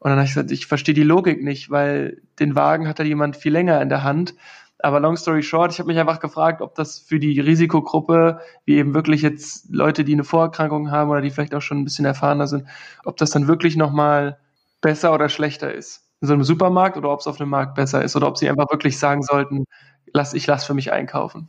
Und 0.07 0.11
dann 0.11 0.19
habe 0.19 0.27
ich 0.27 0.35
gesagt, 0.35 0.53
ich 0.53 0.69
verstehe 0.69 0.95
die 0.95 1.03
Logik 1.03 1.43
nicht, 1.43 1.69
weil 1.69 2.23
den 2.39 2.55
Wagen 2.55 2.87
hat 2.87 3.01
ja 3.01 3.05
jemand 3.05 3.35
viel 3.35 3.53
länger 3.53 3.83
in 3.83 3.89
der 3.89 4.05
Hand. 4.05 4.37
Aber 4.79 5.01
long 5.01 5.17
story 5.17 5.43
short, 5.43 5.73
ich 5.73 5.81
habe 5.81 5.89
mich 5.89 5.99
einfach 5.99 6.21
gefragt, 6.21 6.63
ob 6.63 6.77
das 6.77 7.01
für 7.01 7.19
die 7.19 7.41
Risikogruppe, 7.41 8.39
wie 8.67 8.77
eben 8.77 8.95
wirklich 8.95 9.23
jetzt 9.23 9.69
Leute, 9.69 10.05
die 10.05 10.13
eine 10.13 10.23
Vorerkrankung 10.23 10.93
haben 10.93 11.11
oder 11.11 11.23
die 11.23 11.31
vielleicht 11.31 11.57
auch 11.57 11.61
schon 11.61 11.79
ein 11.79 11.85
bisschen 11.85 12.05
erfahrener 12.05 12.47
sind, 12.47 12.69
ob 13.05 13.17
das 13.17 13.31
dann 13.31 13.49
wirklich 13.49 13.75
nochmal 13.75 14.39
besser 14.81 15.13
oder 15.13 15.29
schlechter 15.29 15.75
ist. 15.75 16.05
In 16.21 16.29
so 16.29 16.35
einem 16.35 16.45
Supermarkt 16.45 16.97
oder 16.97 17.11
ob 17.11 17.19
es 17.19 17.27
auf 17.27 17.41
einem 17.41 17.51
Markt 17.51 17.75
besser 17.75 18.05
ist 18.05 18.15
oder 18.15 18.29
ob 18.29 18.39
sie 18.39 18.49
einfach 18.49 18.71
wirklich 18.71 19.01
sagen 19.01 19.25
sollten, 19.25 19.65
lass, 20.13 20.35
ich 20.35 20.47
lass 20.47 20.65
für 20.65 20.75
mich 20.75 20.93
einkaufen. 20.93 21.49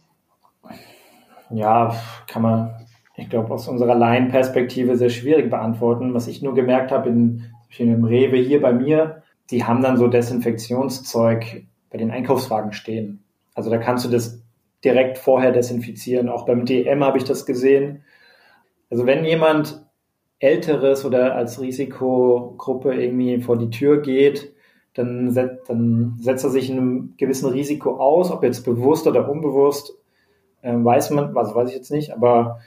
Ja, 1.51 1.95
kann 2.25 2.41
man, 2.41 2.87
ich 3.17 3.29
glaube, 3.29 3.53
aus 3.53 3.67
unserer 3.67 3.93
Laienperspektive 3.93 4.97
sehr 4.97 5.11
schwierig 5.11 5.51
beantworten. 5.51 6.15
Was 6.15 6.27
ich 6.27 6.41
nur 6.41 6.55
gemerkt 6.55 6.91
habe 6.91 7.09
in, 7.09 7.53
in 7.79 7.89
dem 7.89 8.03
Rewe 8.03 8.37
hier 8.37 8.61
bei 8.61 8.73
mir, 8.73 9.23
die 9.49 9.63
haben 9.63 9.81
dann 9.81 9.97
so 9.97 10.07
Desinfektionszeug 10.07 11.65
bei 11.89 11.97
den 11.97 12.11
Einkaufswagen 12.11 12.73
stehen. 12.73 13.23
Also 13.55 13.69
da 13.69 13.77
kannst 13.77 14.05
du 14.05 14.09
das 14.09 14.41
direkt 14.83 15.17
vorher 15.17 15.51
desinfizieren. 15.51 16.29
Auch 16.29 16.45
beim 16.45 16.65
DM 16.65 17.03
habe 17.03 17.17
ich 17.17 17.23
das 17.23 17.45
gesehen. 17.45 18.03
Also 18.89 19.05
wenn 19.05 19.25
jemand 19.25 19.83
Älteres 20.39 21.03
oder 21.05 21.35
als 21.35 21.59
Risikogruppe 21.59 22.93
irgendwie 22.93 23.41
vor 23.41 23.57
die 23.57 23.69
Tür 23.69 24.01
geht, 24.01 24.53
dann, 24.93 25.31
set, 25.31 25.61
dann 25.67 26.17
setzt 26.19 26.43
er 26.43 26.49
sich 26.49 26.69
in 26.69 26.77
einem 26.77 27.13
gewissen 27.17 27.49
Risiko 27.49 27.99
aus, 27.99 28.31
ob 28.31 28.43
jetzt 28.43 28.63
bewusst 28.63 29.07
oder 29.07 29.29
unbewusst, 29.29 29.93
äh, 30.61 30.73
weiß 30.73 31.11
man, 31.11 31.35
was 31.35 31.53
weiß 31.53 31.69
ich 31.69 31.75
jetzt 31.75 31.91
nicht, 31.91 32.11
aber 32.11 32.59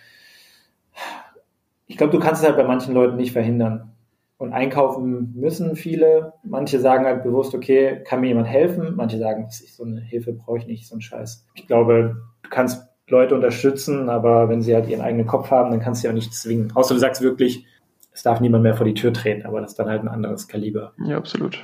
ich 1.87 1.97
glaube, 1.97 2.13
du 2.13 2.21
kannst 2.21 2.43
es 2.43 2.49
halt 2.49 2.57
bei 2.57 2.65
manchen 2.65 2.95
Leuten 2.95 3.17
nicht 3.17 3.33
verhindern. 3.33 3.93
Und 4.41 4.55
einkaufen 4.55 5.35
müssen 5.37 5.77
viele. 5.77 6.33
Manche 6.43 6.81
sagen 6.81 7.05
halt 7.05 7.23
bewusst, 7.25 7.55
okay, 7.55 8.01
kann 8.05 8.23
mir 8.23 8.29
jemand 8.29 8.47
helfen? 8.47 8.95
Manche 8.97 9.19
sagen, 9.19 9.49
so 9.51 9.85
eine 9.85 10.01
Hilfe 10.01 10.33
brauche 10.33 10.57
ich 10.57 10.67
nicht, 10.67 10.89
so 10.89 10.97
ein 10.97 11.03
Scheiß. 11.03 11.47
Ich 11.57 11.67
glaube, 11.67 12.17
du 12.43 12.49
kannst 12.49 12.89
Leute 13.07 13.35
unterstützen, 13.35 14.09
aber 14.09 14.49
wenn 14.49 14.63
sie 14.63 14.75
halt 14.75 14.89
ihren 14.89 15.03
eigenen 15.03 15.27
Kopf 15.27 15.51
haben, 15.51 15.71
dann 15.71 15.81
kannst 15.81 16.03
du 16.03 16.07
ja 16.07 16.13
auch 16.13 16.15
nicht 16.15 16.33
zwingen. 16.33 16.73
Außer 16.75 16.95
du 16.95 17.01
sagst 17.01 17.21
wirklich, 17.21 17.67
es 18.13 18.23
darf 18.23 18.41
niemand 18.41 18.63
mehr 18.63 18.73
vor 18.73 18.87
die 18.87 18.95
Tür 18.95 19.13
treten, 19.13 19.45
aber 19.45 19.61
das 19.61 19.73
ist 19.73 19.79
dann 19.79 19.91
halt 19.91 20.01
ein 20.01 20.09
anderes 20.09 20.49
Kaliber. 20.49 20.95
Ja, 21.05 21.19
absolut. 21.19 21.63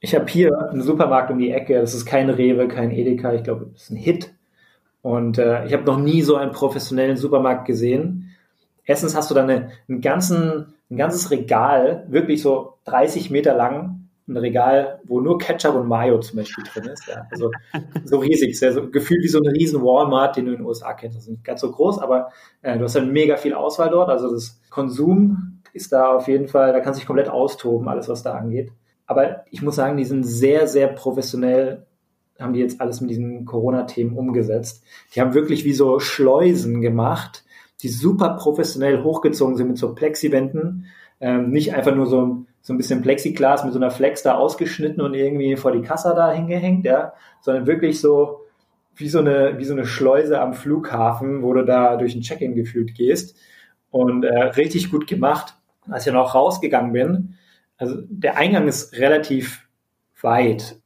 Ich 0.00 0.16
habe 0.16 0.26
hier 0.26 0.70
einen 0.70 0.82
Supermarkt 0.82 1.30
um 1.30 1.38
die 1.38 1.52
Ecke, 1.52 1.80
das 1.80 1.94
ist 1.94 2.06
kein 2.06 2.28
Rewe, 2.28 2.66
kein 2.66 2.90
Edeka, 2.90 3.34
ich 3.34 3.44
glaube, 3.44 3.68
das 3.72 3.84
ist 3.84 3.90
ein 3.90 3.96
Hit. 3.96 4.34
Und 5.00 5.38
äh, 5.38 5.64
ich 5.66 5.72
habe 5.74 5.84
noch 5.84 6.00
nie 6.00 6.22
so 6.22 6.34
einen 6.34 6.50
professionellen 6.50 7.16
Supermarkt 7.16 7.66
gesehen. 7.66 8.34
Erstens 8.84 9.14
hast 9.14 9.30
du 9.30 9.34
dann 9.36 9.48
eine, 9.48 9.70
einen 9.88 10.00
ganzen, 10.00 10.74
ein 10.90 10.96
ganzes 10.96 11.30
Regal, 11.30 12.06
wirklich 12.08 12.42
so 12.42 12.78
30 12.84 13.30
Meter 13.30 13.54
lang, 13.54 14.08
ein 14.28 14.36
Regal, 14.36 15.00
wo 15.04 15.20
nur 15.20 15.38
Ketchup 15.38 15.74
und 15.74 15.88
Mayo 15.88 16.20
zum 16.20 16.36
Beispiel 16.36 16.64
drin 16.64 16.84
ist. 16.84 17.06
Ja. 17.06 17.26
Also 17.30 17.50
so 18.04 18.18
riesig, 18.18 18.58
sehr, 18.58 18.72
so 18.72 18.90
gefühlt 18.90 19.22
wie 19.22 19.28
so 19.28 19.38
ein 19.38 19.46
riesen 19.46 19.82
Walmart, 19.82 20.36
den 20.36 20.46
du 20.46 20.52
in 20.52 20.58
den 20.58 20.66
USA 20.66 20.92
kennst. 20.92 21.16
Das 21.16 21.24
ist 21.24 21.30
nicht 21.30 21.44
ganz 21.44 21.60
so 21.60 21.70
groß, 21.70 21.98
aber 21.98 22.30
äh, 22.62 22.76
du 22.76 22.84
hast 22.84 22.94
dann 22.94 23.12
mega 23.12 23.36
viel 23.36 23.54
Auswahl 23.54 23.90
dort. 23.90 24.10
Also 24.10 24.30
das 24.30 24.60
Konsum 24.70 25.62
ist 25.72 25.92
da 25.92 26.14
auf 26.14 26.28
jeden 26.28 26.48
Fall, 26.48 26.72
da 26.72 26.80
kannst 26.80 26.98
du 26.98 27.00
dich 27.00 27.06
komplett 27.06 27.28
austoben, 27.28 27.88
alles 27.88 28.08
was 28.08 28.22
da 28.22 28.34
angeht. 28.34 28.70
Aber 29.06 29.44
ich 29.50 29.62
muss 29.62 29.76
sagen, 29.76 29.96
die 29.96 30.04
sind 30.04 30.24
sehr, 30.24 30.66
sehr 30.66 30.88
professionell, 30.88 31.86
haben 32.38 32.52
die 32.52 32.60
jetzt 32.60 32.80
alles 32.80 33.00
mit 33.00 33.10
diesen 33.10 33.46
Corona-Themen 33.46 34.16
umgesetzt. 34.16 34.84
Die 35.14 35.20
haben 35.20 35.34
wirklich 35.34 35.64
wie 35.64 35.72
so 35.72 35.98
Schleusen 35.98 36.80
gemacht, 36.80 37.44
die 37.82 37.88
super 37.88 38.30
professionell 38.30 39.02
hochgezogen 39.02 39.56
sind 39.56 39.68
mit 39.68 39.78
so 39.78 39.94
Plexi-Wänden. 39.94 40.86
Ähm, 41.20 41.50
nicht 41.50 41.74
einfach 41.74 41.94
nur 41.94 42.06
so, 42.06 42.44
so 42.60 42.72
ein 42.72 42.76
bisschen 42.76 43.02
Plexiglas 43.02 43.64
mit 43.64 43.72
so 43.72 43.78
einer 43.78 43.90
Flex 43.90 44.22
da 44.22 44.34
ausgeschnitten 44.34 45.00
und 45.00 45.14
irgendwie 45.14 45.56
vor 45.56 45.72
die 45.72 45.82
Kasse 45.82 46.12
da 46.14 46.32
hingehängt, 46.32 46.84
ja, 46.84 47.12
sondern 47.40 47.66
wirklich 47.66 48.00
so 48.00 48.40
wie 48.96 49.08
so 49.08 49.20
eine, 49.20 49.58
wie 49.58 49.64
so 49.64 49.74
eine 49.74 49.86
Schleuse 49.86 50.40
am 50.40 50.54
Flughafen, 50.54 51.42
wo 51.42 51.54
du 51.54 51.64
da 51.64 51.96
durch 51.96 52.14
ein 52.14 52.20
Check-in 52.20 52.54
gefühlt 52.54 52.94
gehst. 52.94 53.36
Und 53.90 54.24
äh, 54.24 54.42
richtig 54.42 54.90
gut 54.90 55.06
gemacht. 55.06 55.54
Als 55.88 56.06
ich 56.06 56.12
noch 56.12 56.34
rausgegangen 56.34 56.92
bin, 56.92 57.34
also 57.78 57.96
der 58.08 58.36
Eingang 58.36 58.68
ist 58.68 58.98
relativ 58.98 59.66
weit. 60.20 60.76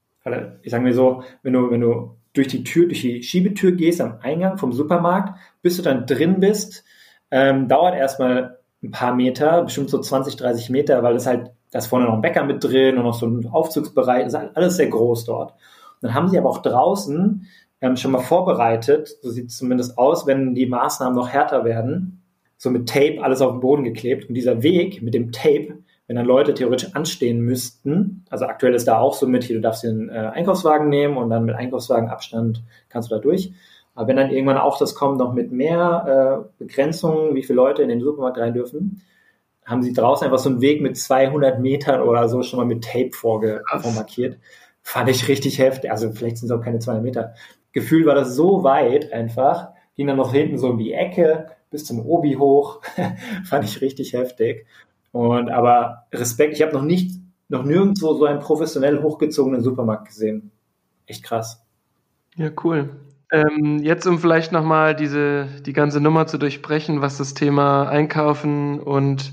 Ich 0.63 0.71
sage 0.71 0.85
mir 0.85 0.95
so, 0.95 1.25
wenn 1.43 1.55
du, 1.55 1.71
wenn 1.71 1.81
du 1.81 2.15
durch 2.33 2.49
die 2.49 2.65
Tür, 2.65 2.87
durch 2.87 3.03
die 3.03 3.23
Schiebetür 3.23 3.73
gehst 3.73 4.01
am 4.01 4.19
Eingang 4.21 4.59
vom 4.59 4.73
Supermarkt, 4.73 5.39
bis 5.61 5.77
du 5.77 5.83
dann 5.83 6.07
drin 6.07 6.41
bist, 6.41 6.85
ähm, 7.31 7.69
dauert 7.69 7.95
erstmal 7.95 8.59
ein 8.83 8.91
paar 8.91 9.15
Meter, 9.15 9.63
bestimmt 9.63 9.91
so 9.91 9.99
20, 9.99 10.37
30 10.37 10.71
Meter, 10.71 11.03
weil 11.03 11.17
es 11.17 11.27
halt, 11.27 11.51
da 11.71 11.79
ist 11.79 11.87
vorne 11.87 12.07
noch 12.07 12.15
ein 12.15 12.21
Bäcker 12.21 12.45
mit 12.45 12.65
drin 12.65 12.99
und 12.99 13.05
noch 13.05 13.15
so 13.15 13.27
ein 13.27 13.47
Aufzugsbereich, 13.47 14.27
ist 14.27 14.35
alles 14.35 14.77
sehr 14.77 14.89
groß 14.89 15.25
dort. 15.25 15.53
Und 15.53 15.59
dann 16.03 16.15
haben 16.15 16.29
sie 16.29 16.39
aber 16.39 16.51
auch 16.51 16.63
draußen 16.63 17.47
ähm, 17.81 17.97
schon 17.97 18.13
mal 18.13 18.21
vorbereitet, 18.21 19.11
so 19.23 19.31
sieht 19.31 19.49
es 19.49 19.57
zumindest 19.59 19.99
aus, 19.99 20.27
wenn 20.27 20.55
die 20.55 20.67
Maßnahmen 20.67 21.15
noch 21.15 21.29
härter 21.29 21.65
werden, 21.65 22.23
so 22.57 22.71
mit 22.71 22.89
Tape 22.89 23.19
alles 23.23 23.41
auf 23.41 23.53
den 23.53 23.61
Boden 23.61 23.85
geklebt. 23.85 24.29
Und 24.29 24.35
dieser 24.35 24.63
Weg 24.63 25.03
mit 25.03 25.15
dem 25.15 25.33
Tape, 25.33 25.82
wenn 26.07 26.17
dann 26.17 26.27
Leute 26.27 26.55
theoretisch 26.55 26.95
anstehen 26.95 27.41
müssten, 27.41 28.25
also 28.29 28.47
aktuell 28.47 28.75
ist 28.75 28.89
da 28.89 28.99
auch 28.99 29.15
so 29.15 29.27
mit, 29.27 29.45
hier, 29.45 29.57
du 29.57 29.63
darfst 29.63 29.85
den 29.85 30.09
äh, 30.09 30.13
Einkaufswagen 30.13 30.89
nehmen 30.89 31.17
und 31.17 31.31
dann 31.31 31.45
mit 31.45 31.55
Einkaufswagenabstand 31.55 32.63
kannst 32.89 33.11
du 33.11 33.15
da 33.15 33.21
durch. 33.21 33.53
Aber 33.95 34.09
wenn 34.09 34.17
dann 34.17 34.31
irgendwann 34.31 34.59
auch 34.59 34.79
das 34.79 34.95
kommt, 34.95 35.19
noch 35.19 35.33
mit 35.33 35.53
mehr 35.53 36.47
äh, 36.49 36.53
Begrenzungen, 36.59 37.35
wie 37.35 37.43
viele 37.43 37.57
Leute 37.57 37.83
in 37.83 37.89
den 37.89 38.01
Supermarkt 38.01 38.39
rein 38.39 38.55
dürfen, 38.55 39.03
haben 39.65 39.83
sie 39.83 39.93
draußen 39.93 40.25
einfach 40.25 40.39
so 40.39 40.49
einen 40.49 40.61
Weg 40.61 40.81
mit 40.81 40.97
200 40.97 41.61
Metern 41.61 42.01
oder 42.01 42.29
so 42.29 42.43
schon 42.43 42.59
mal 42.59 42.67
mit 42.67 42.85
Tape 42.85 43.13
vorge 43.13 43.63
vormarkiert. 43.81 44.39
Fand 44.83 45.09
ich 45.09 45.29
richtig 45.29 45.59
heftig. 45.59 45.91
Also 45.91 46.11
vielleicht 46.11 46.39
sind 46.39 46.51
es 46.51 46.53
auch 46.53 46.63
keine 46.63 46.81
200 46.81 47.05
Meter. 47.05 47.35
Gefühl 47.73 48.07
war 48.07 48.15
das 48.15 48.35
so 48.35 48.65
weit 48.65 49.13
einfach, 49.13 49.69
ging 49.95 50.07
dann 50.07 50.17
noch 50.17 50.33
hinten 50.33 50.59
so 50.59 50.71
in 50.71 50.79
die 50.79 50.93
Ecke 50.93 51.47
bis 51.71 51.85
zum 51.85 52.05
Obi 52.05 52.35
hoch. 52.35 52.81
Fand 53.45 53.65
ich 53.65 53.81
richtig 53.81 54.15
heftig. 54.15 54.67
Und 55.13 55.51
aber 55.51 56.07
Respekt, 56.13 56.55
ich 56.55 56.63
habe 56.63 56.73
noch 56.73 56.83
nicht, 56.83 57.21
noch 57.49 57.65
nirgendwo 57.65 58.15
so 58.15 58.25
einen 58.25 58.41
professionell 58.41 59.03
hochgezogenen 59.03 59.63
Supermarkt 59.63 60.09
gesehen. 60.09 60.51
Echt 61.07 61.23
krass. 61.23 61.65
Ja, 62.37 62.51
cool. 62.65 62.91
Ähm, 63.31 63.81
jetzt, 63.83 64.07
um 64.07 64.19
vielleicht 64.19 64.53
nochmal 64.53 64.95
diese, 64.95 65.47
die 65.65 65.73
ganze 65.73 66.01
Nummer 66.01 66.27
zu 66.27 66.39
durchbrechen, 66.39 67.01
was 67.01 67.19
das 67.19 67.35
Thema 67.35 67.89
Einkaufen 67.89 68.81
und 68.81 69.33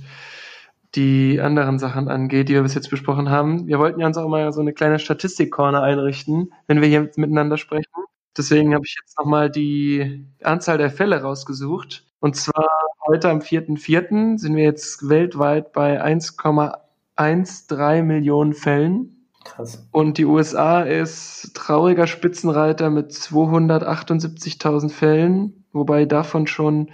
die 0.95 1.39
anderen 1.39 1.79
Sachen 1.79 2.07
angeht, 2.07 2.49
die 2.49 2.53
wir 2.53 2.63
bis 2.63 2.73
jetzt 2.73 2.89
besprochen 2.89 3.29
haben. 3.29 3.67
Wir 3.67 3.77
wollten 3.77 3.99
ja 3.99 4.07
uns 4.07 4.17
auch 4.17 4.27
mal 4.27 4.51
so 4.51 4.61
eine 4.61 4.73
kleine 4.73 4.99
Statistik-Corner 4.99 5.81
einrichten, 5.83 6.53
wenn 6.67 6.81
wir 6.81 6.87
hier 6.87 7.11
miteinander 7.15 7.57
sprechen. 7.57 7.91
Deswegen 8.37 8.73
habe 8.73 8.85
ich 8.85 8.95
jetzt 8.99 9.17
nochmal 9.17 9.51
die 9.51 10.25
Anzahl 10.41 10.77
der 10.77 10.89
Fälle 10.89 11.21
rausgesucht. 11.21 12.05
Und 12.19 12.35
zwar 12.35 12.67
heute 13.07 13.29
am 13.29 13.39
4.4. 13.39 14.37
sind 14.37 14.55
wir 14.55 14.63
jetzt 14.63 15.09
weltweit 15.09 15.73
bei 15.73 16.03
1,13 16.03 18.03
Millionen 18.03 18.53
Fällen. 18.53 19.15
Krass. 19.45 19.87
Und 19.91 20.17
die 20.17 20.25
USA 20.25 20.81
ist 20.81 21.51
trauriger 21.55 22.07
Spitzenreiter 22.07 22.89
mit 22.89 23.11
278.000 23.11 24.91
Fällen, 24.91 25.63
wobei 25.71 26.03
davon 26.05 26.47
schon 26.47 26.89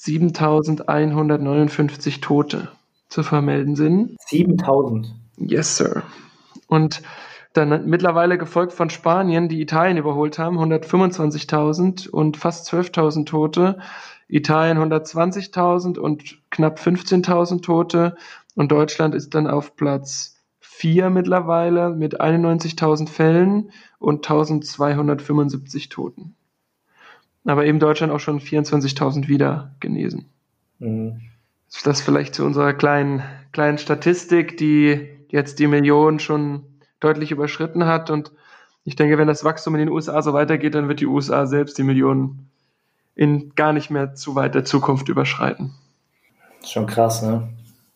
7.159 0.00 2.20
Tote 2.20 2.68
zu 3.08 3.22
vermelden 3.22 3.76
sind. 3.76 4.16
7.000? 4.28 5.06
Yes, 5.36 5.76
sir. 5.76 6.02
Und 6.66 7.02
dann 7.52 7.86
mittlerweile 7.86 8.36
gefolgt 8.36 8.72
von 8.72 8.90
Spanien, 8.90 9.48
die 9.48 9.60
Italien 9.60 9.96
überholt 9.96 10.40
haben, 10.40 10.58
125.000 10.58 12.08
und 12.08 12.36
fast 12.36 12.68
12.000 12.72 13.26
Tote. 13.26 13.78
Italien 14.28 14.78
120.000 14.78 15.98
und 15.98 16.38
knapp 16.50 16.78
15.000 16.78 17.62
Tote. 17.62 18.16
Und 18.54 18.72
Deutschland 18.72 19.14
ist 19.14 19.34
dann 19.34 19.46
auf 19.46 19.76
Platz 19.76 20.42
4 20.60 21.10
mittlerweile 21.10 21.90
mit 21.90 22.20
91.000 22.20 23.08
Fällen 23.08 23.70
und 23.98 24.26
1.275 24.26 25.90
Toten. 25.90 26.34
Aber 27.44 27.64
eben 27.66 27.78
Deutschland 27.78 28.12
auch 28.12 28.20
schon 28.20 28.40
24.000 28.40 29.28
wieder 29.28 29.74
genesen. 29.80 30.30
Mhm. 30.78 31.20
Das 31.84 32.00
vielleicht 32.00 32.34
zu 32.34 32.44
unserer 32.44 32.72
kleinen, 32.72 33.22
kleinen 33.52 33.78
Statistik, 33.78 34.56
die 34.56 35.08
jetzt 35.28 35.58
die 35.58 35.66
Million 35.66 36.20
schon 36.20 36.64
deutlich 37.00 37.30
überschritten 37.32 37.86
hat. 37.86 38.10
Und 38.10 38.32
ich 38.84 38.96
denke, 38.96 39.18
wenn 39.18 39.28
das 39.28 39.44
Wachstum 39.44 39.74
in 39.74 39.80
den 39.80 39.88
USA 39.90 40.22
so 40.22 40.32
weitergeht, 40.32 40.74
dann 40.74 40.88
wird 40.88 41.00
die 41.00 41.06
USA 41.06 41.46
selbst 41.46 41.76
die 41.76 41.82
Millionen 41.82 42.50
in 43.14 43.54
gar 43.54 43.72
nicht 43.72 43.90
mehr 43.90 44.14
zu 44.14 44.34
weit 44.34 44.54
der 44.54 44.64
Zukunft 44.64 45.08
überschreiten. 45.08 45.72
Schon 46.64 46.86
krass, 46.86 47.22
ne? 47.22 47.48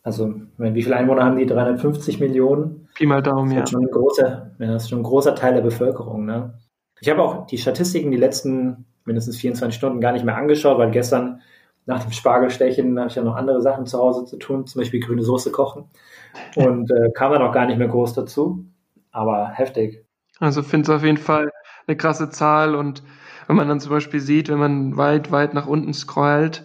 Also, 0.03 0.35
wie 0.57 0.83
viele 0.83 0.97
Einwohner 0.97 1.25
haben 1.25 1.37
die? 1.37 1.47
350 1.47 2.21
Millionen? 2.21 2.89
Pi 2.95 3.07
mal 3.07 3.23
Daumen, 3.23 3.51
ja. 3.51 3.67
Schon 3.67 3.83
ein 3.83 3.91
großer, 3.91 4.53
ja. 4.59 4.67
Das 4.67 4.85
ist 4.85 4.91
schon 4.91 5.01
ein 5.01 5.05
großer 5.05 5.35
Teil 5.35 5.55
der 5.55 5.61
Bevölkerung, 5.61 6.25
ne? 6.25 6.59
Ich 7.01 7.09
habe 7.09 7.23
auch 7.23 7.47
die 7.47 7.59
Statistiken 7.59 8.11
die 8.11 8.17
letzten 8.17 8.87
mindestens 9.05 9.37
24 9.39 9.77
Stunden 9.77 10.01
gar 10.01 10.13
nicht 10.13 10.25
mehr 10.25 10.37
angeschaut, 10.37 10.79
weil 10.79 10.91
gestern 10.91 11.41
nach 11.87 12.03
dem 12.03 12.13
Spargelstechen 12.13 12.99
habe 12.99 13.09
ich 13.09 13.15
ja 13.15 13.23
noch 13.23 13.37
andere 13.37 13.63
Sachen 13.63 13.87
zu 13.87 13.99
Hause 13.99 14.27
zu 14.27 14.37
tun, 14.37 14.67
zum 14.67 14.81
Beispiel 14.81 15.01
grüne 15.01 15.23
Soße 15.23 15.51
kochen. 15.51 15.85
Und 16.55 16.91
äh, 16.91 17.11
kam 17.15 17.33
dann 17.33 17.43
auch 17.43 17.53
gar 17.53 17.67
nicht 17.67 17.79
mehr 17.79 17.89
groß 17.89 18.13
dazu. 18.13 18.65
Aber 19.11 19.49
heftig. 19.49 20.05
Also 20.39 20.63
finde 20.63 20.91
es 20.91 20.97
auf 20.97 21.05
jeden 21.05 21.17
Fall 21.17 21.51
eine 21.87 21.97
krasse 21.97 22.31
Zahl 22.31 22.75
und 22.75 23.03
wenn 23.49 23.57
man 23.57 23.67
dann 23.67 23.81
zum 23.81 23.91
Beispiel 23.91 24.21
sieht, 24.21 24.49
wenn 24.51 24.59
man 24.59 24.97
weit, 24.97 25.33
weit 25.33 25.55
nach 25.55 25.67
unten 25.67 25.95
scrollt, 25.95 26.65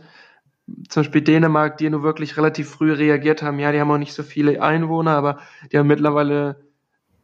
zum 0.89 1.01
Beispiel 1.01 1.21
Dänemark, 1.21 1.77
die 1.77 1.89
nur 1.89 2.03
wirklich 2.03 2.37
relativ 2.37 2.69
früh 2.69 2.91
reagiert 2.91 3.41
haben, 3.41 3.57
ja, 3.57 3.71
die 3.71 3.79
haben 3.79 3.89
auch 3.89 3.97
nicht 3.97 4.13
so 4.13 4.21
viele 4.21 4.61
Einwohner, 4.61 5.11
aber 5.11 5.39
die 5.71 5.77
haben 5.77 5.87
mittlerweile 5.87 6.57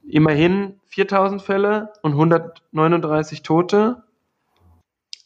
immerhin 0.08 0.80
4000 0.88 1.42
Fälle 1.42 1.92
und 2.02 2.14
139 2.14 3.44
Tote. 3.44 4.04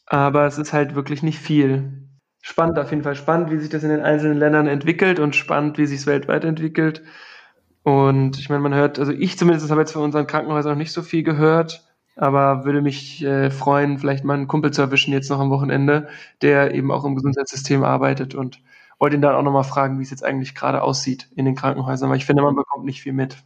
Aber 0.06 0.46
es 0.46 0.58
ist 0.58 0.72
halt 0.72 0.94
wirklich 0.94 1.22
nicht 1.22 1.38
viel. 1.38 1.92
Spannend, 2.42 2.78
auf 2.78 2.90
jeden 2.90 3.04
Fall 3.04 3.14
spannend, 3.14 3.50
wie 3.50 3.58
sich 3.58 3.70
das 3.70 3.84
in 3.84 3.88
den 3.88 4.02
einzelnen 4.02 4.38
Ländern 4.38 4.66
entwickelt 4.66 5.18
und 5.18 5.34
spannend, 5.34 5.78
wie 5.78 5.86
sich 5.86 6.00
es 6.00 6.06
weltweit 6.06 6.44
entwickelt. 6.44 7.02
Und 7.84 8.38
ich 8.38 8.48
meine, 8.48 8.60
man 8.60 8.74
hört, 8.74 8.98
also 8.98 9.12
ich 9.12 9.38
zumindest 9.38 9.70
habe 9.70 9.80
jetzt 9.80 9.92
von 9.92 10.02
unseren 10.02 10.26
Krankenhäusern 10.26 10.72
noch 10.72 10.78
nicht 10.78 10.92
so 10.92 11.02
viel 11.02 11.22
gehört, 11.22 11.84
aber 12.16 12.64
würde 12.64 12.80
mich 12.80 13.24
äh, 13.24 13.50
freuen, 13.50 13.98
vielleicht 13.98 14.24
mal 14.24 14.34
einen 14.34 14.48
Kumpel 14.48 14.70
zu 14.70 14.82
erwischen 14.82 15.12
jetzt 15.12 15.30
noch 15.30 15.40
am 15.40 15.50
Wochenende, 15.50 16.08
der 16.42 16.74
eben 16.74 16.90
auch 16.92 17.04
im 17.04 17.16
Gesundheitssystem 17.16 17.82
arbeitet 17.84 18.34
und 18.34 18.60
wollte 18.98 19.16
ihn 19.16 19.22
dann 19.22 19.34
auch 19.34 19.42
nochmal 19.42 19.64
fragen, 19.64 19.98
wie 19.98 20.02
es 20.02 20.10
jetzt 20.10 20.24
eigentlich 20.24 20.54
gerade 20.54 20.82
aussieht 20.82 21.28
in 21.34 21.44
den 21.44 21.54
Krankenhäusern, 21.54 22.10
weil 22.10 22.16
ich 22.16 22.26
finde, 22.26 22.42
man 22.42 22.54
bekommt 22.54 22.84
nicht 22.84 23.02
viel 23.02 23.12
mit. 23.12 23.36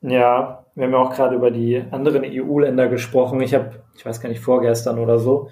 Ja, 0.00 0.64
wir 0.74 0.84
haben 0.84 0.92
ja 0.92 0.98
auch 0.98 1.14
gerade 1.14 1.36
über 1.36 1.50
die 1.50 1.82
anderen 1.90 2.24
EU-Länder 2.24 2.88
gesprochen. 2.88 3.40
Ich 3.40 3.54
habe, 3.54 3.82
ich 3.94 4.04
weiß 4.04 4.20
gar 4.20 4.28
nicht, 4.28 4.40
vorgestern 4.40 4.98
oder 4.98 5.18
so, 5.18 5.48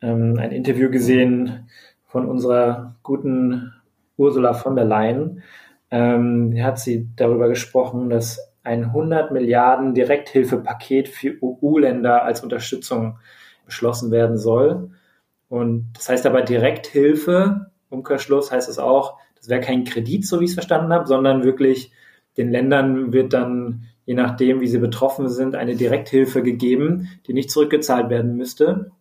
ähm, 0.00 0.38
ein 0.38 0.50
Interview 0.50 0.90
gesehen 0.90 1.68
von 2.06 2.28
unserer 2.28 2.96
guten 3.02 3.72
Ursula 4.16 4.54
von 4.54 4.74
der 4.76 4.84
Leyen. 4.84 5.42
Ähm, 5.90 6.54
hat 6.62 6.78
sie 6.78 7.08
darüber 7.16 7.48
gesprochen, 7.48 8.10
dass 8.10 8.51
ein 8.62 8.84
100 8.84 9.32
Milliarden 9.32 9.94
Direkthilfepaket 9.94 11.08
für 11.08 11.36
EU-Länder 11.42 12.22
als 12.22 12.42
Unterstützung 12.42 13.18
beschlossen 13.66 14.10
werden 14.10 14.38
soll. 14.38 14.90
Und 15.48 15.92
das 15.94 16.08
heißt 16.08 16.26
aber 16.26 16.42
Direkthilfe, 16.42 17.70
Umkehrschluss 17.90 18.50
heißt 18.50 18.68
es 18.68 18.78
auch, 18.78 19.18
das 19.36 19.48
wäre 19.48 19.60
kein 19.60 19.84
Kredit, 19.84 20.26
so 20.26 20.40
wie 20.40 20.44
ich 20.44 20.50
es 20.50 20.54
verstanden 20.54 20.92
habe, 20.92 21.06
sondern 21.06 21.44
wirklich 21.44 21.92
den 22.36 22.50
Ländern 22.50 23.12
wird 23.12 23.32
dann, 23.32 23.84
je 24.06 24.14
nachdem, 24.14 24.60
wie 24.60 24.68
sie 24.68 24.78
betroffen 24.78 25.28
sind, 25.28 25.54
eine 25.54 25.76
Direkthilfe 25.76 26.42
gegeben, 26.42 27.08
die 27.26 27.34
nicht 27.34 27.50
zurückgezahlt 27.50 28.08
werden 28.08 28.36
müsste. 28.36 28.92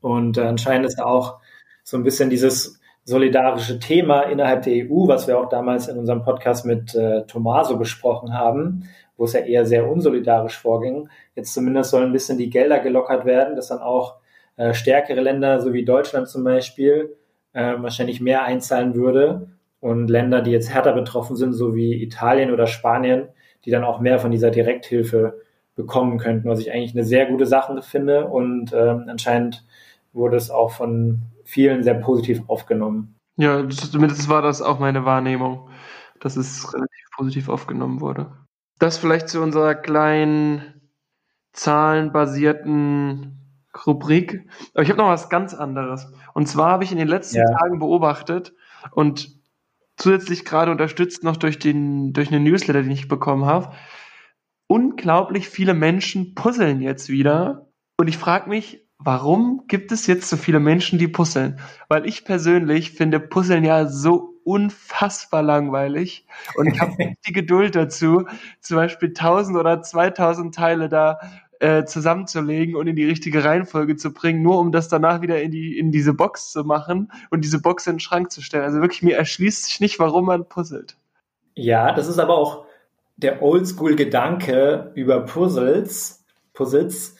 Und 0.00 0.38
anscheinend 0.38 0.86
ist 0.86 1.00
auch 1.00 1.40
so 1.82 1.96
ein 1.96 2.04
bisschen 2.04 2.30
dieses 2.30 2.79
solidarische 3.10 3.80
Thema 3.80 4.22
innerhalb 4.22 4.62
der 4.62 4.86
EU, 4.86 5.08
was 5.08 5.26
wir 5.26 5.38
auch 5.38 5.48
damals 5.48 5.88
in 5.88 5.98
unserem 5.98 6.22
Podcast 6.22 6.64
mit 6.64 6.94
äh, 6.94 7.26
Tomaso 7.26 7.76
besprochen 7.76 8.32
haben, 8.32 8.84
wo 9.16 9.24
es 9.24 9.32
ja 9.32 9.40
eher 9.40 9.66
sehr 9.66 9.90
unsolidarisch 9.90 10.56
vorging. 10.56 11.08
Jetzt 11.34 11.52
zumindest 11.52 11.90
sollen 11.90 12.06
ein 12.06 12.12
bisschen 12.12 12.38
die 12.38 12.50
Gelder 12.50 12.78
gelockert 12.78 13.24
werden, 13.24 13.56
dass 13.56 13.68
dann 13.68 13.80
auch 13.80 14.16
äh, 14.56 14.74
stärkere 14.74 15.20
Länder, 15.20 15.60
so 15.60 15.72
wie 15.72 15.84
Deutschland 15.84 16.28
zum 16.28 16.44
Beispiel, 16.44 17.16
äh, 17.52 17.74
wahrscheinlich 17.78 18.20
mehr 18.20 18.44
einzahlen 18.44 18.94
würde 18.94 19.48
und 19.80 20.08
Länder, 20.08 20.40
die 20.40 20.52
jetzt 20.52 20.72
härter 20.72 20.92
betroffen 20.92 21.34
sind, 21.34 21.52
so 21.52 21.74
wie 21.74 22.00
Italien 22.00 22.52
oder 22.52 22.68
Spanien, 22.68 23.28
die 23.64 23.72
dann 23.72 23.82
auch 23.82 23.98
mehr 23.98 24.20
von 24.20 24.30
dieser 24.30 24.52
Direkthilfe 24.52 25.40
bekommen 25.74 26.18
könnten, 26.18 26.48
was 26.48 26.60
ich 26.60 26.72
eigentlich 26.72 26.94
eine 26.94 27.04
sehr 27.04 27.26
gute 27.26 27.46
Sache 27.46 27.82
finde 27.82 28.28
und 28.28 28.72
ähm, 28.72 29.06
anscheinend 29.08 29.64
wurde 30.12 30.36
es 30.36 30.50
auch 30.50 30.70
von 30.70 31.22
vielen 31.50 31.82
sehr 31.82 31.94
positiv 31.94 32.42
aufgenommen. 32.48 33.16
Ja, 33.36 33.68
zumindest 33.68 34.28
war 34.28 34.42
das 34.42 34.62
auch 34.62 34.78
meine 34.78 35.04
Wahrnehmung, 35.04 35.68
dass 36.20 36.36
es 36.36 36.72
relativ 36.72 37.10
positiv 37.16 37.48
aufgenommen 37.48 38.00
wurde. 38.00 38.32
Das 38.78 38.98
vielleicht 38.98 39.28
zu 39.28 39.40
unserer 39.40 39.74
kleinen 39.74 40.90
zahlenbasierten 41.52 43.36
Rubrik. 43.86 44.48
Aber 44.74 44.82
ich 44.82 44.90
habe 44.90 44.98
noch 44.98 45.08
was 45.08 45.28
ganz 45.28 45.54
anderes. 45.54 46.12
Und 46.34 46.46
zwar 46.48 46.70
habe 46.72 46.84
ich 46.84 46.92
in 46.92 46.98
den 46.98 47.08
letzten 47.08 47.38
ja. 47.38 47.46
Tagen 47.58 47.78
beobachtet 47.78 48.54
und 48.92 49.40
zusätzlich 49.96 50.44
gerade 50.44 50.70
unterstützt 50.70 51.24
noch 51.24 51.36
durch 51.36 51.58
den 51.58 52.12
durch 52.12 52.32
einen 52.32 52.44
Newsletter, 52.44 52.82
den 52.82 52.90
ich 52.90 53.08
bekommen 53.08 53.44
habe. 53.44 53.74
Unglaublich 54.66 55.48
viele 55.48 55.74
Menschen 55.74 56.34
puzzeln 56.34 56.80
jetzt 56.80 57.08
wieder. 57.08 57.68
Und 57.96 58.08
ich 58.08 58.18
frage 58.18 58.48
mich, 58.48 58.86
warum 59.02 59.64
gibt 59.66 59.92
es 59.92 60.06
jetzt 60.06 60.28
so 60.28 60.36
viele 60.36 60.60
Menschen, 60.60 60.98
die 60.98 61.08
puzzeln? 61.08 61.58
Weil 61.88 62.06
ich 62.06 62.24
persönlich 62.24 62.92
finde 62.92 63.18
Puzzeln 63.18 63.64
ja 63.64 63.86
so 63.86 64.34
unfassbar 64.44 65.42
langweilig 65.42 66.26
und 66.56 66.66
ich 66.68 66.80
habe 66.80 66.92
nicht 66.98 67.18
die 67.26 67.32
Geduld 67.32 67.74
dazu, 67.74 68.26
zum 68.60 68.76
Beispiel 68.76 69.08
1000 69.08 69.56
oder 69.56 69.82
2000 69.82 70.54
Teile 70.54 70.88
da 70.88 71.18
äh, 71.60 71.84
zusammenzulegen 71.84 72.74
und 72.74 72.86
in 72.86 72.96
die 72.96 73.04
richtige 73.04 73.44
Reihenfolge 73.44 73.96
zu 73.96 74.12
bringen, 74.12 74.42
nur 74.42 74.58
um 74.58 74.72
das 74.72 74.88
danach 74.88 75.20
wieder 75.20 75.42
in 75.42 75.50
die 75.50 75.78
in 75.78 75.92
diese 75.92 76.14
Box 76.14 76.52
zu 76.52 76.64
machen 76.64 77.12
und 77.30 77.44
diese 77.44 77.60
Box 77.60 77.86
in 77.86 77.94
den 77.94 78.00
Schrank 78.00 78.30
zu 78.30 78.42
stellen. 78.42 78.64
Also 78.64 78.80
wirklich 78.80 79.02
mir 79.02 79.16
erschließt 79.16 79.64
sich 79.64 79.80
nicht, 79.80 79.98
warum 79.98 80.26
man 80.26 80.46
puzzelt. 80.48 80.96
Ja, 81.54 81.92
das 81.92 82.08
ist 82.08 82.18
aber 82.18 82.36
auch 82.36 82.64
der 83.16 83.42
Oldschool-Gedanke 83.42 84.92
über 84.94 85.20
Puzzles. 85.20 86.24
Puzzles 86.54 87.16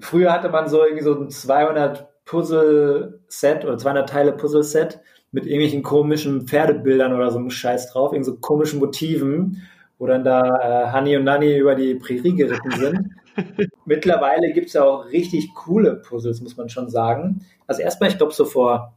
Früher 0.00 0.32
hatte 0.32 0.48
man 0.48 0.68
so 0.68 0.82
irgendwie 0.82 1.04
so 1.04 1.18
ein 1.18 1.30
200 1.30 2.08
Puzzle-Set 2.24 3.64
oder 3.64 3.78
200 3.78 4.08
Teile 4.08 4.32
Puzzle-Set 4.32 5.00
mit 5.32 5.46
irgendwelchen 5.46 5.82
komischen 5.82 6.46
Pferdebildern 6.46 7.12
oder 7.12 7.30
so 7.30 7.38
einem 7.38 7.50
Scheiß 7.50 7.92
drauf, 7.92 8.12
irgend 8.12 8.26
so 8.26 8.36
komischen 8.36 8.78
Motiven, 8.78 9.62
wo 9.98 10.06
dann 10.06 10.24
da 10.24 10.92
äh, 10.94 11.16
und 11.16 11.24
Nanny 11.24 11.56
über 11.56 11.74
die 11.74 11.94
Prärie 11.94 12.34
geritten 12.34 12.70
sind. 12.72 13.10
Mittlerweile 13.84 14.52
gibt 14.52 14.68
es 14.68 14.74
ja 14.74 14.84
auch 14.84 15.06
richtig 15.06 15.54
coole 15.54 15.96
Puzzles, 15.96 16.40
muss 16.40 16.56
man 16.56 16.68
schon 16.68 16.88
sagen. 16.88 17.44
Also 17.66 17.82
erstmal, 17.82 18.10
ich 18.10 18.16
glaube, 18.16 18.32
so 18.32 18.44
vor, 18.44 18.94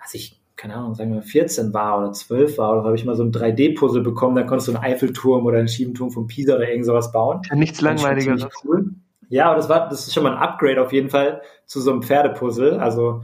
als 0.00 0.14
ich, 0.14 0.40
keine 0.56 0.74
Ahnung, 0.74 0.94
sagen 0.94 1.14
wir 1.14 1.22
14 1.22 1.72
war 1.72 1.98
oder 1.98 2.12
12 2.12 2.58
war, 2.58 2.84
habe 2.84 2.96
ich 2.96 3.04
mal 3.04 3.14
so 3.14 3.22
ein 3.22 3.32
3D-Puzzle 3.32 4.02
bekommen, 4.02 4.36
da 4.36 4.42
konntest 4.42 4.68
du 4.68 4.72
einen 4.74 4.82
Eiffelturm 4.82 5.46
oder 5.46 5.58
einen 5.58 5.68
Schiebenturm 5.68 6.10
von 6.10 6.26
Pisa 6.26 6.56
oder 6.56 6.68
irgend 6.68 6.86
sowas 6.86 7.12
bauen. 7.12 7.42
Ja, 7.48 7.54
nichts 7.54 7.80
langweiligeres. 7.80 8.48
Cool. 8.64 8.90
Ja, 9.28 9.46
aber 9.46 9.56
das 9.56 9.68
war, 9.68 9.88
das 9.88 10.06
ist 10.06 10.14
schon 10.14 10.22
mal 10.22 10.32
ein 10.32 10.42
Upgrade 10.42 10.80
auf 10.80 10.92
jeden 10.92 11.10
Fall 11.10 11.42
zu 11.66 11.80
so 11.80 11.90
einem 11.90 12.02
Pferdepuzzle. 12.02 12.80
Also 12.80 13.22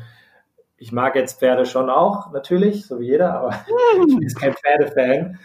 ich 0.77 0.91
mag 0.91 1.15
jetzt 1.15 1.38
Pferde 1.38 1.65
schon 1.65 1.91
auch, 1.91 2.33
natürlich, 2.33 2.87
so 2.87 2.99
wie 2.99 3.07
jeder, 3.07 3.35
aber 3.35 3.51
ich 4.09 4.19
bin 4.19 4.29
kein 4.35 4.55
Pferdefan. 4.55 5.38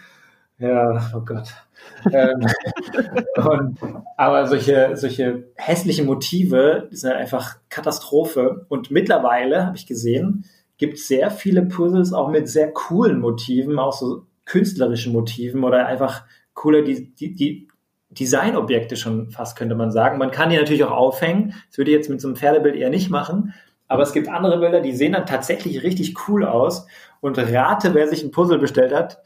Ja, 0.58 1.12
oh 1.14 1.20
Gott. 1.20 1.54
ähm, 2.12 2.44
und, 3.36 3.78
aber 4.16 4.48
solche, 4.48 4.96
solche 4.96 5.44
hässlichen 5.54 6.06
Motive 6.06 6.88
sind 6.90 7.10
halt 7.10 7.20
einfach 7.20 7.58
Katastrophe. 7.68 8.66
Und 8.68 8.90
mittlerweile, 8.90 9.64
habe 9.66 9.76
ich 9.76 9.86
gesehen, 9.86 10.44
gibt 10.78 10.94
es 10.94 11.06
sehr 11.06 11.30
viele 11.30 11.62
Puzzles 11.62 12.12
auch 12.12 12.30
mit 12.30 12.48
sehr 12.48 12.72
coolen 12.72 13.20
Motiven, 13.20 13.78
auch 13.78 13.92
so 13.92 14.26
künstlerischen 14.44 15.12
Motiven 15.12 15.62
oder 15.62 15.86
einfach 15.86 16.24
coole, 16.54 16.82
die, 16.82 17.14
die, 17.14 17.34
die 17.34 17.68
Designobjekte 18.18 18.96
schon 18.96 19.30
fast, 19.30 19.56
könnte 19.56 19.74
man 19.74 19.90
sagen. 19.90 20.18
Man 20.18 20.30
kann 20.30 20.50
die 20.50 20.56
natürlich 20.56 20.84
auch 20.84 20.90
aufhängen. 20.90 21.54
Das 21.68 21.78
würde 21.78 21.90
ich 21.90 21.96
jetzt 21.96 22.10
mit 22.10 22.20
so 22.20 22.28
einem 22.28 22.36
Pferdebild 22.36 22.76
eher 22.76 22.90
nicht 22.90 23.10
machen. 23.10 23.54
Aber 23.86 24.02
es 24.02 24.12
gibt 24.12 24.28
andere 24.28 24.58
Bilder, 24.58 24.80
die 24.80 24.94
sehen 24.94 25.12
dann 25.12 25.26
tatsächlich 25.26 25.82
richtig 25.82 26.28
cool 26.28 26.44
aus. 26.44 26.86
Und 27.20 27.38
rate, 27.38 27.94
wer 27.94 28.06
sich 28.08 28.22
ein 28.22 28.30
Puzzle 28.30 28.58
bestellt 28.58 28.94
hat. 28.94 29.22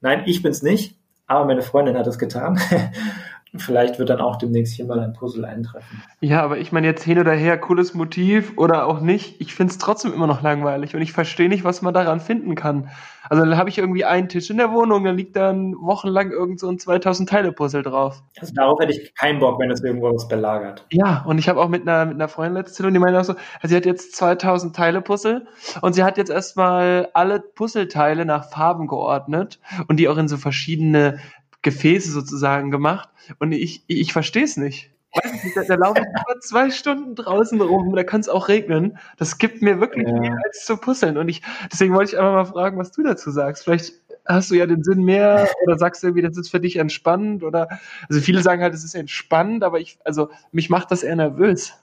Nein, 0.00 0.22
ich 0.26 0.42
bin's 0.42 0.62
nicht, 0.62 0.96
aber 1.26 1.46
meine 1.46 1.62
Freundin 1.62 1.98
hat 1.98 2.06
es 2.06 2.18
getan. 2.18 2.60
Vielleicht 3.56 3.98
wird 3.98 4.10
dann 4.10 4.20
auch 4.20 4.36
demnächst 4.36 4.74
hier 4.74 4.84
mal 4.84 4.98
ein 4.98 5.12
Puzzle 5.12 5.44
eintreffen. 5.44 6.02
Ja, 6.20 6.42
aber 6.42 6.58
ich 6.58 6.72
meine 6.72 6.86
jetzt 6.88 7.04
hin 7.04 7.18
oder 7.18 7.32
her, 7.32 7.56
cooles 7.56 7.94
Motiv 7.94 8.54
oder 8.56 8.86
auch 8.86 9.00
nicht. 9.00 9.40
Ich 9.40 9.54
finde 9.54 9.70
es 9.70 9.78
trotzdem 9.78 10.12
immer 10.12 10.26
noch 10.26 10.42
langweilig 10.42 10.96
und 10.96 11.02
ich 11.02 11.12
verstehe 11.12 11.48
nicht, 11.48 11.62
was 11.62 11.80
man 11.80 11.94
daran 11.94 12.20
finden 12.20 12.56
kann. 12.56 12.90
Also 13.30 13.44
dann 13.44 13.56
habe 13.56 13.70
ich 13.70 13.78
irgendwie 13.78 14.04
einen 14.04 14.28
Tisch 14.28 14.50
in 14.50 14.58
der 14.58 14.72
Wohnung, 14.72 15.04
dann 15.04 15.16
liegt 15.16 15.36
dann 15.36 15.74
wochenlang 15.80 16.30
irgend 16.30 16.60
so 16.60 16.68
ein 16.68 16.78
2000 16.78 17.28
Teile 17.28 17.52
Puzzle 17.52 17.82
drauf. 17.82 18.22
Also 18.38 18.52
darauf 18.54 18.78
hätte 18.80 18.92
ich 18.92 19.14
keinen 19.14 19.38
Bock, 19.38 19.58
wenn 19.60 19.70
es 19.70 19.82
irgendwo 19.82 20.12
was 20.12 20.28
belagert. 20.28 20.84
Ja, 20.90 21.24
und 21.26 21.38
ich 21.38 21.48
habe 21.48 21.60
auch 21.60 21.68
mit 21.68 21.82
einer, 21.82 22.04
mit 22.06 22.16
einer 22.16 22.28
Freundin 22.28 22.54
letzte 22.54 22.86
und 22.86 22.92
die 22.92 23.00
meinte 23.00 23.20
auch 23.20 23.24
so, 23.24 23.34
also 23.60 23.68
sie 23.68 23.76
hat 23.76 23.86
jetzt 23.86 24.16
2000 24.16 24.76
Teile 24.76 25.00
Puzzle 25.00 25.46
und 25.80 25.94
sie 25.94 26.02
hat 26.02 26.18
jetzt 26.18 26.30
erstmal 26.30 27.08
alle 27.14 27.40
Puzzleteile 27.40 28.24
nach 28.24 28.50
Farben 28.50 28.88
geordnet 28.88 29.60
und 29.88 29.98
die 29.98 30.08
auch 30.08 30.18
in 30.18 30.28
so 30.28 30.36
verschiedene 30.36 31.18
Gefäße 31.64 32.12
sozusagen 32.12 32.70
gemacht. 32.70 33.08
Und 33.40 33.50
ich, 33.50 33.82
ich, 33.88 34.12
verstehe 34.12 34.44
es 34.44 34.56
nicht. 34.56 34.92
Weiß 35.12 35.44
nicht, 35.44 35.56
da, 35.56 35.62
da 35.64 35.74
laufe 35.74 36.00
ich 36.00 36.06
über 36.30 36.40
zwei 36.40 36.70
Stunden 36.70 37.16
draußen 37.16 37.60
rum, 37.60 37.94
da 37.96 38.04
kann 38.04 38.20
es 38.20 38.28
auch 38.28 38.48
regnen. 38.48 38.98
Das 39.16 39.38
gibt 39.38 39.62
mir 39.62 39.80
wirklich 39.80 40.06
ja. 40.06 40.14
mehr 40.14 40.38
als 40.44 40.64
zu 40.64 40.76
puzzeln. 40.76 41.16
Und 41.18 41.28
ich, 41.28 41.42
deswegen 41.72 41.94
wollte 41.94 42.12
ich 42.12 42.18
einfach 42.18 42.32
mal 42.32 42.44
fragen, 42.44 42.78
was 42.78 42.92
du 42.92 43.02
dazu 43.02 43.30
sagst. 43.32 43.64
Vielleicht 43.64 43.94
hast 44.26 44.50
du 44.50 44.54
ja 44.54 44.66
den 44.66 44.84
Sinn 44.84 45.02
mehr 45.02 45.48
oder 45.64 45.76
sagst 45.76 46.02
du 46.02 46.08
irgendwie, 46.08 46.22
das 46.22 46.36
ist 46.36 46.50
für 46.50 46.60
dich 46.60 46.76
entspannend 46.76 47.42
oder, 47.42 47.68
also 48.08 48.20
viele 48.20 48.42
sagen 48.42 48.62
halt, 48.62 48.72
es 48.72 48.84
ist 48.84 48.94
entspannend, 48.94 49.64
aber 49.64 49.80
ich, 49.80 49.98
also 50.04 50.30
mich 50.50 50.70
macht 50.70 50.90
das 50.90 51.02
eher 51.02 51.16
nervös. 51.16 51.74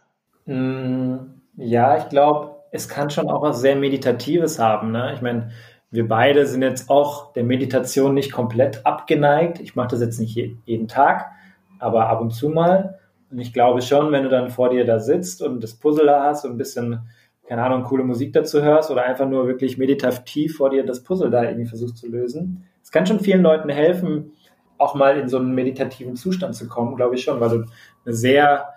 Mm, 0.46 1.18
ja, 1.58 1.98
ich 1.98 2.10
glaube, 2.10 2.56
es 2.72 2.90
kann 2.90 3.10
schon 3.10 3.30
auch 3.30 3.44
was 3.44 3.62
sehr 3.62 3.76
Meditatives 3.76 4.58
haben. 4.58 4.92
Ne? 4.92 5.14
Ich 5.14 5.22
meine, 5.22 5.52
wir 5.92 6.08
beide 6.08 6.46
sind 6.46 6.62
jetzt 6.62 6.90
auch 6.90 7.34
der 7.34 7.44
Meditation 7.44 8.14
nicht 8.14 8.32
komplett 8.32 8.86
abgeneigt. 8.86 9.60
Ich 9.60 9.76
mache 9.76 9.90
das 9.90 10.00
jetzt 10.00 10.20
nicht 10.20 10.36
jeden 10.66 10.88
Tag, 10.88 11.32
aber 11.80 12.08
ab 12.08 12.22
und 12.22 12.32
zu 12.32 12.48
mal. 12.50 12.98
Und 13.30 13.40
ich 13.40 13.54
glaube 13.54 13.82
schon, 13.82 14.12
wenn 14.12 14.24
du 14.24 14.30
dann 14.30 14.50
vor 14.50 14.70
dir 14.70 14.86
da 14.86 15.00
sitzt 15.00 15.42
und 15.42 15.62
das 15.62 15.76
Puzzle 15.76 16.06
da 16.06 16.24
hast 16.24 16.46
und 16.46 16.52
ein 16.52 16.58
bisschen, 16.58 17.02
keine 17.46 17.64
Ahnung, 17.64 17.84
coole 17.84 18.06
Musik 18.06 18.32
dazu 18.32 18.62
hörst 18.62 18.90
oder 18.90 19.04
einfach 19.04 19.28
nur 19.28 19.48
wirklich 19.48 19.78
meditativ 19.78 20.58
vor 20.58 20.70
dir 20.70 20.86
das 20.86 21.04
Puzzle 21.04 21.30
da 21.30 21.44
irgendwie 21.44 21.68
versuchst 21.68 21.98
zu 21.98 22.08
lösen. 22.08 22.64
Es 22.82 22.92
kann 22.92 23.06
schon 23.06 23.20
vielen 23.20 23.42
Leuten 23.42 23.70
helfen, 23.70 24.32
auch 24.78 24.96
mal 24.96 25.18
in 25.18 25.28
so 25.28 25.38
einen 25.38 25.54
meditativen 25.54 26.16
Zustand 26.16 26.56
zu 26.56 26.68
kommen, 26.68 26.96
glaube 26.96 27.16
ich 27.16 27.24
schon, 27.24 27.40
weil 27.40 27.50
du 27.50 27.66
eine 28.06 28.16
sehr, 28.16 28.70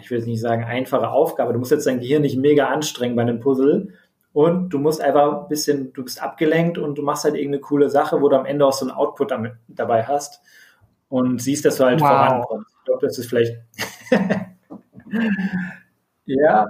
ich 0.00 0.10
will 0.10 0.18
jetzt 0.18 0.26
nicht 0.26 0.40
sagen 0.40 0.64
einfache 0.64 1.10
Aufgabe, 1.10 1.52
du 1.52 1.58
musst 1.58 1.70
jetzt 1.70 1.86
dein 1.86 2.00
Gehirn 2.00 2.22
nicht 2.22 2.38
mega 2.38 2.68
anstrengen 2.68 3.16
bei 3.16 3.22
einem 3.22 3.38
Puzzle, 3.38 3.88
und 4.32 4.70
du 4.70 4.78
musst 4.78 5.00
einfach 5.00 5.42
ein 5.42 5.48
bisschen, 5.48 5.92
du 5.92 6.04
bist 6.04 6.22
abgelenkt 6.22 6.78
und 6.78 6.96
du 6.96 7.02
machst 7.02 7.24
halt 7.24 7.34
irgendeine 7.34 7.60
coole 7.60 7.90
Sache, 7.90 8.20
wo 8.20 8.28
du 8.28 8.36
am 8.36 8.46
Ende 8.46 8.66
auch 8.66 8.72
so 8.72 8.86
einen 8.86 8.96
Output 8.96 9.30
damit, 9.30 9.54
dabei 9.68 10.04
hast 10.04 10.40
und 11.08 11.40
siehst, 11.40 11.64
dass 11.64 11.76
du 11.76 11.84
halt 11.84 12.00
wow. 12.00 12.08
vorankommst. 12.08 12.70
Ich 12.78 12.84
glaube, 12.84 13.06
das 13.06 13.18
ist 13.18 13.26
vielleicht. 13.28 13.56
ja, 16.26 16.68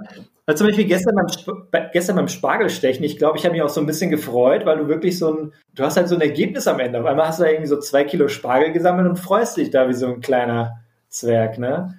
Also 0.49 0.63
zum 0.63 0.67
Beispiel 0.67 0.85
gestern 0.85 1.15
beim, 1.15 1.89
gestern 1.91 2.15
beim 2.15 2.27
Spargelstechen, 2.27 3.03
ich 3.03 3.17
glaube, 3.17 3.37
ich 3.37 3.45
habe 3.45 3.53
mich 3.53 3.61
auch 3.61 3.69
so 3.69 3.81
ein 3.81 3.85
bisschen 3.85 4.09
gefreut, 4.09 4.65
weil 4.65 4.79
du 4.79 4.87
wirklich 4.87 5.19
so 5.19 5.31
ein, 5.31 5.53
du 5.75 5.83
hast 5.83 5.95
halt 5.95 6.07
so 6.07 6.15
ein 6.15 6.21
Ergebnis 6.21 6.67
am 6.67 6.79
Ende. 6.79 6.99
Auf 6.99 7.05
einmal 7.05 7.27
hast 7.27 7.39
du 7.39 7.43
da 7.43 7.49
irgendwie 7.49 7.67
so 7.67 7.79
zwei 7.79 8.03
Kilo 8.03 8.27
Spargel 8.29 8.71
gesammelt 8.71 9.07
und 9.07 9.17
freust 9.17 9.57
dich 9.57 9.69
da 9.69 9.87
wie 9.87 9.93
so 9.93 10.07
ein 10.07 10.21
kleiner 10.21 10.79
Zwerg, 11.07 11.59
ne? 11.59 11.98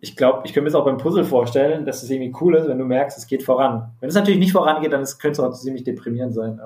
Ich 0.00 0.16
glaube, 0.16 0.42
ich 0.44 0.52
könnte 0.54 0.62
mir 0.62 0.70
das 0.70 0.80
auch 0.80 0.84
beim 0.84 0.96
Puzzle 0.96 1.24
vorstellen, 1.24 1.84
dass 1.84 2.02
es 2.02 2.10
irgendwie 2.10 2.34
cool 2.40 2.56
ist, 2.56 2.68
wenn 2.68 2.78
du 2.78 2.84
merkst, 2.84 3.18
es 3.18 3.26
geht 3.26 3.42
voran. 3.42 3.90
Wenn 4.00 4.08
es 4.08 4.14
natürlich 4.14 4.40
nicht 4.40 4.52
vorangeht, 4.52 4.92
dann 4.92 5.04
könnte 5.04 5.32
es 5.32 5.40
auch 5.40 5.52
ziemlich 5.52 5.84
deprimierend 5.84 6.34
sein. 6.34 6.60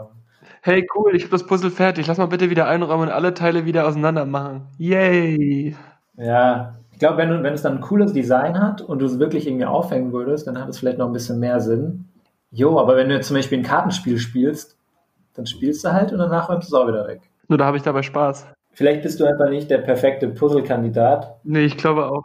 Hey, 0.63 0.87
cool, 0.95 1.15
ich 1.15 1.25
habe 1.25 1.33
das 1.33 1.45
Puzzle 1.45 1.71
fertig. 1.71 2.07
Lass 2.07 2.19
mal 2.19 2.27
bitte 2.27 2.49
wieder 2.49 2.69
einräumen 2.69 3.09
und 3.09 3.15
alle 3.15 3.35
Teile 3.35 3.67
wieder 3.67 3.87
auseinander 3.87 4.25
machen. 4.25 4.69
Yay! 4.79 5.77
Ja, 6.17 6.77
ich 6.93 7.01
glaube, 7.01 7.19
wenn, 7.19 7.43
wenn 7.43 7.55
es 7.55 7.63
dann 7.63 7.75
ein 7.75 7.81
cooles 7.81 8.13
Design 8.13 8.59
hat 8.59 8.81
und 8.81 9.01
du 9.01 9.07
es 9.07 9.19
wirklich 9.19 9.49
irgendwie 9.49 9.67
aufhängen 9.67 10.13
würdest, 10.13 10.47
dann 10.47 10.61
hat 10.61 10.69
es 10.69 10.79
vielleicht 10.79 10.99
noch 10.99 11.07
ein 11.07 11.13
bisschen 11.13 11.41
mehr 11.41 11.61
Sinn. 11.61 12.09
Jo, 12.53 12.79
aber 12.79 12.97
wenn 12.97 13.09
du 13.09 13.17
jetzt 13.17 13.27
zum 13.27 13.37
Beispiel 13.37 13.59
ein 13.59 13.65
Kartenspiel 13.65 14.19
spielst, 14.19 14.79
dann 15.35 15.45
spielst 15.45 15.85
du 15.85 15.93
halt 15.93 16.13
und 16.13 16.19
danach 16.19 16.49
räumst 16.49 16.71
du 16.71 16.77
es 16.77 16.81
auch 16.81 16.87
wieder 16.87 17.09
weg. 17.09 17.21
Nur 17.49 17.59
da 17.59 17.67
habe 17.67 17.77
ich 17.77 17.83
dabei 17.83 18.03
Spaß. 18.03 18.47
Vielleicht 18.73 19.03
bist 19.03 19.19
du 19.19 19.25
einfach 19.25 19.51
nicht 19.51 19.71
der 19.71 19.79
perfekte 19.79 20.29
Puzzle-Kandidat. 20.29 21.41
Nee, 21.43 21.65
ich 21.65 21.77
glaube 21.77 22.07
auch. 22.07 22.23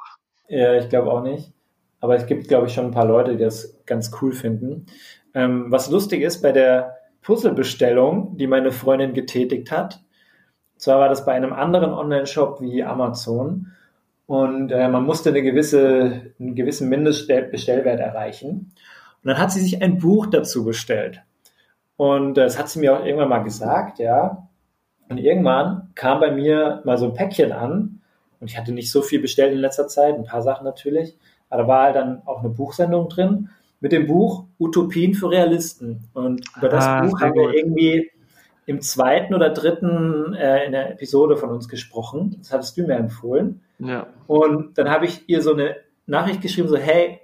Ja, 0.49 0.75
ich 0.75 0.89
glaube 0.89 1.11
auch 1.11 1.23
nicht. 1.23 1.53
Aber 2.01 2.15
es 2.15 2.25
gibt, 2.25 2.47
glaube 2.47 2.67
ich, 2.67 2.73
schon 2.73 2.85
ein 2.85 2.91
paar 2.91 3.05
Leute, 3.05 3.37
die 3.37 3.43
das 3.43 3.79
ganz 3.85 4.11
cool 4.21 4.33
finden. 4.33 4.85
Ähm, 5.33 5.71
was 5.71 5.89
lustig 5.89 6.21
ist, 6.21 6.41
bei 6.41 6.51
der 6.51 6.97
Puzzlebestellung, 7.21 8.37
die 8.37 8.47
meine 8.47 8.71
Freundin 8.71 9.13
getätigt 9.13 9.71
hat, 9.71 10.01
zwar 10.77 10.99
war 10.99 11.09
das 11.09 11.25
bei 11.25 11.33
einem 11.33 11.53
anderen 11.53 11.93
Online-Shop 11.93 12.61
wie 12.61 12.83
Amazon, 12.83 13.73
und 14.29 14.71
äh, 14.71 14.87
man 14.87 15.05
musste 15.05 15.29
eine 15.29 15.41
gewisse, 15.41 16.33
einen 16.39 16.53
gewissen 16.53 16.87
Mindestbestellwert 16.87 17.99
erreichen. 17.99 18.71
Und 19.23 19.27
dann 19.27 19.39
hat 19.39 19.51
sie 19.51 19.59
sich 19.59 19.81
ein 19.81 19.97
Buch 19.97 20.27
dazu 20.27 20.63
bestellt. 20.63 21.23
Und 21.97 22.37
äh, 22.37 22.43
das 22.43 22.59
hat 22.59 22.69
sie 22.69 22.79
mir 22.79 22.95
auch 22.95 23.03
irgendwann 23.03 23.29
mal 23.29 23.39
gesagt, 23.39 23.97
ja. 23.97 24.47
Und 25.09 25.17
irgendwann 25.17 25.89
kam 25.95 26.19
bei 26.19 26.29
mir 26.29 26.83
mal 26.85 26.99
so 26.99 27.07
ein 27.07 27.15
Päckchen 27.15 27.51
an. 27.51 27.98
Und 28.39 28.49
ich 28.49 28.57
hatte 28.57 28.71
nicht 28.71 28.91
so 28.91 29.01
viel 29.01 29.21
bestellt 29.21 29.53
in 29.53 29.59
letzter 29.59 29.87
Zeit, 29.87 30.15
ein 30.15 30.25
paar 30.25 30.41
Sachen 30.41 30.63
natürlich. 30.63 31.15
Aber 31.49 31.63
da 31.63 31.67
war 31.67 31.83
halt 31.83 31.95
dann 31.95 32.21
auch 32.25 32.39
eine 32.39 32.49
Buchsendung 32.49 33.09
drin 33.09 33.49
mit 33.81 33.91
dem 33.91 34.07
Buch 34.07 34.45
Utopien 34.59 35.13
für 35.13 35.29
Realisten. 35.29 36.09
Und 36.13 36.41
über 36.57 36.69
das 36.69 36.85
ah, 36.85 37.01
Buch 37.01 37.19
haben 37.21 37.33
wir 37.33 37.53
irgendwie 37.53 38.11
im 38.65 38.81
zweiten 38.81 39.33
oder 39.33 39.49
dritten 39.49 40.33
äh, 40.35 40.65
in 40.65 40.73
der 40.73 40.91
Episode 40.91 41.37
von 41.37 41.49
uns 41.49 41.67
gesprochen. 41.67 42.35
Das 42.39 42.51
hattest 42.53 42.77
du 42.77 42.83
mir 42.83 42.95
empfohlen. 42.95 43.61
Ja. 43.79 44.07
Und 44.27 44.77
dann 44.77 44.89
habe 44.89 45.05
ich 45.05 45.27
ihr 45.27 45.41
so 45.41 45.53
eine 45.53 45.77
Nachricht 46.05 46.41
geschrieben, 46.41 46.67
so, 46.67 46.77
hey, 46.77 47.19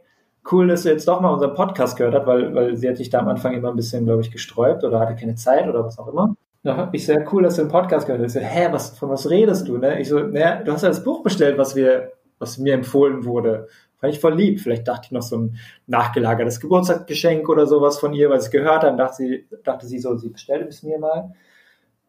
cool, 0.51 0.67
dass 0.67 0.84
du 0.84 0.89
jetzt 0.89 1.08
doch 1.08 1.21
mal 1.21 1.34
unseren 1.34 1.54
Podcast 1.54 1.97
gehört 1.97 2.15
hast, 2.15 2.25
weil, 2.25 2.54
weil 2.56 2.75
sie 2.75 2.89
hat 2.89 2.97
sich 2.97 3.10
da 3.10 3.19
am 3.19 3.28
Anfang 3.28 3.54
immer 3.54 3.69
ein 3.69 3.75
bisschen, 3.75 4.06
glaube 4.06 4.21
ich, 4.21 4.32
gesträubt 4.32 4.84
oder 4.84 4.99
hatte 4.99 5.15
keine 5.15 5.36
Zeit 5.36 5.67
oder 5.67 5.84
was 5.84 5.99
auch 5.99 6.08
immer. 6.08 6.36
Habe 6.65 6.95
ich 6.97 7.06
sehr 7.06 7.25
cool, 7.32 7.43
dass 7.43 7.56
du 7.56 7.63
den 7.63 7.71
Podcast 7.71 8.08
gehört 8.08 8.23
hast. 8.23 8.34
So, 8.34 8.39
hä, 8.39 8.67
was, 8.71 8.97
von 8.97 9.10
was 9.10 9.30
redest 9.30 9.67
du? 9.67 9.78
Ne? 9.78 9.99
Ich 9.99 10.10
so, 10.10 10.19
naja, 10.19 10.63
du 10.63 10.71
hast 10.71 10.82
ja 10.82 10.89
das 10.89 11.04
Buch 11.04 11.21
bestellt, 11.21 11.58
was 11.58 11.75
wir, 11.75 12.13
was 12.39 12.58
mir 12.58 12.73
empfohlen 12.73 13.25
wurde. 13.25 13.67
Fand 13.97 14.13
ich 14.13 14.19
voll 14.19 14.36
lieb. 14.36 14.60
Vielleicht 14.60 14.88
dachte 14.88 15.04
ich 15.06 15.12
noch 15.12 15.21
so 15.21 15.38
ein 15.38 15.58
nachgelagertes 15.88 16.60
Geburtstagsgeschenk 16.60 17.47
oder 17.49 17.67
sowas 17.67 17.99
von 17.99 18.13
ihr, 18.13 18.30
weil 18.30 18.41
sie 18.41 18.49
gehört 18.49 18.78
hat. 18.78 18.84
Dann 18.84 18.97
dachte 18.97 19.15
sie, 19.15 19.47
dachte 19.63 19.86
sie 19.86 19.99
so, 19.99 20.17
sie 20.17 20.30
bestellt 20.30 20.67
es 20.67 20.84
mir 20.84 20.97
mal. 20.97 21.34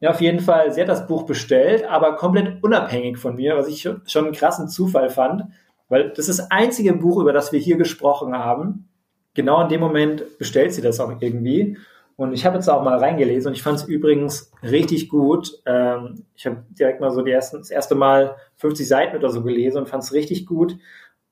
Ja, 0.00 0.10
auf 0.10 0.20
jeden 0.20 0.40
Fall, 0.40 0.72
sie 0.72 0.80
hat 0.80 0.88
das 0.88 1.06
Buch 1.06 1.24
bestellt, 1.24 1.88
aber 1.88 2.16
komplett 2.16 2.62
unabhängig 2.62 3.16
von 3.16 3.36
mir, 3.36 3.56
was 3.56 3.66
ich 3.68 3.80
schon 3.82 4.24
einen 4.24 4.34
krassen 4.34 4.68
Zufall 4.68 5.08
fand, 5.08 5.44
weil 5.88 6.10
das 6.10 6.28
ist 6.28 6.38
das 6.38 6.50
einzige 6.50 6.92
Buch, 6.92 7.18
über 7.18 7.32
das 7.32 7.52
wir 7.52 7.60
hier 7.60 7.78
gesprochen 7.78 8.34
haben. 8.34 8.88
Genau 9.32 9.62
in 9.62 9.68
dem 9.68 9.80
Moment 9.80 10.38
bestellt 10.38 10.74
sie 10.74 10.82
das 10.82 11.00
auch 11.00 11.12
irgendwie. 11.20 11.78
Und 12.16 12.32
ich 12.32 12.46
habe 12.46 12.56
jetzt 12.56 12.68
auch 12.68 12.82
mal 12.82 12.98
reingelesen 12.98 13.48
und 13.48 13.54
ich 13.54 13.62
fand 13.62 13.78
es 13.78 13.84
übrigens 13.84 14.50
richtig 14.62 15.10
gut. 15.10 15.60
Ähm, 15.66 16.24
ich 16.34 16.46
habe 16.46 16.64
direkt 16.70 17.00
mal 17.00 17.10
so 17.10 17.22
die 17.22 17.30
ersten, 17.30 17.58
das 17.58 17.70
erste 17.70 17.94
Mal 17.94 18.36
50 18.56 18.88
Seiten 18.88 19.16
oder 19.16 19.28
so 19.28 19.42
gelesen 19.42 19.78
und 19.78 19.88
fand 19.88 20.02
es 20.02 20.14
richtig 20.14 20.46
gut. 20.46 20.78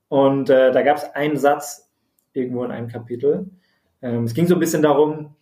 Und 0.09 0.51
äh, 0.51 0.73
da 0.73 0.83
gab 0.83 0.99
es 0.99 1.05
einen 1.15 1.39
Satz 1.39 1.91
irgendwo 2.35 2.65
in 2.65 2.71
einem 2.71 2.89
Kapitel. 2.89 3.51
Ähm, 4.03 4.25
es 4.25 4.35
ging 4.35 4.47
so 4.47 4.55
ein 4.55 4.61
bisschen 4.61 4.83
darum, 4.83 5.35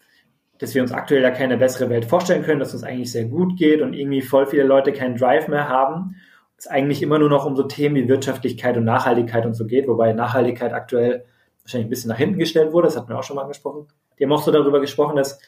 dass 0.59 0.77
wir 0.77 0.83
uns 0.83 0.93
aktuell 0.93 1.23
ja 1.23 1.33
keine 1.33 1.57
bessere 1.57 1.91
Welt 1.91 2.05
vorstellen 2.05 2.45
können, 2.45 2.61
dass 2.61 2.73
uns 2.73 2.85
eigentlich 2.85 3.11
sehr 3.11 3.25
gut 3.25 3.59
geht 3.59 3.83
und 3.83 3.95
irgendwie 3.95 4.23
voll 4.23 4.47
viele 4.47 4.63
Leute 4.63 4.93
keinen 4.93 5.17
Drive 5.17 5.49
mehr 5.49 5.69
haben. 5.69 6.15
Es 6.57 6.69
eigentlich 6.69 7.03
immer 7.03 7.19
nur 7.19 7.29
noch 7.29 7.47
um 7.47 7.57
so 7.57 7.65
Themen 7.65 7.97
wie 7.97 8.09
Wirtschaftlichkeit 8.09 8.77
und 8.77 8.85
Nachhaltigkeit 8.85 9.45
und 9.45 9.55
so 9.55 9.67
geht, 9.67 9.89
wobei 9.89 10.13
Nachhaltigkeit 10.13 10.73
aktuell 10.73 11.25
wahrscheinlich 11.65 11.89
ein 11.89 11.91
bisschen 11.91 12.11
nach 12.11 12.19
hinten 12.19 12.39
gestellt 12.39 12.73
wurde, 12.73 12.87
das 12.87 12.97
hatten 12.97 13.09
wir 13.09 13.19
auch 13.19 13.25
schon 13.25 13.35
mal 13.35 13.43
angesprochen. 13.43 13.89
Die 14.23 14.27
haben 14.27 14.33
auch 14.35 14.45
so 14.45 14.53
darüber 14.53 14.81
gesprochen, 14.81 15.17
dass, 15.17 15.41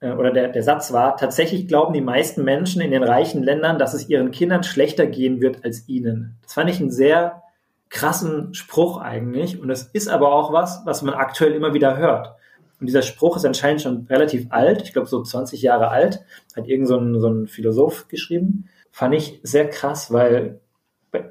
äh, 0.00 0.12
oder 0.12 0.30
der, 0.30 0.48
der 0.48 0.62
Satz 0.62 0.92
war, 0.92 1.16
tatsächlich 1.16 1.66
glauben 1.66 1.94
die 1.94 2.02
meisten 2.02 2.44
Menschen 2.44 2.82
in 2.82 2.90
den 2.90 3.02
reichen 3.02 3.42
Ländern, 3.42 3.78
dass 3.78 3.94
es 3.94 4.10
ihren 4.10 4.30
Kindern 4.30 4.62
schlechter 4.62 5.06
gehen 5.06 5.40
wird 5.40 5.64
als 5.64 5.88
ihnen. 5.88 6.36
Das 6.42 6.52
fand 6.52 6.68
ich 6.68 6.80
einen 6.80 6.90
sehr 6.90 7.44
krassen 7.88 8.52
Spruch 8.52 9.00
eigentlich. 9.00 9.58
Und 9.58 9.68
das 9.68 9.84
ist 9.84 10.08
aber 10.08 10.34
auch 10.34 10.52
was, 10.52 10.82
was 10.84 11.00
man 11.00 11.14
aktuell 11.14 11.54
immer 11.54 11.72
wieder 11.72 11.96
hört. 11.96 12.34
Und 12.78 12.88
dieser 12.88 13.00
Spruch 13.00 13.38
ist 13.38 13.46
anscheinend 13.46 13.80
schon 13.80 14.06
relativ 14.10 14.48
alt, 14.50 14.82
ich 14.82 14.92
glaube 14.92 15.08
so 15.08 15.22
20 15.22 15.62
Jahre 15.62 15.88
alt, 15.88 16.20
hat 16.54 16.68
irgend 16.68 16.88
so 16.88 16.98
ein, 16.98 17.18
so 17.20 17.28
ein 17.28 17.46
Philosoph 17.46 18.06
geschrieben. 18.08 18.68
Fand 18.90 19.14
ich 19.14 19.40
sehr 19.44 19.66
krass, 19.70 20.12
weil 20.12 20.60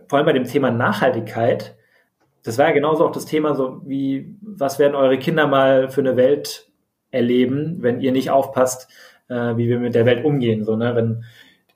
vor 0.07 0.17
allem 0.17 0.25
bei 0.25 0.33
dem 0.33 0.45
Thema 0.45 0.71
Nachhaltigkeit, 0.71 1.75
das 2.41 2.57
war 2.57 2.69
ja 2.69 2.73
genauso 2.73 3.05
auch 3.05 3.11
das 3.11 3.27
Thema, 3.27 3.53
so 3.53 3.83
wie, 3.85 4.35
was 4.41 4.79
werden 4.79 4.95
eure 4.95 5.19
Kinder 5.19 5.45
mal 5.45 5.89
für 5.89 6.01
eine 6.01 6.17
Welt 6.17 6.68
erleben, 7.11 7.77
wenn 7.81 8.01
ihr 8.01 8.11
nicht 8.11 8.31
aufpasst, 8.31 8.89
äh, 9.27 9.57
wie 9.57 9.67
wir 9.67 9.79
mit 9.79 9.95
der 9.95 10.05
Welt 10.05 10.25
umgehen, 10.25 10.63
so, 10.63 10.75
ne, 10.75 10.95
wenn 10.95 11.23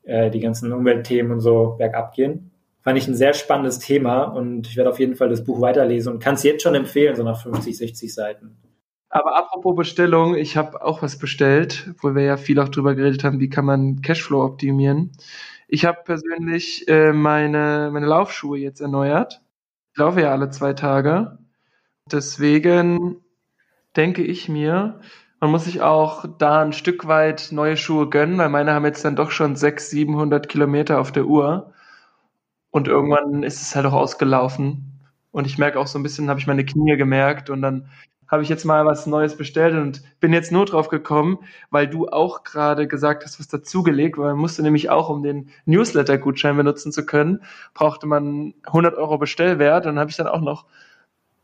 äh, 0.03 0.29
die 0.29 0.39
ganzen 0.39 0.71
Umweltthemen 0.71 1.31
und 1.31 1.39
so 1.39 1.75
bergab 1.77 2.13
gehen 2.13 2.51
fand 2.83 2.97
ich 2.97 3.07
ein 3.07 3.15
sehr 3.15 3.33
spannendes 3.33 3.79
Thema 3.79 4.23
und 4.23 4.67
ich 4.67 4.75
werde 4.75 4.89
auf 4.89 4.99
jeden 4.99 5.15
Fall 5.15 5.29
das 5.29 5.43
Buch 5.43 5.61
weiterlesen 5.61 6.13
und 6.13 6.19
kann 6.19 6.35
es 6.35 6.43
jetzt 6.43 6.61
schon 6.61 6.75
empfehlen, 6.75 7.15
so 7.15 7.23
nach 7.23 7.41
50, 7.41 7.77
60 7.77 8.13
Seiten. 8.13 8.57
Aber 9.09 9.37
apropos 9.37 9.75
Bestellung, 9.75 10.35
ich 10.35 10.57
habe 10.57 10.83
auch 10.83 11.01
was 11.01 11.17
bestellt, 11.17 11.93
wo 12.01 12.13
wir 12.13 12.23
ja 12.23 12.35
viel 12.35 12.59
auch 12.59 12.69
drüber 12.69 12.93
geredet 12.95 13.23
haben, 13.23 13.39
wie 13.39 13.49
kann 13.49 13.65
man 13.65 14.01
Cashflow 14.01 14.43
optimieren. 14.43 15.11
Ich 15.67 15.85
habe 15.85 15.99
persönlich 16.03 16.87
äh, 16.87 17.13
meine, 17.13 17.89
meine 17.93 18.05
Laufschuhe 18.05 18.57
jetzt 18.57 18.81
erneuert. 18.81 19.41
Ich 19.93 19.99
laufe 19.99 20.21
ja 20.21 20.31
alle 20.31 20.49
zwei 20.49 20.73
Tage. 20.73 21.37
Deswegen 22.11 23.22
denke 23.95 24.23
ich 24.23 24.49
mir, 24.49 24.99
man 25.39 25.51
muss 25.51 25.65
sich 25.65 25.81
auch 25.81 26.25
da 26.37 26.61
ein 26.61 26.73
Stück 26.73 27.07
weit 27.07 27.49
neue 27.51 27.77
Schuhe 27.77 28.09
gönnen, 28.09 28.37
weil 28.37 28.49
meine 28.49 28.73
haben 28.73 28.85
jetzt 28.85 29.03
dann 29.03 29.15
doch 29.15 29.31
schon 29.31 29.55
600, 29.55 29.89
700 29.89 30.49
Kilometer 30.49 30.99
auf 30.99 31.11
der 31.11 31.25
Uhr. 31.25 31.73
Und 32.71 32.87
irgendwann 32.87 33.43
ist 33.43 33.61
es 33.61 33.75
halt 33.75 33.85
auch 33.85 33.93
ausgelaufen. 33.93 35.01
Und 35.31 35.45
ich 35.45 35.57
merke 35.57 35.79
auch 35.79 35.87
so 35.87 35.99
ein 35.99 36.03
bisschen, 36.03 36.29
habe 36.29 36.39
ich 36.39 36.47
meine 36.47 36.65
Knie 36.65 36.95
gemerkt 36.97 37.49
und 37.49 37.61
dann 37.61 37.89
habe 38.27 38.41
ich 38.41 38.49
jetzt 38.49 38.65
mal 38.65 38.85
was 38.85 39.05
Neues 39.05 39.37
bestellt 39.37 39.75
und 39.75 40.01
bin 40.19 40.33
jetzt 40.33 40.51
nur 40.51 40.65
drauf 40.65 40.87
gekommen, 40.87 41.39
weil 41.69 41.87
du 41.87 42.07
auch 42.07 42.43
gerade 42.43 42.87
gesagt 42.87 43.25
hast, 43.25 43.39
was 43.39 43.47
dazugelegt, 43.47 44.17
weil 44.17 44.29
man 44.29 44.39
musste 44.39 44.63
nämlich 44.63 44.89
auch, 44.89 45.09
um 45.09 45.21
den 45.21 45.49
Newsletter-Gutschein 45.65 46.57
benutzen 46.57 46.91
zu 46.91 47.05
können, 47.05 47.43
brauchte 47.73 48.07
man 48.07 48.55
100 48.63 48.95
Euro 48.95 49.17
Bestellwert 49.17 49.85
und 49.85 49.99
habe 49.99 50.09
ich 50.09 50.17
dann 50.17 50.27
auch 50.27 50.41
noch 50.41 50.65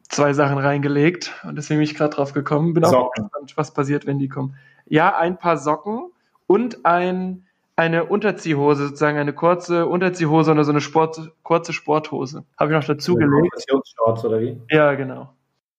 zwei 0.09 0.33
Sachen 0.33 0.57
reingelegt 0.57 1.33
und 1.43 1.55
deswegen 1.55 1.79
bin 1.79 1.85
ich 1.85 1.95
gerade 1.95 2.15
drauf 2.15 2.33
gekommen. 2.33 2.73
Bin 2.73 2.83
auch 2.83 3.11
gespannt, 3.11 3.53
was 3.55 3.73
passiert, 3.73 4.05
wenn 4.05 4.19
die 4.19 4.27
kommen. 4.27 4.55
Ja, 4.87 5.17
ein 5.17 5.37
paar 5.37 5.57
Socken 5.57 6.11
und 6.47 6.85
ein 6.85 7.45
eine 7.79 8.03
Unterziehhose, 8.03 8.87
sozusagen 8.87 9.17
eine 9.17 9.31
kurze 9.31 9.87
Unterziehhose 9.87 10.51
oder 10.51 10.65
so 10.65 10.71
eine 10.71 10.81
Sport, 10.81 11.31
kurze 11.43 11.71
Sporthose. 11.71 12.43
Habe 12.57 12.71
ich 12.71 12.77
noch 12.77 12.83
dazu 12.83 13.15
gelegt. 13.15 13.31
Kompressionsshorts 13.31 14.25
oder 14.25 14.41
wie? 14.41 14.61
Ja, 14.69 14.95
genau. 14.95 15.29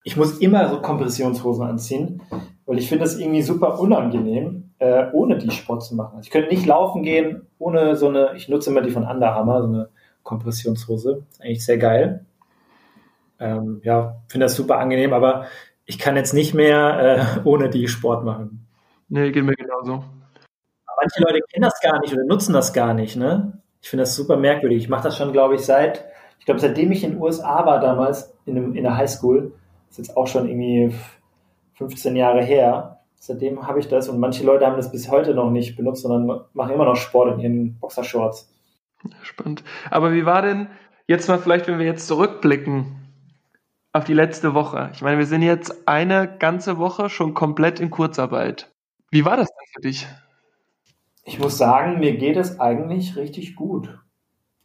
Ich 0.03 0.17
muss 0.17 0.39
immer 0.39 0.67
so 0.71 0.81
Kompressionshosen 0.81 1.63
anziehen, 1.63 2.23
weil 2.65 2.79
ich 2.79 2.89
finde 2.89 3.05
das 3.05 3.19
irgendwie 3.19 3.43
super 3.43 3.79
unangenehm, 3.79 4.71
äh, 4.79 5.09
ohne 5.13 5.37
die 5.37 5.51
Sport 5.51 5.85
zu 5.85 5.95
machen. 5.95 6.17
Also 6.17 6.27
ich 6.27 6.31
könnte 6.31 6.49
nicht 6.49 6.65
laufen 6.65 7.03
gehen 7.03 7.47
ohne 7.59 7.95
so 7.97 8.09
eine, 8.09 8.35
ich 8.35 8.49
nutze 8.49 8.71
immer 8.71 8.81
die 8.81 8.91
von 8.91 9.05
Under 9.05 9.35
Armour, 9.35 9.61
so 9.61 9.69
eine 9.69 9.89
Kompressionshose. 10.23 11.27
Ist 11.31 11.43
eigentlich 11.43 11.65
sehr 11.67 11.77
geil. 11.77 12.25
Ähm, 13.41 13.81
ja, 13.83 14.23
finde 14.29 14.45
das 14.45 14.55
super 14.55 14.79
angenehm, 14.79 15.13
aber 15.13 15.47
ich 15.87 15.99
kann 15.99 16.17
jetzt 16.17 16.35
nicht 16.35 16.55
mehr 16.55 17.41
äh, 17.45 17.49
ohne 17.49 17.71
die 17.71 17.89
Sport 17.89 18.25
machen. 18.25 18.67
Nee, 19.09 19.33
geht 19.33 19.45
mir 19.45 19.55
genauso 19.55 20.05
manche 21.01 21.23
Leute 21.23 21.41
kennen 21.51 21.63
das 21.63 21.81
gar 21.81 22.01
nicht 22.01 22.13
oder 22.13 22.25
nutzen 22.25 22.53
das 22.53 22.73
gar 22.73 22.95
nicht. 22.95 23.17
Ne? 23.17 23.61
Ich 23.81 23.89
finde 23.89 24.03
das 24.03 24.15
super 24.15 24.37
merkwürdig. 24.37 24.79
Ich 24.79 24.89
mache 24.89 25.05
das 25.05 25.17
schon, 25.17 25.33
glaube 25.33 25.55
ich, 25.55 25.63
seit, 25.63 26.05
ich 26.39 26.45
glaube, 26.45 26.61
seitdem 26.61 26.93
ich 26.93 27.03
in 27.05 27.13
den 27.13 27.23
USA 27.23 27.65
war 27.67 27.81
damals, 27.81 28.37
in, 28.47 28.57
einem, 28.57 28.75
in 28.75 28.83
der 28.83 28.97
Highschool, 28.97 29.53
ist 29.89 29.99
jetzt 29.99 30.17
auch 30.17 30.27
schon 30.27 30.49
irgendwie 30.49 30.95
15 31.75 32.17
Jahre 32.17 32.43
her. 32.43 33.01
Seitdem 33.17 33.67
habe 33.67 33.81
ich 33.81 33.89
das 33.89 34.09
und 34.09 34.19
manche 34.19 34.45
Leute 34.45 34.67
haben 34.67 34.77
das 34.77 34.93
bis 34.93 35.11
heute 35.11 35.35
noch 35.35 35.51
nicht 35.51 35.77
benutzt, 35.77 36.03
sondern 36.03 36.43
machen 36.53 36.75
immer 36.75 36.87
noch 36.87 36.97
Sport 36.97 37.35
in 37.35 37.41
ihren 37.41 37.79
Boxershorts. 37.79 38.51
Spannend. 39.23 39.63
Aber 39.91 40.13
wie 40.13 40.27
war 40.27 40.43
denn 40.43 40.69
jetzt 41.07 41.29
mal 41.29 41.39
vielleicht, 41.39 41.67
wenn 41.69 41.79
wir 41.79 41.87
jetzt 41.87 42.07
zurückblicken, 42.07 42.97
auf 43.93 44.05
die 44.05 44.15
letzte 44.15 44.55
Woche. 44.55 44.91
Ich 44.95 45.03
meine, 45.03 45.19
wir 45.19 45.27
sind 45.27 45.43
jetzt 45.43 45.89
eine 45.89 46.37
ganze 46.39 46.79
Woche 46.79 47.09
schon 47.09 47.35
komplett 47.35 47.81
in 47.81 47.91
Kurzarbeit. 47.91 48.71
Wie 49.11 49.25
war 49.25 49.37
das 49.37 49.49
denn 49.49 49.67
für 49.75 49.81
dich? 49.81 50.07
Ich 51.25 51.39
muss 51.39 51.59
sagen, 51.59 51.99
mir 51.99 52.17
geht 52.17 52.37
es 52.37 52.61
eigentlich 52.61 53.17
richtig 53.17 53.57
gut. 53.57 53.99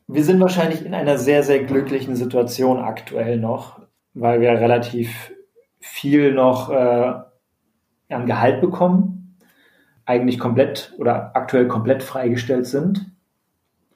Wir 0.08 0.24
sind 0.24 0.40
wahrscheinlich 0.40 0.86
in 0.86 0.94
einer 0.94 1.18
sehr, 1.18 1.44
sehr 1.44 1.64
glücklichen 1.64 2.16
Situation 2.16 2.80
aktuell 2.80 3.40
noch, 3.40 3.82
weil 4.14 4.40
wir 4.40 4.52
relativ 4.52 5.32
viel 5.80 6.32
noch 6.32 6.70
äh, 6.70 7.14
an 8.10 8.26
Gehalt 8.28 8.62
bekommen, 8.62 9.38
eigentlich 10.06 10.38
komplett 10.38 10.94
oder 11.00 11.36
aktuell 11.36 11.68
komplett 11.68 12.04
freigestellt 12.04 12.68
sind. 12.68 13.12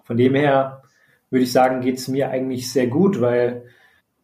Von 0.04 0.18
dem 0.18 0.34
her 0.34 0.82
würde 1.30 1.44
ich 1.44 1.52
sagen, 1.52 1.82
geht 1.82 1.98
es 1.98 2.08
mir 2.08 2.32
eigentlich 2.32 2.72
sehr 2.72 2.88
gut, 2.88 3.22
weil 3.22 3.66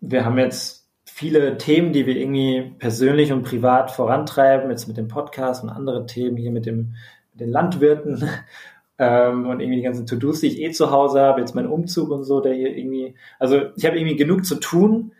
wir 0.01 0.25
haben 0.25 0.39
jetzt 0.39 0.84
viele 1.05 1.57
Themen, 1.57 1.93
die 1.93 2.05
wir 2.05 2.15
irgendwie 2.15 2.73
persönlich 2.79 3.31
und 3.31 3.43
privat 3.43 3.91
vorantreiben, 3.91 4.69
jetzt 4.69 4.87
mit 4.87 4.97
dem 4.97 5.07
Podcast 5.07 5.63
und 5.63 5.69
andere 5.69 6.05
Themen 6.05 6.35
hier 6.35 6.51
mit, 6.51 6.65
dem, 6.65 6.95
mit 7.31 7.41
den 7.41 7.51
Landwirten 7.51 8.27
ähm, 8.97 9.47
und 9.47 9.59
irgendwie 9.59 9.77
die 9.77 9.83
ganzen 9.83 10.07
To-Dos, 10.07 10.41
die 10.41 10.47
ich 10.47 10.61
eh 10.61 10.71
zu 10.71 10.91
Hause 10.91 11.21
habe, 11.21 11.41
jetzt 11.41 11.55
mein 11.55 11.67
Umzug 11.67 12.09
und 12.09 12.23
so, 12.23 12.41
der 12.41 12.53
hier 12.53 12.75
irgendwie, 12.75 13.15
also 13.39 13.61
ich 13.75 13.85
habe 13.85 13.97
irgendwie 13.97 14.15
genug 14.15 14.45
zu 14.45 14.55
tun. 14.55 15.13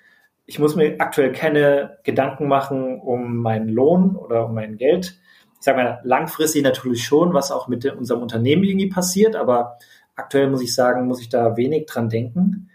Ich 0.47 0.59
muss 0.59 0.75
mir 0.75 0.97
aktuell 0.99 1.31
keine 1.31 1.97
Gedanken 2.03 2.47
machen 2.47 2.99
um 2.99 3.37
meinen 3.37 3.69
Lohn 3.69 4.15
oder 4.15 4.45
um 4.45 4.53
mein 4.53 4.77
Geld. 4.77 5.19
Ich 5.59 5.65
sage 5.65 5.81
mal, 5.81 6.01
langfristig 6.03 6.61
natürlich 6.61 7.03
schon, 7.03 7.33
was 7.33 7.51
auch 7.51 7.67
mit 7.67 7.85
unserem 7.85 8.21
Unternehmen 8.21 8.63
irgendwie 8.63 8.89
passiert, 8.89 9.35
aber 9.35 9.77
aktuell 10.15 10.49
muss 10.49 10.61
ich 10.61 10.75
sagen, 10.75 11.07
muss 11.07 11.21
ich 11.21 11.29
da 11.29 11.57
wenig 11.57 11.85
dran 11.87 12.09
denken. 12.09 12.69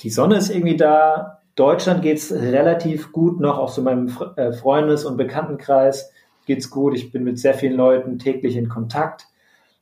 Die 0.00 0.10
Sonne 0.10 0.36
ist 0.36 0.50
irgendwie 0.50 0.76
da, 0.76 1.37
Deutschland 1.58 2.02
geht 2.02 2.18
es 2.18 2.32
relativ 2.32 3.10
gut 3.10 3.40
noch, 3.40 3.58
auch 3.58 3.68
so 3.68 3.82
meinem 3.82 4.16
äh, 4.36 4.52
Freundes- 4.52 5.04
und 5.04 5.16
Bekanntenkreis 5.16 6.12
geht 6.46 6.58
es 6.58 6.70
gut. 6.70 6.94
Ich 6.94 7.10
bin 7.10 7.24
mit 7.24 7.38
sehr 7.40 7.52
vielen 7.52 7.74
Leuten 7.74 8.20
täglich 8.20 8.56
in 8.56 8.68
Kontakt. 8.68 9.26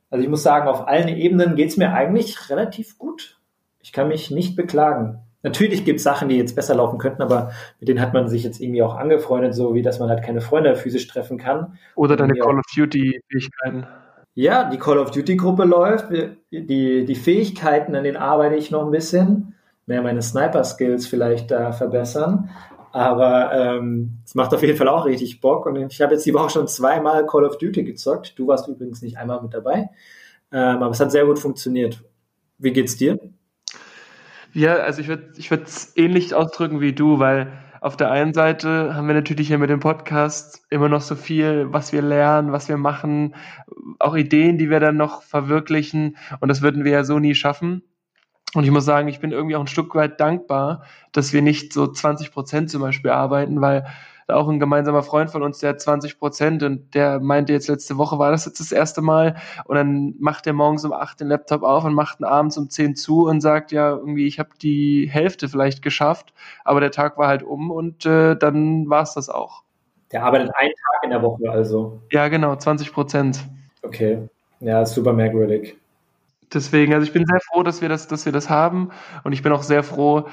Also 0.09 0.23
ich 0.23 0.29
muss 0.29 0.41
sagen, 0.41 0.67
auf 0.67 0.87
allen 0.87 1.07
Ebenen 1.07 1.55
geht 1.55 1.69
es 1.69 1.77
mir 1.77 1.93
eigentlich 1.93 2.49
relativ 2.49 2.97
gut. 2.97 3.39
Ich 3.79 3.93
kann 3.93 4.07
mich 4.07 4.31
nicht 4.31 4.55
beklagen. 4.55 5.19
Natürlich 5.43 5.85
gibt 5.85 5.97
es 5.97 6.03
Sachen, 6.03 6.29
die 6.29 6.37
jetzt 6.37 6.55
besser 6.55 6.73
laufen 6.73 6.97
könnten, 6.97 7.21
aber 7.21 7.51
mit 7.79 7.87
denen 7.87 8.01
hat 8.01 8.11
man 8.11 8.27
sich 8.27 8.43
jetzt 8.43 8.59
irgendwie 8.59 8.81
auch 8.81 8.95
angefreundet, 8.95 9.53
so 9.53 9.75
wie 9.75 9.83
dass 9.83 9.99
man 9.99 10.09
halt 10.09 10.23
keine 10.23 10.41
Freunde 10.41 10.75
physisch 10.75 11.07
treffen 11.07 11.37
kann. 11.37 11.77
Oder 11.93 12.15
deine 12.15 12.33
Call 12.33 12.57
of 12.57 12.65
Duty-Fähigkeiten. 12.75 13.85
Ja, 14.33 14.67
die 14.67 14.77
Call 14.79 14.97
of 14.97 15.11
Duty-Gruppe 15.11 15.63
läuft. 15.63 16.07
Die, 16.51 17.05
die 17.05 17.15
Fähigkeiten, 17.15 17.95
an 17.95 18.03
denen 18.03 18.17
arbeite 18.17 18.55
ich 18.55 18.71
noch 18.71 18.83
ein 18.83 18.91
bisschen 18.91 19.53
mehr 19.87 20.03
meine 20.03 20.21
Sniper-Skills 20.21 21.07
vielleicht 21.07 21.49
da 21.49 21.71
verbessern. 21.71 22.51
Aber 22.91 23.51
ähm, 23.53 24.19
es 24.25 24.35
macht 24.35 24.53
auf 24.53 24.61
jeden 24.61 24.77
Fall 24.77 24.87
auch 24.87 25.05
richtig 25.05 25.41
Bock. 25.41 25.65
Und 25.65 25.75
ich 25.91 26.01
habe 26.01 26.13
jetzt 26.13 26.25
die 26.25 26.33
Woche 26.33 26.51
schon 26.51 26.67
zweimal 26.67 27.25
Call 27.25 27.45
of 27.45 27.57
Duty 27.57 27.83
gezockt. 27.83 28.37
Du 28.37 28.47
warst 28.47 28.67
übrigens 28.67 29.01
nicht 29.01 29.17
einmal 29.17 29.41
mit 29.41 29.53
dabei. 29.53 29.89
Ähm, 30.51 30.83
aber 30.83 30.91
es 30.91 30.99
hat 30.99 31.11
sehr 31.11 31.25
gut 31.25 31.39
funktioniert. 31.39 32.03
Wie 32.57 32.71
geht's 32.71 32.97
dir? 32.97 33.19
Ja, 34.53 34.75
also 34.75 35.01
ich 35.01 35.07
würde 35.07 35.31
ich 35.37 35.51
es 35.51 35.95
ähnlich 35.95 36.33
ausdrücken 36.33 36.81
wie 36.81 36.93
du, 36.93 37.19
weil 37.19 37.51
auf 37.79 37.95
der 37.95 38.09
einen 38.09 38.33
Seite 38.33 38.95
haben 38.95 39.07
wir 39.07 39.13
natürlich 39.13 39.47
hier 39.47 39.59
mit 39.59 39.69
dem 39.69 39.79
Podcast 39.79 40.63
immer 40.69 40.89
noch 40.89 41.01
so 41.01 41.15
viel, 41.15 41.67
was 41.71 41.93
wir 41.93 42.01
lernen, 42.01 42.51
was 42.51 42.67
wir 42.67 42.77
machen, 42.77 43.35
auch 43.99 44.15
Ideen, 44.15 44.57
die 44.57 44.69
wir 44.69 44.79
dann 44.79 44.97
noch 44.97 45.21
verwirklichen. 45.21 46.17
Und 46.39 46.47
das 46.47 46.61
würden 46.61 46.83
wir 46.83 46.91
ja 46.91 47.03
so 47.03 47.19
nie 47.19 47.35
schaffen. 47.35 47.83
Und 48.57 48.63
ich 48.63 48.71
muss 48.71 48.85
sagen, 48.85 49.07
ich 49.07 49.19
bin 49.19 49.31
irgendwie 49.31 49.55
auch 49.55 49.61
ein 49.61 49.67
Stück 49.67 49.93
weit 49.93 50.19
dankbar, 50.19 50.81
dass 51.11 51.31
wir 51.31 51.43
nicht 51.43 51.73
so 51.73 51.85
20 51.85 52.31
Prozent 52.31 52.71
zum 52.71 52.81
Beispiel 52.81 53.11
arbeiten, 53.11 53.61
weil 53.61 53.85
auch 54.27 54.49
ein 54.49 54.59
gemeinsamer 54.59 55.03
Freund 55.03 55.29
von 55.29 55.43
uns, 55.43 55.59
der 55.59 55.69
hat 55.69 55.79
20 55.81 56.17
Prozent 56.17 56.63
und 56.63 56.95
der 56.95 57.19
meinte 57.19 57.53
jetzt 57.53 57.67
letzte 57.67 57.99
Woche 57.99 58.17
war 58.17 58.31
das 58.31 58.45
jetzt 58.47 58.59
das 58.59 58.71
erste 58.71 59.03
Mal 59.03 59.35
und 59.65 59.75
dann 59.75 60.15
macht 60.17 60.47
er 60.47 60.53
morgens 60.53 60.83
um 60.85 60.91
8 60.91 61.19
den 61.19 61.27
Laptop 61.27 61.61
auf 61.61 61.83
und 61.83 61.93
macht 61.93 62.19
ihn 62.19 62.23
abends 62.23 62.57
um 62.57 62.67
10 62.67 62.95
zu 62.95 63.27
und 63.27 63.41
sagt 63.41 63.71
ja 63.71 63.91
irgendwie, 63.91 64.25
ich 64.25 64.39
habe 64.39 64.49
die 64.59 65.07
Hälfte 65.07 65.49
vielleicht 65.49 65.83
geschafft, 65.83 66.33
aber 66.65 66.79
der 66.79 66.89
Tag 66.89 67.19
war 67.19 67.27
halt 67.27 67.43
um 67.43 67.69
und 67.69 68.07
äh, 68.07 68.35
dann 68.35 68.89
war 68.89 69.03
es 69.03 69.13
das 69.13 69.29
auch. 69.29 69.61
Der 70.11 70.23
arbeitet 70.23 70.49
einen 70.55 70.71
Tag 70.71 71.03
in 71.03 71.11
der 71.11 71.21
Woche 71.21 71.47
also? 71.47 72.01
Ja, 72.11 72.27
genau, 72.27 72.55
20 72.55 72.91
Prozent. 72.91 73.39
Okay, 73.83 74.27
ja, 74.61 74.83
super 74.83 75.13
merkwürdig. 75.13 75.77
Deswegen, 76.53 76.93
also 76.93 77.05
ich 77.05 77.13
bin 77.13 77.25
sehr 77.25 77.39
froh, 77.41 77.63
dass 77.63 77.81
wir 77.81 77.89
das, 77.89 78.07
dass 78.07 78.25
wir 78.25 78.31
das 78.31 78.49
haben 78.49 78.89
und 79.23 79.33
ich 79.33 79.43
bin 79.43 79.51
auch 79.51 79.63
sehr 79.63 79.83
froh, 79.83 80.29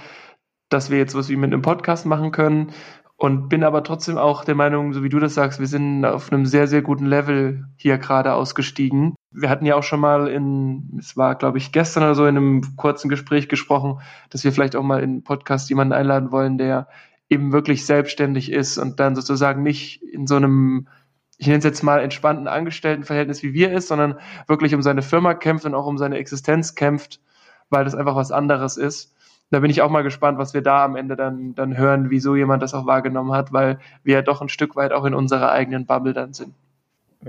dass 0.69 0.91
wir 0.91 0.99
jetzt 0.99 1.15
was 1.15 1.29
wie 1.29 1.37
mit 1.37 1.53
einem 1.53 1.63
Podcast 1.63 2.07
machen 2.07 2.31
können 2.31 2.73
und 3.17 3.49
bin 3.49 3.65
aber 3.65 3.83
trotzdem 3.83 4.19
auch 4.19 4.45
der 4.45 4.55
Meinung, 4.55 4.93
so 4.93 5.03
wie 5.03 5.09
du 5.09 5.19
das 5.19 5.35
sagst, 5.35 5.61
wir 5.61 5.67
sind 5.67 6.05
auf 6.05 6.33
einem 6.33 6.47
sehr, 6.47 6.67
sehr 6.67 6.83
guten 6.83 7.07
Level 7.07 7.65
hier 7.77 7.99
gerade 7.99 8.35
ausgestiegen. 8.35 9.15
Wir 9.31 9.51
hatten 9.51 9.67
ja 9.67 9.77
auch 9.77 9.83
schon 9.83 10.01
mal 10.01 10.29
in, 10.29 10.97
es 10.99 11.17
war 11.17 11.35
glaube 11.35 11.59
ich 11.59 11.73
gestern 11.73 12.05
oder 12.05 12.15
so 12.15 12.27
in 12.27 12.37
einem 12.37 12.77
kurzen 12.77 13.09
Gespräch 13.09 13.49
gesprochen, 13.49 14.01
dass 14.31 14.45
wir 14.45 14.53
vielleicht 14.53 14.77
auch 14.77 14.83
mal 14.83 14.99
in 15.03 15.11
einen 15.11 15.25
Podcast 15.25 15.69
jemanden 15.69 15.93
einladen 15.93 16.33
wollen, 16.33 16.59
der 16.59 16.89
eben 17.29 17.53
wirklich 17.53 17.87
selbstständig 17.87 18.53
ist 18.53 18.79
und 18.79 19.01
dann 19.01 19.17
sozusagen 19.17 19.63
nicht 19.63 20.03
in 20.03 20.27
so 20.27 20.37
einem 20.37 20.89
ich 21.39 21.47
nenne 21.47 21.59
es 21.59 21.65
jetzt 21.65 21.83
mal 21.83 22.01
entspannten 22.01 22.47
Angestelltenverhältnis 22.47 23.43
wie 23.43 23.53
wir 23.55 23.73
ist, 23.73 23.89
sondern 23.89 24.19
wirklich 24.47 24.75
um 24.75 24.83
seine 24.83 25.03
Firma 25.03 25.35
kämpft 25.35 25.65
und 25.65 25.75
auch 25.75 25.87
um 25.87 25.99
seine 25.99 26.19
Existenz 26.19 26.75
kämpft, 26.75 27.21
weil 27.71 27.85
das 27.85 27.95
einfach 27.95 28.17
was 28.17 28.31
anderes 28.31 28.77
ist. 28.77 29.15
Da 29.51 29.61
bin 29.61 29.71
ich 29.71 29.83
auch 29.83 29.91
mal 29.91 30.03
gespannt, 30.03 30.39
was 30.39 30.55
wir 30.55 30.63
da 30.63 30.85
am 30.85 30.97
Ende 30.97 31.17
dann, 31.17 31.55
dann 31.55 31.77
hören, 31.77 32.11
wieso 32.11 32.35
jemand 32.35 32.63
das 32.63 32.75
auch 32.75 32.87
wahrgenommen 32.87 33.33
hat, 33.33 33.53
weil 33.53 33.79
wir 34.03 34.15
ja 34.15 34.23
doch 34.23 34.41
ein 34.41 34.49
Stück 34.49 34.75
weit 34.77 34.93
auch 34.93 35.05
in 35.05 35.15
unserer 35.15 35.53
eigenen 35.53 35.87
Bubble 35.87 36.13
dann 36.13 36.33
sind. 36.33 36.55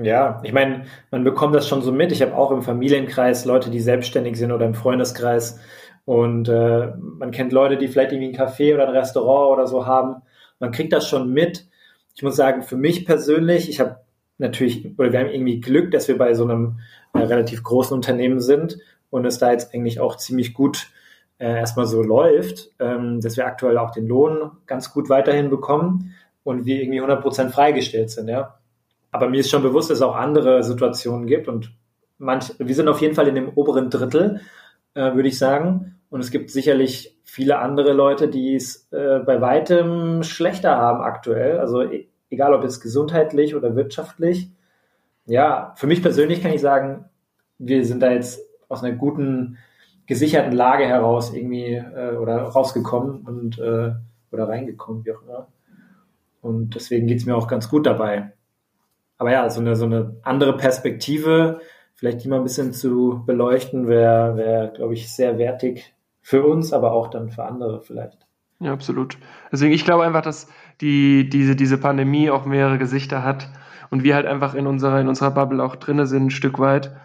Ja, 0.02 0.42
ich 0.44 0.52
meine, 0.52 0.86
man 1.12 1.24
bekommt 1.24 1.56
das 1.56 1.68
schon 1.68 1.82
so 1.82 1.92
mit. 1.92 2.12
Ich 2.12 2.22
habe 2.22 2.36
auch 2.36 2.52
im 2.52 2.62
Familienkreis 2.62 3.46
Leute, 3.46 3.70
die 3.70 3.80
selbstständig 3.80 4.38
sind 4.38 4.52
oder 4.52 4.66
im 4.66 4.74
Freundeskreis. 4.74 5.60
Und 6.06 6.50
äh, 6.50 6.94
man 6.98 7.32
kennt 7.32 7.52
Leute, 7.52 7.78
die 7.78 7.88
vielleicht 7.88 8.12
irgendwie 8.12 8.38
ein 8.38 8.48
Café 8.48 8.74
oder 8.74 8.88
ein 8.88 8.96
Restaurant 8.96 9.54
oder 9.54 9.68
so 9.68 9.86
haben. 9.86 10.22
Man 10.60 10.72
kriegt 10.72 10.94
das 10.94 11.08
schon 11.08 11.32
mit 11.32 11.68
ich 12.16 12.24
muss 12.24 12.36
sagen, 12.36 12.64
für 12.64 12.78
mich 12.78 13.06
persönlich, 13.06 13.70
ich 13.70 13.80
habe 13.80 13.98
natürlich, 14.38 14.98
oder 14.98 15.12
wir 15.12 15.20
haben 15.20 15.30
irgendwie 15.30 15.60
Glück, 15.60 15.92
dass 15.92 16.08
wir 16.08 16.18
bei 16.18 16.34
so 16.34 16.44
einem 16.44 16.80
äh, 17.14 17.20
relativ 17.20 17.62
großen 17.64 17.94
Unternehmen 17.94 18.40
sind 18.40 18.80
und 19.10 19.26
es 19.26 19.38
da 19.38 19.52
jetzt 19.52 19.74
eigentlich 19.74 20.00
auch 20.00 20.16
ziemlich 20.18 20.54
gut 20.54 20.88
äh, 21.38 21.58
erstmal 21.58 21.86
so 21.86 22.02
läuft, 22.02 22.72
ähm, 22.80 23.22
dass 23.22 23.38
wir 23.38 23.46
aktuell 23.46 23.78
auch 23.78 23.92
den 23.92 24.08
Lohn 24.08 24.52
ganz 24.66 24.92
gut 24.92 25.10
weiterhin 25.10 25.50
bekommen 25.50 26.16
und 26.44 26.66
wir 26.66 26.82
irgendwie 26.82 27.02
100% 27.02 27.50
freigestellt 27.50 28.10
sind, 28.10 28.30
ja. 28.30 28.60
Aber 29.12 29.30
mir 29.30 29.40
ist 29.40 29.50
schon 29.50 29.64
bewusst, 29.64 29.90
dass 29.90 30.00
es 30.00 30.02
auch 30.02 30.16
andere 30.16 30.64
Situationen 30.64 31.28
gibt 31.28 31.48
und 31.48 31.72
manch, 32.18 32.54
wir 32.58 32.76
sind 32.76 32.88
auf 32.88 33.02
jeden 33.02 33.16
Fall 33.16 33.28
in 33.28 33.36
dem 33.36 33.50
oberen 33.50 33.90
Drittel, 33.90 34.42
äh, 34.94 35.14
würde 35.14 35.28
ich 35.28 35.38
sagen. 35.38 35.95
Und 36.10 36.20
es 36.22 36.32
gibt 36.32 36.50
sicherlich 36.50 37.20
viele 37.24 37.60
andere 37.60 37.94
Leute, 37.94 38.28
die 38.28 38.56
es 38.56 38.88
äh, 38.92 39.20
bei 39.20 39.42
weitem 39.42 40.24
schlechter 40.24 40.78
haben 40.78 41.02
aktuell. 41.02 41.60
Also 41.60 41.82
e 41.82 42.08
egal 42.30 42.54
ob 42.54 42.64
jetzt 42.64 42.82
gesundheitlich 42.82 43.56
oder 43.56 43.76
wirtschaftlich. 43.76 44.50
Ja, 45.26 45.74
für 45.78 45.88
mich 45.88 46.02
persönlich 46.02 46.42
kann 46.42 46.54
ich 46.54 46.62
sagen, 46.62 47.06
wir 47.58 47.86
sind 47.86 48.02
da 48.02 48.12
jetzt 48.12 48.42
aus 48.68 48.84
einer 48.84 48.96
guten, 48.96 49.58
gesicherten 50.08 50.52
Lage 50.52 50.86
heraus 50.86 51.34
irgendwie 51.34 51.76
äh, 51.76 52.16
oder 52.18 52.38
rausgekommen 52.44 53.22
und 53.26 53.60
äh, 53.60 53.94
oder 54.32 54.48
reingekommen, 54.50 55.06
wie 55.06 55.14
auch 55.14 55.22
immer. 55.24 55.48
Und 56.42 56.76
deswegen 56.76 57.08
geht's 57.08 57.26
mir 57.26 57.36
auch 57.36 57.48
ganz 57.48 57.70
gut 57.70 57.88
dabei. 57.88 58.34
Aber 59.18 59.32
ja, 59.32 59.50
so 59.50 59.62
eine, 59.62 59.76
so 59.76 59.86
eine 59.86 60.18
andere 60.24 60.58
Perspektive, 60.58 61.60
vielleicht 61.96 62.24
die 62.24 62.28
mal 62.28 62.38
ein 62.38 62.44
bisschen 62.44 62.74
zu 62.74 63.24
beleuchten, 63.26 63.88
wäre, 63.88 64.36
wär, 64.38 64.68
glaube 64.68 64.94
ich, 64.94 65.12
sehr 65.12 65.38
wertig 65.38 65.95
für 66.26 66.44
uns, 66.44 66.74
aber 66.74 66.92
auch 66.92 67.10
dann 67.12 67.30
für 67.30 67.46
andere 67.46 67.82
vielleicht. 67.82 68.26
Ja, 68.60 68.74
absolut. 68.74 69.20
Deswegen, 69.52 69.74
ich 69.74 69.86
glaube 69.86 70.06
einfach, 70.06 70.24
dass 70.24 70.48
die, 70.82 71.30
diese, 71.30 71.56
diese 71.56 71.78
Pandemie 71.78 72.32
auch 72.32 72.46
mehrere 72.46 72.80
Gesichter 72.80 73.24
hat 73.24 73.48
und 73.92 74.04
wir 74.04 74.16
halt 74.16 74.26
einfach 74.26 74.56
in 74.56 74.66
unserer, 74.66 75.00
in 75.00 75.08
unserer 75.08 75.30
Bubble 75.30 75.64
auch 75.64 75.76
drinne 75.76 76.08
sind, 76.08 76.26
ein 76.26 76.32
Stück 76.32 76.58
weit. 76.58 76.96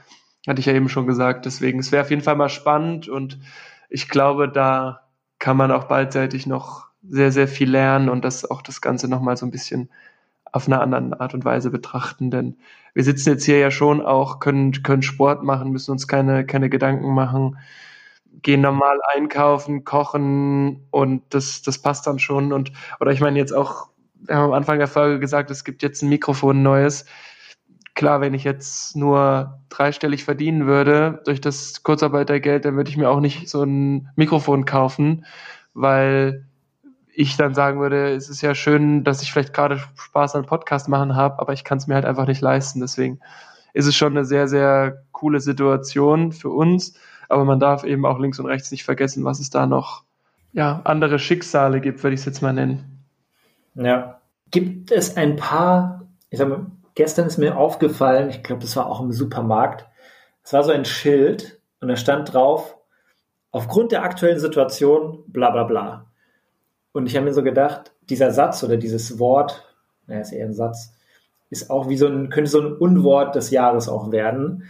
Hatte 0.49 0.61
ich 0.61 0.64
ja 0.64 0.73
eben 0.73 0.89
schon 0.89 1.07
gesagt. 1.07 1.45
Deswegen, 1.45 1.81
es 1.81 1.93
wäre 1.93 2.03
auf 2.03 2.09
jeden 2.09 2.23
Fall 2.23 2.35
mal 2.35 2.49
spannend 2.49 3.11
und 3.11 3.39
ich 3.91 4.09
glaube, 4.09 4.49
da 4.49 5.03
kann 5.39 5.59
man 5.59 5.71
auch 5.71 5.85
beidseitig 5.85 6.47
noch 6.47 6.87
sehr, 7.07 7.31
sehr 7.31 7.47
viel 7.47 7.71
lernen 7.71 8.09
und 8.09 8.25
das 8.25 8.51
auch 8.51 8.62
das 8.62 8.81
Ganze 8.81 9.07
nochmal 9.07 9.37
so 9.37 9.45
ein 9.45 9.51
bisschen 9.51 9.91
auf 10.51 10.66
einer 10.66 10.81
anderen 10.81 11.12
Art 11.12 11.35
und 11.35 11.45
Weise 11.45 11.71
betrachten. 11.71 12.31
Denn 12.31 12.57
wir 12.95 13.05
sitzen 13.05 13.29
jetzt 13.29 13.45
hier 13.45 13.59
ja 13.59 13.71
schon 13.71 14.01
auch, 14.01 14.41
können, 14.41 14.83
können 14.83 15.03
Sport 15.03 15.43
machen, 15.43 15.73
müssen 15.73 15.91
uns 15.91 16.09
keine, 16.09 16.47
keine 16.47 16.71
Gedanken 16.71 17.12
machen 17.12 17.59
gehen 18.43 18.61
normal 18.61 18.99
einkaufen, 19.14 19.85
kochen 19.85 20.87
und 20.91 21.22
das, 21.31 21.62
das 21.62 21.78
passt 21.78 22.07
dann 22.07 22.18
schon. 22.18 22.53
Und, 22.53 22.72
oder 23.01 23.12
ich 23.12 23.20
meine 23.20 23.39
jetzt 23.39 23.53
auch, 23.53 23.89
wir 24.14 24.37
haben 24.37 24.45
am 24.45 24.53
Anfang 24.53 24.78
der 24.78 24.89
Folge 24.89 25.18
gesagt, 25.18 25.51
es 25.51 25.64
gibt 25.64 25.83
jetzt 25.83 26.03
ein 26.03 26.09
Mikrofon 26.09 26.62
neues. 26.62 27.05
Klar, 27.95 28.20
wenn 28.20 28.35
ich 28.35 28.45
jetzt 28.45 28.97
nur 28.97 29.61
dreistellig 29.68 30.24
verdienen 30.24 30.66
würde 30.66 31.20
durch 31.24 31.41
das 31.41 31.83
Kurzarbeitergeld, 31.83 32.64
dann 32.64 32.76
würde 32.76 32.91
ich 32.91 32.97
mir 32.97 33.11
auch 33.11 33.20
nicht 33.20 33.49
so 33.49 33.62
ein 33.62 34.09
Mikrofon 34.16 34.64
kaufen, 34.64 35.26
weil 35.74 36.47
ich 37.12 37.37
dann 37.37 37.55
sagen 37.55 37.81
würde, 37.81 38.14
es 38.14 38.31
ist 38.31 38.41
ja 38.41 38.55
schön, 38.55 39.05
dass 39.05 39.22
ich 39.22 39.33
vielleicht 39.33 39.53
gerade 39.53 39.83
Spaß 39.97 40.37
an 40.37 40.47
Podcast 40.47 40.89
machen 40.89 41.16
habe, 41.16 41.39
aber 41.39 41.53
ich 41.53 41.64
kann 41.64 41.78
es 41.78 41.87
mir 41.87 41.95
halt 41.95 42.07
einfach 42.07 42.26
nicht 42.26 42.41
leisten. 42.41 42.81
Deswegen 42.81 43.20
ist 43.74 43.87
es 43.87 43.95
schon 43.95 44.16
eine 44.16 44.24
sehr, 44.24 44.49
sehr 44.49 45.03
coole 45.12 45.41
Situation 45.41 46.33
für 46.33 46.51
uns. 46.51 46.95
Aber 47.31 47.45
man 47.45 47.61
darf 47.61 47.85
eben 47.85 48.05
auch 48.05 48.18
links 48.18 48.39
und 48.39 48.47
rechts 48.47 48.70
nicht 48.70 48.85
vergessen, 48.85 49.24
was 49.24 49.41
es 49.41 49.51
da 49.51 49.66
noch 49.66 50.03
ja, 50.53 50.81
andere 50.85 51.18
Schicksale 51.18 51.81
gibt, 51.81 52.03
würde 52.03 52.14
ich 52.14 52.20
es 52.20 52.26
jetzt 52.26 52.43
mal 52.43 52.53
nennen. 52.53 53.05
Ja. 53.74 54.20
Gibt 54.51 54.91
es 54.91 55.16
ein 55.16 55.37
paar, 55.37 56.09
ich 56.28 56.39
sag 56.39 56.49
mal, 56.49 56.66
gestern 56.97 57.26
ist 57.26 57.39
mir 57.39 57.57
aufgefallen, 57.57 58.31
ich 58.31 58.43
glaube, 58.43 58.62
das 58.62 58.74
war 58.74 58.87
auch 58.87 59.01
im 59.01 59.12
Supermarkt, 59.12 59.87
es 60.43 60.53
war 60.53 60.64
so 60.64 60.72
ein 60.72 60.85
Schild 60.85 61.61
und 61.81 61.87
da 61.87 61.97
stand 61.97 62.33
drauf, 62.35 62.76
aufgrund 63.53 63.93
der 63.93 64.03
aktuellen 64.03 64.41
Situation, 64.41 65.22
bla 65.28 65.51
bla 65.51 65.64
bla. 65.64 66.07
Und 66.93 67.07
ich 67.07 67.14
habe 67.14 67.26
mir 67.26 67.33
so 67.33 67.45
gedacht, 67.45 67.93
dieser 68.09 68.33
Satz 68.33 68.64
oder 68.64 68.76
dieses 68.76 69.20
Wort, 69.20 69.64
naja, 70.09 70.20
ist 70.20 70.33
eher 70.33 70.47
ein 70.47 70.55
Satz, 70.55 70.95
ist 71.49 71.70
auch 71.70 71.89
wie 71.89 71.97
so 71.97 72.07
ein, 72.07 72.28
könnte 72.28 72.51
so 72.51 72.61
ein 72.61 72.72
Unwort 72.72 73.37
des 73.37 73.51
Jahres 73.51 73.89
auch 73.89 74.11
werden, 74.11 74.64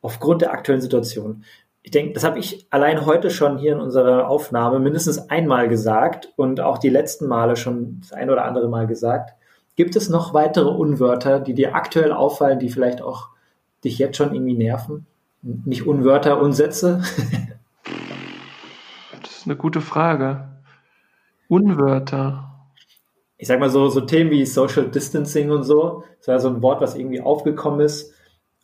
aufgrund 0.00 0.42
der 0.42 0.52
aktuellen 0.52 0.80
Situation. 0.80 1.44
Ich 1.86 1.92
denke, 1.92 2.14
das 2.14 2.24
habe 2.24 2.40
ich 2.40 2.66
allein 2.70 3.06
heute 3.06 3.30
schon 3.30 3.58
hier 3.58 3.74
in 3.74 3.80
unserer 3.80 4.26
Aufnahme 4.26 4.80
mindestens 4.80 5.30
einmal 5.30 5.68
gesagt 5.68 6.32
und 6.34 6.60
auch 6.60 6.78
die 6.78 6.88
letzten 6.88 7.28
Male 7.28 7.54
schon 7.54 7.98
das 8.00 8.12
ein 8.12 8.28
oder 8.28 8.44
andere 8.44 8.68
Mal 8.68 8.88
gesagt. 8.88 9.34
Gibt 9.76 9.94
es 9.94 10.08
noch 10.08 10.34
weitere 10.34 10.68
Unwörter, 10.68 11.38
die 11.38 11.54
dir 11.54 11.76
aktuell 11.76 12.10
auffallen, 12.10 12.58
die 12.58 12.70
vielleicht 12.70 13.02
auch 13.02 13.28
dich 13.84 14.00
jetzt 14.00 14.16
schon 14.16 14.34
irgendwie 14.34 14.56
nerven? 14.56 15.06
Nicht 15.42 15.86
Unwörter, 15.86 16.42
Unsätze? 16.42 17.04
das 19.22 19.30
ist 19.30 19.46
eine 19.46 19.54
gute 19.54 19.80
Frage. 19.80 20.48
Unwörter. 21.46 22.66
Ich 23.36 23.46
sag 23.46 23.60
mal 23.60 23.70
so, 23.70 23.88
so 23.90 24.00
Themen 24.00 24.32
wie 24.32 24.44
Social 24.44 24.90
Distancing 24.90 25.52
und 25.52 25.62
so. 25.62 26.02
Das 26.18 26.26
war 26.26 26.40
so 26.40 26.48
ein 26.48 26.62
Wort, 26.62 26.80
was 26.80 26.96
irgendwie 26.96 27.20
aufgekommen 27.20 27.78
ist 27.78 28.12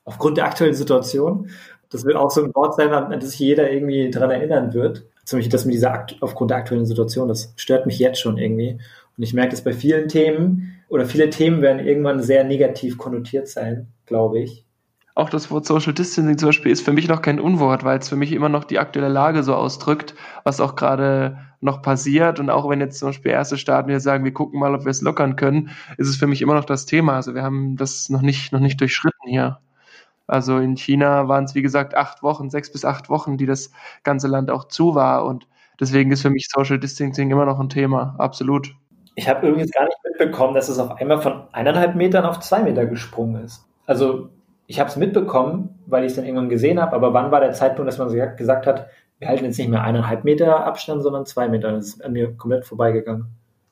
aufgrund 0.04 0.36
der 0.36 0.46
aktuellen 0.46 0.74
Situation. 0.74 1.50
Das 1.92 2.04
wird 2.04 2.16
auch 2.16 2.30
so 2.30 2.42
ein 2.42 2.54
Wort 2.54 2.74
sein, 2.74 2.92
an 2.92 3.10
das 3.20 3.30
sich 3.30 3.38
jeder 3.38 3.70
irgendwie 3.70 4.10
daran 4.10 4.30
erinnern 4.30 4.72
wird. 4.72 5.04
Zum 5.24 5.38
Beispiel 5.38 5.52
das 5.52 5.64
mit 5.66 5.74
dieser 5.74 6.06
aufgrund 6.20 6.50
der 6.50 6.58
aktuellen 6.58 6.86
Situation. 6.86 7.28
Das 7.28 7.52
stört 7.56 7.86
mich 7.86 7.98
jetzt 7.98 8.20
schon 8.20 8.38
irgendwie. 8.38 8.78
Und 9.16 9.22
ich 9.22 9.34
merke 9.34 9.50
das 9.50 9.62
bei 9.62 9.72
vielen 9.72 10.08
Themen 10.08 10.82
oder 10.88 11.06
viele 11.06 11.30
Themen 11.30 11.62
werden 11.62 11.86
irgendwann 11.86 12.22
sehr 12.22 12.44
negativ 12.44 12.98
konnotiert 12.98 13.46
sein, 13.46 13.88
glaube 14.06 14.40
ich. 14.40 14.64
Auch 15.14 15.28
das 15.28 15.50
Wort 15.50 15.66
Social 15.66 15.92
Distancing 15.92 16.38
zum 16.38 16.48
Beispiel 16.48 16.72
ist 16.72 16.82
für 16.82 16.92
mich 16.92 17.06
noch 17.06 17.20
kein 17.20 17.38
Unwort, 17.38 17.84
weil 17.84 17.98
es 17.98 18.08
für 18.08 18.16
mich 18.16 18.32
immer 18.32 18.48
noch 18.48 18.64
die 18.64 18.78
aktuelle 18.78 19.10
Lage 19.10 19.42
so 19.42 19.54
ausdrückt, 19.54 20.14
was 20.44 20.60
auch 20.60 20.74
gerade 20.74 21.36
noch 21.60 21.82
passiert. 21.82 22.40
Und 22.40 22.48
auch 22.48 22.68
wenn 22.70 22.80
jetzt 22.80 22.98
zum 22.98 23.10
Beispiel 23.10 23.32
erste 23.32 23.58
Staaten 23.58 23.90
jetzt 23.90 24.04
sagen, 24.04 24.24
wir 24.24 24.32
gucken 24.32 24.58
mal, 24.58 24.74
ob 24.74 24.84
wir 24.84 24.90
es 24.90 25.02
lockern 25.02 25.36
können, 25.36 25.70
ist 25.98 26.08
es 26.08 26.16
für 26.16 26.26
mich 26.26 26.40
immer 26.40 26.54
noch 26.54 26.64
das 26.64 26.86
Thema. 26.86 27.16
Also 27.16 27.34
wir 27.34 27.42
haben 27.42 27.76
das 27.76 28.08
noch 28.08 28.22
nicht, 28.22 28.52
noch 28.52 28.60
nicht 28.60 28.80
durchschritten 28.80 29.28
hier. 29.28 29.58
Also 30.26 30.58
in 30.58 30.76
China 30.76 31.28
waren 31.28 31.44
es, 31.44 31.54
wie 31.54 31.62
gesagt, 31.62 31.94
acht 31.94 32.22
Wochen, 32.22 32.50
sechs 32.50 32.72
bis 32.72 32.84
acht 32.84 33.08
Wochen, 33.08 33.36
die 33.36 33.46
das 33.46 33.70
ganze 34.02 34.28
Land 34.28 34.50
auch 34.50 34.64
zu 34.68 34.94
war. 34.94 35.24
Und 35.24 35.46
deswegen 35.80 36.10
ist 36.12 36.22
für 36.22 36.30
mich 36.30 36.48
Social 36.52 36.78
Distancing 36.78 37.30
immer 37.30 37.44
noch 37.44 37.60
ein 37.60 37.68
Thema, 37.68 38.14
absolut. 38.18 38.74
Ich 39.14 39.28
habe 39.28 39.46
übrigens 39.46 39.72
gar 39.72 39.84
nicht 39.84 39.98
mitbekommen, 40.04 40.54
dass 40.54 40.68
es 40.68 40.78
auf 40.78 40.92
einmal 40.92 41.20
von 41.20 41.42
eineinhalb 41.52 41.94
Metern 41.96 42.24
auf 42.24 42.40
zwei 42.40 42.62
Meter 42.62 42.86
gesprungen 42.86 43.44
ist. 43.44 43.66
Also 43.86 44.30
ich 44.66 44.80
habe 44.80 44.88
es 44.88 44.96
mitbekommen, 44.96 45.78
weil 45.86 46.04
ich 46.04 46.12
es 46.12 46.16
dann 46.16 46.24
irgendwann 46.24 46.48
gesehen 46.48 46.80
habe, 46.80 46.96
aber 46.96 47.12
wann 47.12 47.30
war 47.30 47.40
der 47.40 47.52
Zeitpunkt, 47.52 47.88
dass 47.88 47.98
man 47.98 48.10
gesagt 48.10 48.66
hat, 48.66 48.88
wir 49.18 49.28
halten 49.28 49.44
jetzt 49.44 49.58
nicht 49.58 49.68
mehr 49.68 49.82
eineinhalb 49.82 50.24
Meter 50.24 50.64
Abstand, 50.66 51.02
sondern 51.02 51.26
zwei 51.26 51.48
Meter? 51.48 51.72
Das 51.72 51.88
ist 51.88 52.04
an 52.04 52.12
mir 52.12 52.36
komplett 52.36 52.64
vorbeigegangen. 52.64 53.26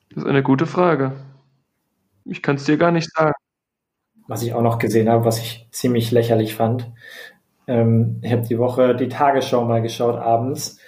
Das 0.09 0.23
ist 0.23 0.29
eine 0.29 0.43
gute 0.43 0.65
Frage. 0.65 1.13
Ich 2.25 2.41
kann 2.43 2.55
es 2.55 2.65
dir 2.65 2.77
gar 2.77 2.91
nicht 2.91 3.11
sagen. 3.13 3.33
Was 4.31 4.43
ich 4.43 4.53
auch 4.53 4.61
noch 4.61 4.77
gesehen 4.77 5.09
habe, 5.09 5.25
was 5.25 5.39
ich 5.39 5.67
ziemlich 5.71 6.09
lächerlich 6.09 6.55
fand. 6.55 6.89
Ähm, 7.67 8.21
ich 8.21 8.31
habe 8.31 8.43
die 8.43 8.57
Woche 8.57 8.95
die 8.95 9.09
Tagesschau 9.09 9.65
mal 9.65 9.81
geschaut 9.81 10.15
abends 10.15 10.79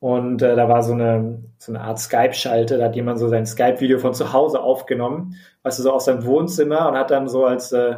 und 0.00 0.42
äh, 0.42 0.54
da 0.54 0.68
war 0.68 0.82
so 0.82 0.92
eine, 0.92 1.42
so 1.56 1.72
eine 1.72 1.80
Art 1.80 1.98
Skype-Schalte, 1.98 2.76
da 2.76 2.84
hat 2.84 2.96
jemand 2.96 3.18
so 3.18 3.28
sein 3.28 3.46
Skype-Video 3.46 3.98
von 3.98 4.12
zu 4.12 4.34
Hause 4.34 4.60
aufgenommen, 4.60 5.36
weißt 5.62 5.78
du, 5.78 5.84
so 5.84 5.92
aus 5.92 6.04
seinem 6.04 6.26
Wohnzimmer 6.26 6.90
und 6.90 6.98
hat 6.98 7.10
dann 7.10 7.26
so 7.26 7.46
als, 7.46 7.72
äh, 7.72 7.96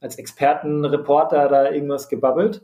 als 0.00 0.16
Expertenreporter 0.16 1.48
da 1.48 1.68
irgendwas 1.68 2.08
gebabbelt. 2.08 2.62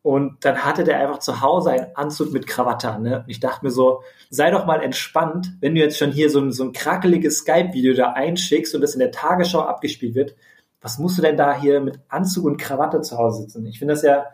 Und 0.00 0.46
dann 0.46 0.64
hatte 0.64 0.82
der 0.82 0.98
einfach 0.98 1.18
zu 1.18 1.42
Hause 1.42 1.72
einen 1.72 1.94
Anzug 1.94 2.32
mit 2.32 2.46
Krawatte 2.46 2.88
an. 2.88 3.02
Ne? 3.02 3.18
Und 3.18 3.28
ich 3.28 3.40
dachte 3.40 3.66
mir 3.66 3.70
so, 3.70 4.00
sei 4.30 4.50
doch 4.50 4.64
mal 4.64 4.82
entspannt, 4.82 5.48
wenn 5.60 5.74
du 5.74 5.80
jetzt 5.82 5.98
schon 5.98 6.10
hier 6.10 6.30
so 6.30 6.40
ein, 6.40 6.52
so 6.52 6.64
ein 6.64 6.72
krakeliges 6.72 7.40
Skype-Video 7.40 7.92
da 7.92 8.12
einschickst 8.14 8.74
und 8.74 8.80
das 8.80 8.94
in 8.94 9.00
der 9.00 9.10
Tagesschau 9.10 9.60
abgespielt 9.60 10.14
wird. 10.14 10.34
Was 10.80 10.98
musst 10.98 11.18
du 11.18 11.22
denn 11.22 11.36
da 11.36 11.58
hier 11.58 11.80
mit 11.80 12.00
Anzug 12.08 12.44
und 12.44 12.56
Krawatte 12.56 13.00
zu 13.00 13.18
Hause 13.18 13.42
sitzen? 13.42 13.66
Ich 13.66 13.78
finde 13.78 13.94
das 13.94 14.02
ja 14.02 14.26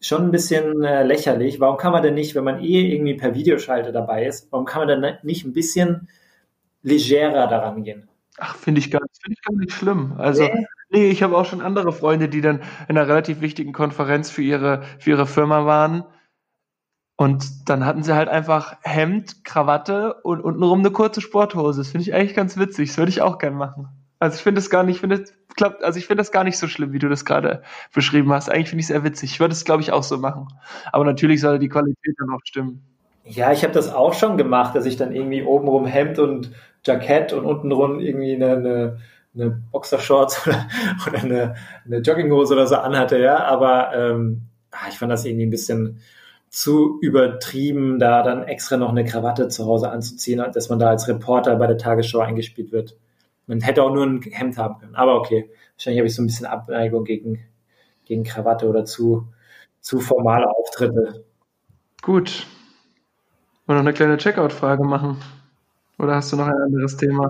schon 0.00 0.24
ein 0.24 0.30
bisschen 0.30 0.82
äh, 0.82 1.02
lächerlich. 1.02 1.60
Warum 1.60 1.76
kann 1.76 1.92
man 1.92 2.02
denn 2.02 2.14
nicht, 2.14 2.34
wenn 2.34 2.44
man 2.44 2.62
eh 2.62 2.94
irgendwie 2.94 3.14
per 3.14 3.34
Videoschalte 3.34 3.92
dabei 3.92 4.26
ist, 4.26 4.50
warum 4.50 4.66
kann 4.66 4.86
man 4.86 5.00
dann 5.00 5.18
nicht 5.22 5.44
ein 5.44 5.52
bisschen 5.52 6.08
legerer 6.82 7.46
daran 7.46 7.82
gehen? 7.84 8.08
Ach, 8.38 8.56
finde 8.56 8.80
ich, 8.80 8.90
gar, 8.90 9.00
find 9.22 9.38
ich 9.38 9.42
gar 9.42 9.56
nicht 9.56 9.72
schlimm. 9.72 10.14
Also, 10.18 10.42
nee, 10.42 10.66
nee 10.90 11.10
ich 11.10 11.22
habe 11.22 11.36
auch 11.36 11.46
schon 11.46 11.60
andere 11.60 11.92
Freunde, 11.92 12.28
die 12.28 12.40
dann 12.40 12.60
in 12.88 12.98
einer 12.98 13.08
relativ 13.08 13.40
wichtigen 13.40 13.72
Konferenz 13.72 14.30
für 14.30 14.42
ihre, 14.42 14.82
für 14.98 15.10
ihre 15.10 15.26
Firma 15.26 15.64
waren. 15.64 16.04
Und 17.16 17.68
dann 17.68 17.86
hatten 17.86 18.02
sie 18.02 18.14
halt 18.14 18.28
einfach 18.28 18.76
Hemd, 18.82 19.44
Krawatte 19.44 20.14
und 20.22 20.40
untenrum 20.40 20.80
eine 20.80 20.90
kurze 20.90 21.20
Sporthose. 21.20 21.80
Das 21.80 21.92
finde 21.92 22.02
ich 22.02 22.12
eigentlich 22.14 22.34
ganz 22.34 22.58
witzig. 22.58 22.88
Das 22.88 22.98
würde 22.98 23.10
ich 23.10 23.22
auch 23.22 23.38
gern 23.38 23.54
machen. 23.54 23.88
Also 24.18 24.36
ich 24.36 24.42
finde 24.42 24.58
es 24.58 24.68
gar 24.68 24.82
nicht, 24.82 25.00
finde 25.00 25.24
klappt, 25.54 25.82
also 25.82 25.98
ich 25.98 26.06
finde 26.06 26.20
das 26.20 26.32
gar 26.32 26.44
nicht 26.44 26.58
so 26.58 26.66
schlimm, 26.66 26.92
wie 26.92 26.98
du 26.98 27.08
das 27.08 27.24
gerade 27.24 27.62
beschrieben 27.92 28.32
hast. 28.32 28.50
Eigentlich 28.50 28.70
finde 28.70 28.80
ich 28.80 28.86
es 28.86 28.88
sehr 28.88 29.04
witzig. 29.04 29.32
Ich 29.32 29.40
würde 29.40 29.52
es, 29.52 29.64
glaube 29.64 29.82
ich, 29.82 29.92
auch 29.92 30.02
so 30.02 30.18
machen. 30.18 30.48
Aber 30.92 31.04
natürlich 31.04 31.40
sollte 31.40 31.58
die 31.58 31.68
Qualität 31.68 32.14
dann 32.18 32.30
auch 32.30 32.40
stimmen. 32.44 32.82
Ja, 33.24 33.52
ich 33.52 33.62
habe 33.62 33.72
das 33.72 33.92
auch 33.92 34.12
schon 34.12 34.36
gemacht, 34.36 34.74
dass 34.76 34.84
ich 34.84 34.96
dann 34.96 35.14
irgendwie 35.14 35.42
obenrum 35.42 35.86
Hemd 35.86 36.18
und 36.18 36.52
Jackett 36.84 37.32
und 37.32 37.46
untenrum 37.46 37.98
irgendwie 37.98 38.34
eine, 38.34 38.52
eine, 38.52 38.98
eine 39.34 39.62
Boxershorts 39.72 40.46
oder, 40.46 40.66
oder 41.06 41.18
eine, 41.18 41.54
eine 41.86 41.98
Jogginghose 41.98 42.54
oder 42.54 42.66
so 42.66 42.76
anhatte, 42.76 43.18
ja. 43.18 43.44
Aber 43.44 43.94
ähm, 43.94 44.42
ah, 44.72 44.88
ich 44.88 44.98
fand 44.98 45.10
das 45.10 45.24
irgendwie 45.24 45.46
ein 45.46 45.50
bisschen 45.50 46.00
zu 46.50 47.00
übertrieben, 47.00 47.98
da 47.98 48.22
dann 48.22 48.44
extra 48.44 48.76
noch 48.76 48.90
eine 48.90 49.04
Krawatte 49.04 49.48
zu 49.48 49.66
Hause 49.66 49.90
anzuziehen, 49.90 50.44
dass 50.52 50.68
man 50.68 50.78
da 50.78 50.88
als 50.88 51.08
Reporter 51.08 51.56
bei 51.56 51.66
der 51.66 51.78
Tagesschau 51.78 52.20
eingespielt 52.20 52.70
wird. 52.70 52.96
Man 53.46 53.60
hätte 53.60 53.82
auch 53.82 53.92
nur 53.92 54.06
ein 54.06 54.22
Hemd 54.22 54.56
haben 54.58 54.78
können. 54.78 54.94
Aber 54.94 55.16
okay, 55.16 55.50
wahrscheinlich 55.76 56.00
habe 56.00 56.08
ich 56.08 56.14
so 56.14 56.22
ein 56.22 56.26
bisschen 56.26 56.46
Abneigung 56.46 57.04
gegen, 57.04 57.40
gegen 58.04 58.24
Krawatte 58.24 58.68
oder 58.68 58.84
zu, 58.84 59.28
zu 59.80 60.00
formale 60.00 60.48
Auftritte. 60.48 61.24
Gut. 62.02 62.46
Wollen 63.66 63.78
wir 63.78 63.82
noch 63.82 63.88
eine 63.88 63.92
kleine 63.92 64.16
Checkout-Frage 64.16 64.84
machen? 64.84 65.16
Oder 65.98 66.16
hast 66.16 66.32
du 66.32 66.36
noch 66.36 66.46
ein 66.46 66.62
anderes 66.66 66.96
Thema? 66.96 67.28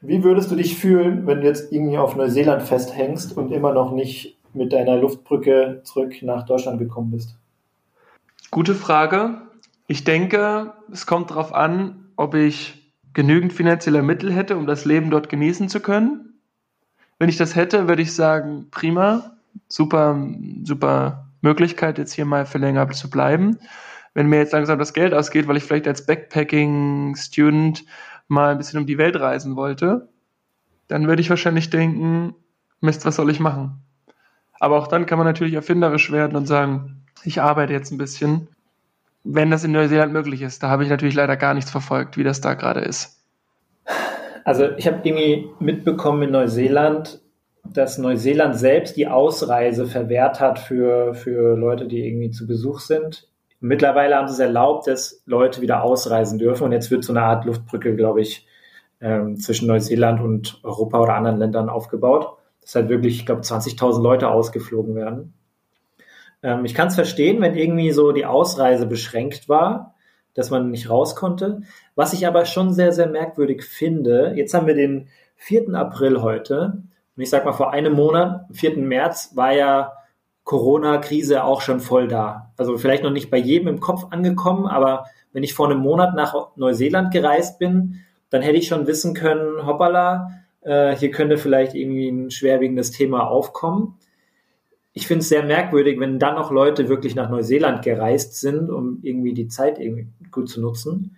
Wie 0.00 0.22
würdest 0.22 0.50
du 0.50 0.56
dich 0.56 0.78
fühlen, 0.78 1.26
wenn 1.26 1.40
du 1.40 1.46
jetzt 1.46 1.72
irgendwie 1.72 1.98
auf 1.98 2.14
Neuseeland 2.14 2.62
festhängst 2.62 3.36
und 3.36 3.52
immer 3.52 3.72
noch 3.72 3.92
nicht 3.92 4.38
mit 4.54 4.72
deiner 4.72 4.96
Luftbrücke 4.96 5.80
zurück 5.84 6.14
nach 6.22 6.46
Deutschland 6.46 6.78
gekommen 6.78 7.10
bist? 7.10 7.36
Gute 8.50 8.74
Frage. 8.74 9.42
Ich 9.88 10.04
denke, 10.04 10.72
es 10.92 11.06
kommt 11.06 11.30
darauf 11.30 11.52
an, 11.52 12.10
ob 12.16 12.34
ich 12.34 12.77
genügend 13.18 13.52
finanzielle 13.52 14.00
Mittel 14.00 14.32
hätte, 14.32 14.56
um 14.56 14.68
das 14.68 14.84
Leben 14.84 15.10
dort 15.10 15.28
genießen 15.28 15.68
zu 15.68 15.80
können. 15.80 16.38
Wenn 17.18 17.28
ich 17.28 17.36
das 17.36 17.56
hätte, 17.56 17.88
würde 17.88 18.02
ich 18.02 18.14
sagen, 18.14 18.68
prima, 18.70 19.32
super, 19.66 20.24
super 20.62 21.26
Möglichkeit, 21.40 21.98
jetzt 21.98 22.12
hier 22.12 22.26
mal 22.26 22.46
für 22.46 22.58
länger 22.58 22.88
zu 22.90 23.10
bleiben. 23.10 23.58
Wenn 24.14 24.28
mir 24.28 24.36
jetzt 24.36 24.52
langsam 24.52 24.78
das 24.78 24.92
Geld 24.92 25.14
ausgeht, 25.14 25.48
weil 25.48 25.56
ich 25.56 25.64
vielleicht 25.64 25.88
als 25.88 26.06
Backpacking-Student 26.06 27.84
mal 28.28 28.52
ein 28.52 28.58
bisschen 28.58 28.78
um 28.78 28.86
die 28.86 28.98
Welt 28.98 29.18
reisen 29.18 29.56
wollte, 29.56 30.08
dann 30.86 31.08
würde 31.08 31.20
ich 31.20 31.28
wahrscheinlich 31.28 31.70
denken, 31.70 32.36
Mist, 32.80 33.04
was 33.04 33.16
soll 33.16 33.30
ich 33.30 33.40
machen? 33.40 33.82
Aber 34.60 34.78
auch 34.78 34.86
dann 34.86 35.06
kann 35.06 35.18
man 35.18 35.26
natürlich 35.26 35.54
erfinderisch 35.54 36.12
werden 36.12 36.36
und 36.36 36.46
sagen, 36.46 37.04
ich 37.24 37.42
arbeite 37.42 37.72
jetzt 37.72 37.90
ein 37.90 37.98
bisschen 37.98 38.46
wenn 39.30 39.50
das 39.50 39.62
in 39.62 39.72
Neuseeland 39.72 40.12
möglich 40.12 40.40
ist. 40.40 40.62
Da 40.62 40.70
habe 40.70 40.84
ich 40.84 40.88
natürlich 40.88 41.14
leider 41.14 41.36
gar 41.36 41.52
nichts 41.52 41.70
verfolgt, 41.70 42.16
wie 42.16 42.24
das 42.24 42.40
da 42.40 42.54
gerade 42.54 42.80
ist. 42.80 43.22
Also 44.44 44.70
ich 44.78 44.86
habe 44.86 45.00
irgendwie 45.02 45.50
mitbekommen 45.60 46.22
in 46.22 46.30
Neuseeland, 46.30 47.20
dass 47.62 47.98
Neuseeland 47.98 48.56
selbst 48.56 48.96
die 48.96 49.06
Ausreise 49.06 49.86
verwehrt 49.86 50.40
hat 50.40 50.58
für, 50.58 51.12
für 51.12 51.56
Leute, 51.56 51.86
die 51.86 52.06
irgendwie 52.06 52.30
zu 52.30 52.46
Besuch 52.46 52.80
sind. 52.80 53.28
Mittlerweile 53.60 54.16
haben 54.16 54.28
sie 54.28 54.34
es 54.34 54.38
erlaubt, 54.38 54.86
dass 54.86 55.22
Leute 55.26 55.60
wieder 55.60 55.82
ausreisen 55.82 56.38
dürfen 56.38 56.64
und 56.64 56.72
jetzt 56.72 56.90
wird 56.90 57.04
so 57.04 57.12
eine 57.12 57.22
Art 57.22 57.44
Luftbrücke, 57.44 57.94
glaube 57.96 58.22
ich, 58.22 58.46
ähm, 59.02 59.36
zwischen 59.36 59.68
Neuseeland 59.68 60.22
und 60.22 60.60
Europa 60.62 61.00
oder 61.00 61.14
anderen 61.14 61.38
Ländern 61.38 61.68
aufgebaut. 61.68 62.38
Das 62.62 62.74
halt 62.74 62.88
wirklich, 62.88 63.16
ich 63.16 63.26
glaube, 63.26 63.42
20.000 63.42 64.02
Leute 64.02 64.28
ausgeflogen 64.30 64.94
werden. 64.94 65.34
Ähm, 66.42 66.64
ich 66.64 66.74
kann 66.74 66.88
es 66.88 66.94
verstehen, 66.94 67.40
wenn 67.40 67.56
irgendwie 67.56 67.90
so 67.92 68.12
die 68.12 68.26
Ausreise 68.26 68.86
beschränkt 68.86 69.48
war, 69.48 69.94
dass 70.34 70.50
man 70.50 70.70
nicht 70.70 70.88
raus 70.88 71.16
konnte. 71.16 71.62
Was 71.94 72.12
ich 72.12 72.26
aber 72.26 72.44
schon 72.44 72.72
sehr, 72.72 72.92
sehr 72.92 73.08
merkwürdig 73.08 73.64
finde, 73.64 74.34
jetzt 74.36 74.54
haben 74.54 74.66
wir 74.66 74.74
den 74.74 75.08
4. 75.36 75.74
April 75.74 76.22
heute 76.22 76.82
und 77.18 77.22
ich 77.22 77.30
sag 77.30 77.44
mal, 77.44 77.52
vor 77.52 77.72
einem 77.72 77.94
Monat, 77.94 78.46
4. 78.52 78.76
März, 78.78 79.32
war 79.34 79.52
ja 79.52 79.92
Corona-Krise 80.44 81.42
auch 81.42 81.60
schon 81.60 81.80
voll 81.80 82.06
da. 82.06 82.52
Also 82.56 82.78
vielleicht 82.78 83.02
noch 83.02 83.10
nicht 83.10 83.28
bei 83.28 83.36
jedem 83.36 83.66
im 83.66 83.80
Kopf 83.80 84.06
angekommen, 84.10 84.66
aber 84.66 85.06
wenn 85.32 85.42
ich 85.42 85.52
vor 85.52 85.68
einem 85.68 85.80
Monat 85.80 86.14
nach 86.14 86.56
Neuseeland 86.56 87.12
gereist 87.12 87.58
bin, 87.58 88.00
dann 88.30 88.40
hätte 88.40 88.56
ich 88.56 88.68
schon 88.68 88.86
wissen 88.86 89.14
können, 89.14 89.66
hoppala, 89.66 90.30
äh, 90.62 90.94
hier 90.94 91.10
könnte 91.10 91.38
vielleicht 91.38 91.74
irgendwie 91.74 92.08
ein 92.08 92.30
schwerwiegendes 92.30 92.92
Thema 92.92 93.28
aufkommen. 93.28 93.97
Ich 94.98 95.06
finde 95.06 95.20
es 95.20 95.28
sehr 95.28 95.44
merkwürdig, 95.44 96.00
wenn 96.00 96.18
dann 96.18 96.34
noch 96.34 96.50
Leute 96.50 96.88
wirklich 96.88 97.14
nach 97.14 97.30
Neuseeland 97.30 97.84
gereist 97.84 98.40
sind, 98.40 98.68
um 98.68 98.98
irgendwie 99.02 99.32
die 99.32 99.46
Zeit 99.46 99.78
irgendwie 99.78 100.08
gut 100.32 100.48
zu 100.48 100.60
nutzen. 100.60 101.16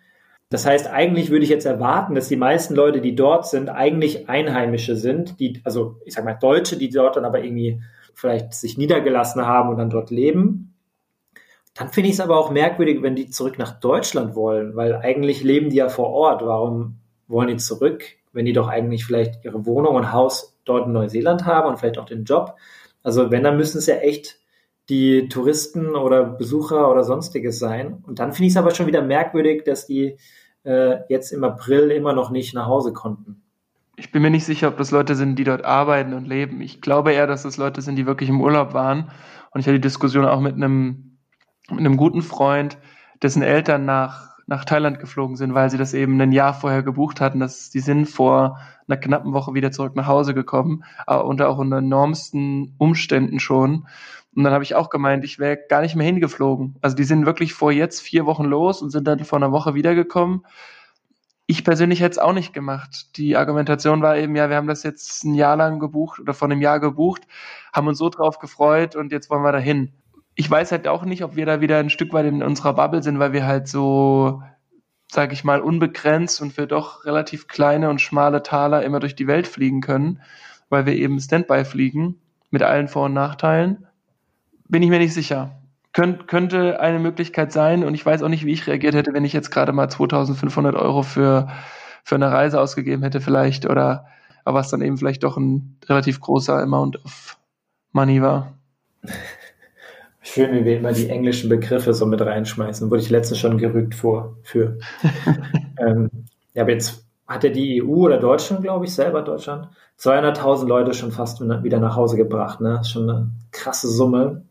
Das 0.51 0.66
heißt, 0.66 0.87
eigentlich 0.87 1.31
würde 1.31 1.45
ich 1.45 1.51
jetzt 1.51 1.64
erwarten, 1.64 2.14
dass 2.14 2.28
die 2.28 2.37
meisten 2.37 2.74
Leute, 2.74 3.01
die 3.01 3.14
dort 3.14 3.47
sind, 3.49 3.70
eigentlich 3.70 4.28
Einheimische 4.28 4.97
sind, 4.97 5.41
die, 5.41 5.62
also 5.64 5.97
ich 6.05 6.12
sag 6.12 6.26
mal 6.26 6.35
Deutsche, 6.35 6.76
die 6.76 6.91
dort 6.91 7.16
dann 7.16 7.24
aber 7.24 7.43
irgendwie 7.43 7.81
vielleicht 8.12 8.53
sich 8.53 8.76
niedergelassen 8.76 9.47
haben 9.47 9.70
und 9.70 9.78
dann 9.78 9.89
dort 9.89 10.11
leben. 10.11 10.74
Dann 11.72 11.89
finde 11.89 12.11
ich 12.11 12.16
es 12.16 12.20
aber 12.20 12.37
auch 12.37 12.51
merkwürdig, 12.51 13.01
wenn 13.01 13.16
die 13.16 13.31
zurück 13.31 13.59
nach 13.59 13.81
Deutschland 13.81 14.35
wollen, 14.35 14.76
weil 14.76 14.95
eigentlich 14.95 15.43
leben 15.43 15.70
die 15.70 15.76
ja 15.76 15.89
vor 15.89 16.11
Ort. 16.11 16.45
Warum 16.45 16.97
wollen 17.28 17.49
die 17.49 17.57
zurück, 17.57 18.05
wenn 18.35 18.45
die 18.45 18.53
doch 18.53 18.68
eigentlich 18.68 19.07
vielleicht 19.07 19.43
ihre 19.43 19.64
Wohnung 19.64 19.95
und 19.95 20.12
Haus 20.12 20.55
dort 20.66 20.85
in 20.85 20.93
Neuseeland 20.93 21.47
haben 21.47 21.66
und 21.66 21.78
vielleicht 21.78 21.97
auch 21.97 22.05
den 22.05 22.24
Job? 22.24 22.57
Also 23.03 23.30
wenn, 23.30 23.42
dann 23.42 23.57
müssen 23.57 23.78
es 23.78 23.86
ja 23.86 23.96
echt 23.96 24.38
die 24.88 25.28
Touristen 25.28 25.94
oder 25.94 26.24
Besucher 26.24 26.90
oder 26.90 27.05
sonstiges 27.05 27.59
sein. 27.59 28.03
Und 28.07 28.18
dann 28.18 28.32
finde 28.32 28.48
ich 28.48 28.53
es 28.53 28.57
aber 28.57 28.74
schon 28.74 28.86
wieder 28.86 29.03
merkwürdig, 29.03 29.64
dass 29.64 29.86
die 29.86 30.16
äh, 30.64 30.96
jetzt 31.09 31.32
im 31.32 31.44
April 31.44 31.90
immer 31.90 32.12
noch 32.12 32.30
nicht 32.30 32.55
nach 32.55 32.66
Hause 32.66 32.92
konnten. 32.92 33.42
Ich 33.96 34.12
bin 34.12 34.22
mir 34.22 34.30
nicht 34.30 34.44
sicher, 34.44 34.68
ob 34.68 34.78
das 34.78 34.90
Leute 34.90 35.14
sind, 35.14 35.36
die 35.36 35.44
dort 35.44 35.64
arbeiten 35.64 36.14
und 36.14 36.26
leben. 36.26 36.61
Ich 36.61 36.80
glaube 36.80 37.12
eher, 37.12 37.26
dass 37.26 37.44
es 37.44 37.57
Leute 37.57 37.82
sind, 37.82 37.96
die 37.96 38.07
wirklich 38.07 38.30
im 38.30 38.40
Urlaub 38.40 38.74
waren. 38.74 39.11
Und 39.51 39.61
ich 39.61 39.66
hatte 39.66 39.74
die 39.76 39.80
Diskussion 39.80 40.24
auch 40.24 40.40
mit 40.40 40.55
einem, 40.55 41.18
mit 41.68 41.80
einem 41.80 41.96
guten 41.96 42.22
Freund, 42.22 42.78
dessen 43.22 43.42
Eltern 43.42 43.84
nach, 43.84 44.30
nach 44.51 44.64
Thailand 44.64 44.98
geflogen 44.98 45.36
sind, 45.36 45.55
weil 45.55 45.70
sie 45.70 45.78
das 45.78 45.94
eben 45.94 46.20
ein 46.20 46.32
Jahr 46.32 46.53
vorher 46.53 46.82
gebucht 46.82 47.20
hatten. 47.20 47.38
Das, 47.38 47.70
die 47.70 47.78
sind 47.78 48.07
vor 48.07 48.59
einer 48.88 48.96
knappen 48.96 49.32
Woche 49.32 49.55
wieder 49.55 49.70
zurück 49.70 49.94
nach 49.94 50.09
Hause 50.09 50.34
gekommen, 50.34 50.82
aber 51.07 51.24
unter 51.24 51.48
auch 51.48 51.59
unter 51.59 51.78
enormsten 51.78 52.74
Umständen 52.76 53.38
schon. 53.38 53.86
Und 54.34 54.42
dann 54.42 54.53
habe 54.53 54.64
ich 54.64 54.74
auch 54.74 54.90
gemeint, 54.90 55.24
ich 55.24 55.38
wäre 55.38 55.57
gar 55.68 55.82
nicht 55.82 55.94
mehr 55.94 56.07
hingeflogen. 56.07 56.74
Also 56.80 56.96
die 56.96 57.05
sind 57.05 57.26
wirklich 57.26 57.55
vor 57.55 57.70
jetzt 57.70 58.01
vier 58.01 58.26
Wochen 58.26 58.44
los 58.44 58.82
und 58.82 58.90
sind 58.90 59.07
dann 59.07 59.24
vor 59.24 59.38
einer 59.38 59.53
Woche 59.53 59.74
wiedergekommen. 59.74 60.44
Ich 61.46 61.62
persönlich 61.62 62.01
hätte 62.01 62.12
es 62.12 62.18
auch 62.18 62.32
nicht 62.32 62.53
gemacht. 62.53 63.16
Die 63.18 63.36
Argumentation 63.36 64.03
war 64.03 64.16
eben, 64.16 64.34
ja, 64.34 64.51
wir 64.51 64.57
haben 64.57 64.66
das 64.66 64.82
jetzt 64.82 65.24
ein 65.24 65.34
Jahr 65.34 65.57
lang 65.57 65.78
gebucht 65.78 66.18
oder 66.18 66.34
vor 66.34 66.48
einem 66.48 66.61
Jahr 66.61 66.80
gebucht, 66.80 67.22
haben 67.72 67.86
uns 67.86 67.98
so 67.98 68.09
drauf 68.09 68.40
gefreut 68.40 68.96
und 68.96 69.12
jetzt 69.12 69.30
wollen 69.30 69.44
wir 69.44 69.53
dahin. 69.53 69.92
Ich 70.35 70.51
weiß 70.51 70.72
halt 70.72 70.89
auch 70.89 71.05
nicht, 71.05 71.24
ob 71.24 71.37
wir 71.37 71.47
da 71.47 71.61
wieder 71.61 71.78
ein 71.78 71.91
Stück 71.91 72.12
weit 72.12 72.26
in 72.26 72.43
unserer 72.43 72.74
Bubble 72.74 73.03
sind, 73.03 73.18
weil 73.18 73.33
wir 73.33 73.47
halt 73.47 73.68
so, 73.68 74.43
sag 75.11 75.33
ich 75.33 75.45
mal, 75.45 75.61
unbegrenzt 75.61 76.41
und 76.41 76.53
für 76.53 76.66
doch 76.66 77.05
relativ 77.05 77.49
kleine 77.49 77.91
und 77.91 78.01
schmale 78.01 78.43
Taler 78.43 78.83
immer 78.83 79.01
durch 79.01 79.14
die 79.14 79.26
Welt 79.26 79.47
fliegen 79.47 79.81
können, 79.81 80.20
weil 80.68 80.87
wir 80.87 80.95
eben 80.95 81.20
Standby 81.20 81.64
fliegen 81.64 82.20
mit 82.51 82.62
allen 82.62 82.89
Vor- 82.89 83.07
und 83.07 83.14
Nachteilen 83.14 83.87
bin 84.70 84.83
ich 84.83 84.91
mir 84.91 84.99
nicht 84.99 85.14
sicher. 85.14 85.51
Könnt, 85.93 86.28
könnte 86.28 86.78
eine 86.81 87.01
Möglichkeit 87.01 87.53
sein 87.53 87.83
und 87.83 87.95
ich 87.95 88.07
weiß 88.07 88.22
auch 88.22 88.28
nicht, 88.28 88.45
wie 88.45 88.53
ich 88.53 88.66
reagiert 88.68 88.95
hätte, 88.95 89.12
wenn 89.12 89.24
ich 89.24 89.33
jetzt 89.33 89.51
gerade 89.51 89.72
mal 89.72 89.89
2500 89.89 90.76
Euro 90.76 91.03
für, 91.03 91.49
für 92.05 92.14
eine 92.14 92.31
Reise 92.31 92.61
ausgegeben 92.61 93.03
hätte 93.03 93.20
vielleicht 93.20 93.66
oder 93.66 94.07
aber 94.45 94.61
was 94.61 94.70
dann 94.70 94.81
eben 94.81 94.97
vielleicht 94.97 95.24
doch 95.24 95.37
ein 95.37 95.76
relativ 95.87 96.20
großer 96.20 96.62
Amount 96.62 97.05
of 97.05 97.37
Money 97.93 98.22
war. 98.22 98.55
Schön, 100.23 100.53
wie 100.53 100.64
wir 100.64 100.79
immer 100.79 100.93
die 100.93 101.09
englischen 101.09 101.49
Begriffe 101.49 101.95
so 101.95 102.07
mit 102.07 102.21
reinschmeißen. 102.21 102.91
Wurde 102.91 103.03
ich 103.03 103.11
letztens 103.11 103.39
schon 103.39 103.59
gerügt 103.59 103.95
vor, 103.95 104.37
für. 104.43 104.79
ähm, 105.79 106.11
ja, 106.55 106.62
aber 106.62 106.73
jetzt 106.73 107.07
hat 107.27 107.45
ja 107.45 107.51
die 107.51 107.83
EU 107.83 108.07
oder 108.07 108.18
Deutschland, 108.18 108.62
glaube 108.62 108.85
ich, 108.85 108.95
selber 108.95 109.23
Deutschland, 109.23 109.68
200.000 109.99 110.66
Leute 110.66 110.95
schon 110.95 111.12
fast 111.12 111.41
wieder 111.41 111.79
nach 111.79 111.97
Hause 111.97 112.16
gebracht. 112.16 112.61
Ne? 112.61 112.75
Das 112.75 112.87
ist 112.87 112.93
schon 112.93 113.09
eine 113.09 113.31
krasse 113.51 113.89
Summe 113.89 114.43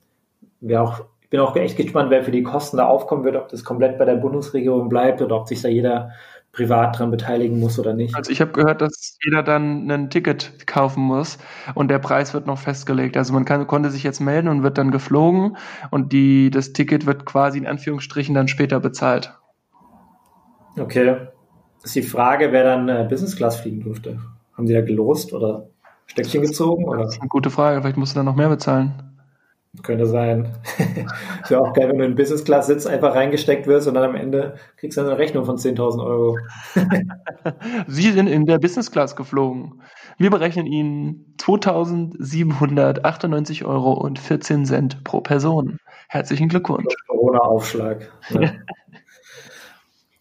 wer 0.62 0.84
auch, 0.84 1.02
ich 1.22 1.30
bin 1.30 1.40
auch 1.40 1.56
echt 1.56 1.78
gespannt, 1.78 2.10
wer 2.10 2.24
für 2.24 2.32
die 2.32 2.44
Kosten 2.44 2.78
da 2.78 2.88
aufkommen 2.88 3.24
wird, 3.24 3.36
ob 3.36 3.50
das 3.50 3.64
komplett 3.64 3.98
bei 3.98 4.06
der 4.06 4.16
Bundesregierung 4.16 4.90
bleibt 4.90 5.22
oder 5.22 5.36
ob 5.36 5.48
sich 5.48 5.62
da 5.62 5.68
jeder 5.68 6.12
privat 6.52 6.98
dran 6.98 7.12
beteiligen 7.12 7.60
muss 7.60 7.80
oder 7.80 7.94
nicht. 7.94 8.16
Also 8.16 8.32
ich 8.32 8.42
habe 8.42 8.52
gehört, 8.52 8.82
dass 8.82 9.18
jeder 9.24 9.44
dann 9.44 9.90
ein 9.90 10.10
Ticket 10.10 10.68
kaufen 10.68 11.04
muss 11.04 11.38
und 11.76 11.90
der 11.90 12.00
Preis 12.00 12.34
wird 12.34 12.48
noch 12.48 12.58
festgelegt. 12.58 13.18
Also 13.18 13.34
man 13.34 13.46
kann, 13.46 13.68
konnte 13.68 13.92
sich 13.92 14.04
jetzt 14.04 14.20
melden 14.20 14.48
und 14.48 14.64
wird 14.64 14.78
dann 14.78 14.92
geflogen 14.92 15.58
und 15.92 16.12
die, 16.12 16.50
das 16.50 16.74
Ticket 16.74 17.06
wird 17.06 17.26
quasi 17.26 17.60
in 17.60 17.68
Anführungsstrichen 17.68 18.34
dann 18.34 18.48
später 18.48 18.80
bezahlt. 18.80 19.34
Okay. 20.78 21.28
Ist 21.84 21.96
die 21.96 22.02
Frage, 22.02 22.52
wer 22.52 22.64
dann 22.64 22.90
äh, 22.90 23.08
Business 23.10 23.36
Class 23.36 23.60
fliegen 23.60 23.82
durfte. 23.82 24.20
Haben 24.58 24.68
sie 24.68 24.74
da 24.74 24.82
gelost 24.82 25.34
oder 25.34 25.70
Stöckchen 26.08 26.42
gezogen? 26.42 26.86
Oder? 26.86 27.04
Das 27.04 27.16
ist 27.16 27.22
eine 27.22 27.30
gute 27.30 27.50
Frage. 27.50 27.82
Vielleicht 27.82 27.98
musst 27.98 28.14
du 28.14 28.20
dann 28.20 28.26
noch 28.26 28.36
mehr 28.36 28.50
bezahlen. 28.50 29.09
Könnte 29.84 30.08
sein. 30.08 30.56
ist 31.44 31.52
ja 31.52 31.60
auch 31.60 31.74
geil, 31.74 31.90
wenn 31.90 32.00
du 32.00 32.06
in 32.06 32.16
Business 32.16 32.44
Class 32.44 32.66
sitzt, 32.66 32.88
einfach 32.88 33.14
reingesteckt 33.14 33.68
wirst 33.68 33.88
und 33.88 33.94
dann 33.94 34.04
am 34.04 34.16
Ende 34.16 34.56
kriegst 34.78 34.98
du 34.98 35.02
eine 35.02 35.20
Rechnung 35.20 35.46
von 35.46 35.58
10.000 35.58 36.04
Euro. 36.04 36.40
Sie 37.88 38.12
sind 38.12 38.26
in 38.26 38.48
der 38.48 38.58
Business 38.58 38.90
Class 38.92 39.16
geflogen. 39.16 39.84
Wir 40.18 40.32
berechnen 40.32 40.66
Ihnen 40.66 41.36
2.798 41.38 43.64
Euro 43.64 43.94
und 43.94 44.18
14 44.18 44.66
Cent 44.66 45.04
pro 45.04 45.22
Person. 45.22 45.78
Herzlichen 46.08 46.50
Glückwunsch. 46.50 46.92
Corona-Aufschlag. 47.08 48.12
Ne? 48.32 48.66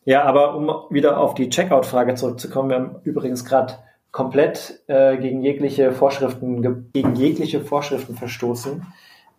ja, 0.04 0.24
aber 0.24 0.56
um 0.56 0.70
wieder 0.90 1.18
auf 1.18 1.32
die 1.32 1.48
Checkout-Frage 1.48 2.16
zurückzukommen, 2.16 2.68
wir 2.68 2.76
haben 2.76 2.96
übrigens 3.04 3.46
gerade 3.46 3.76
komplett 4.12 4.82
äh, 4.88 5.16
gegen 5.16 5.42
jegliche 5.42 5.92
Vorschriften, 5.92 6.90
gegen 6.92 7.14
jegliche 7.14 7.62
Vorschriften 7.62 8.14
verstoßen 8.14 8.82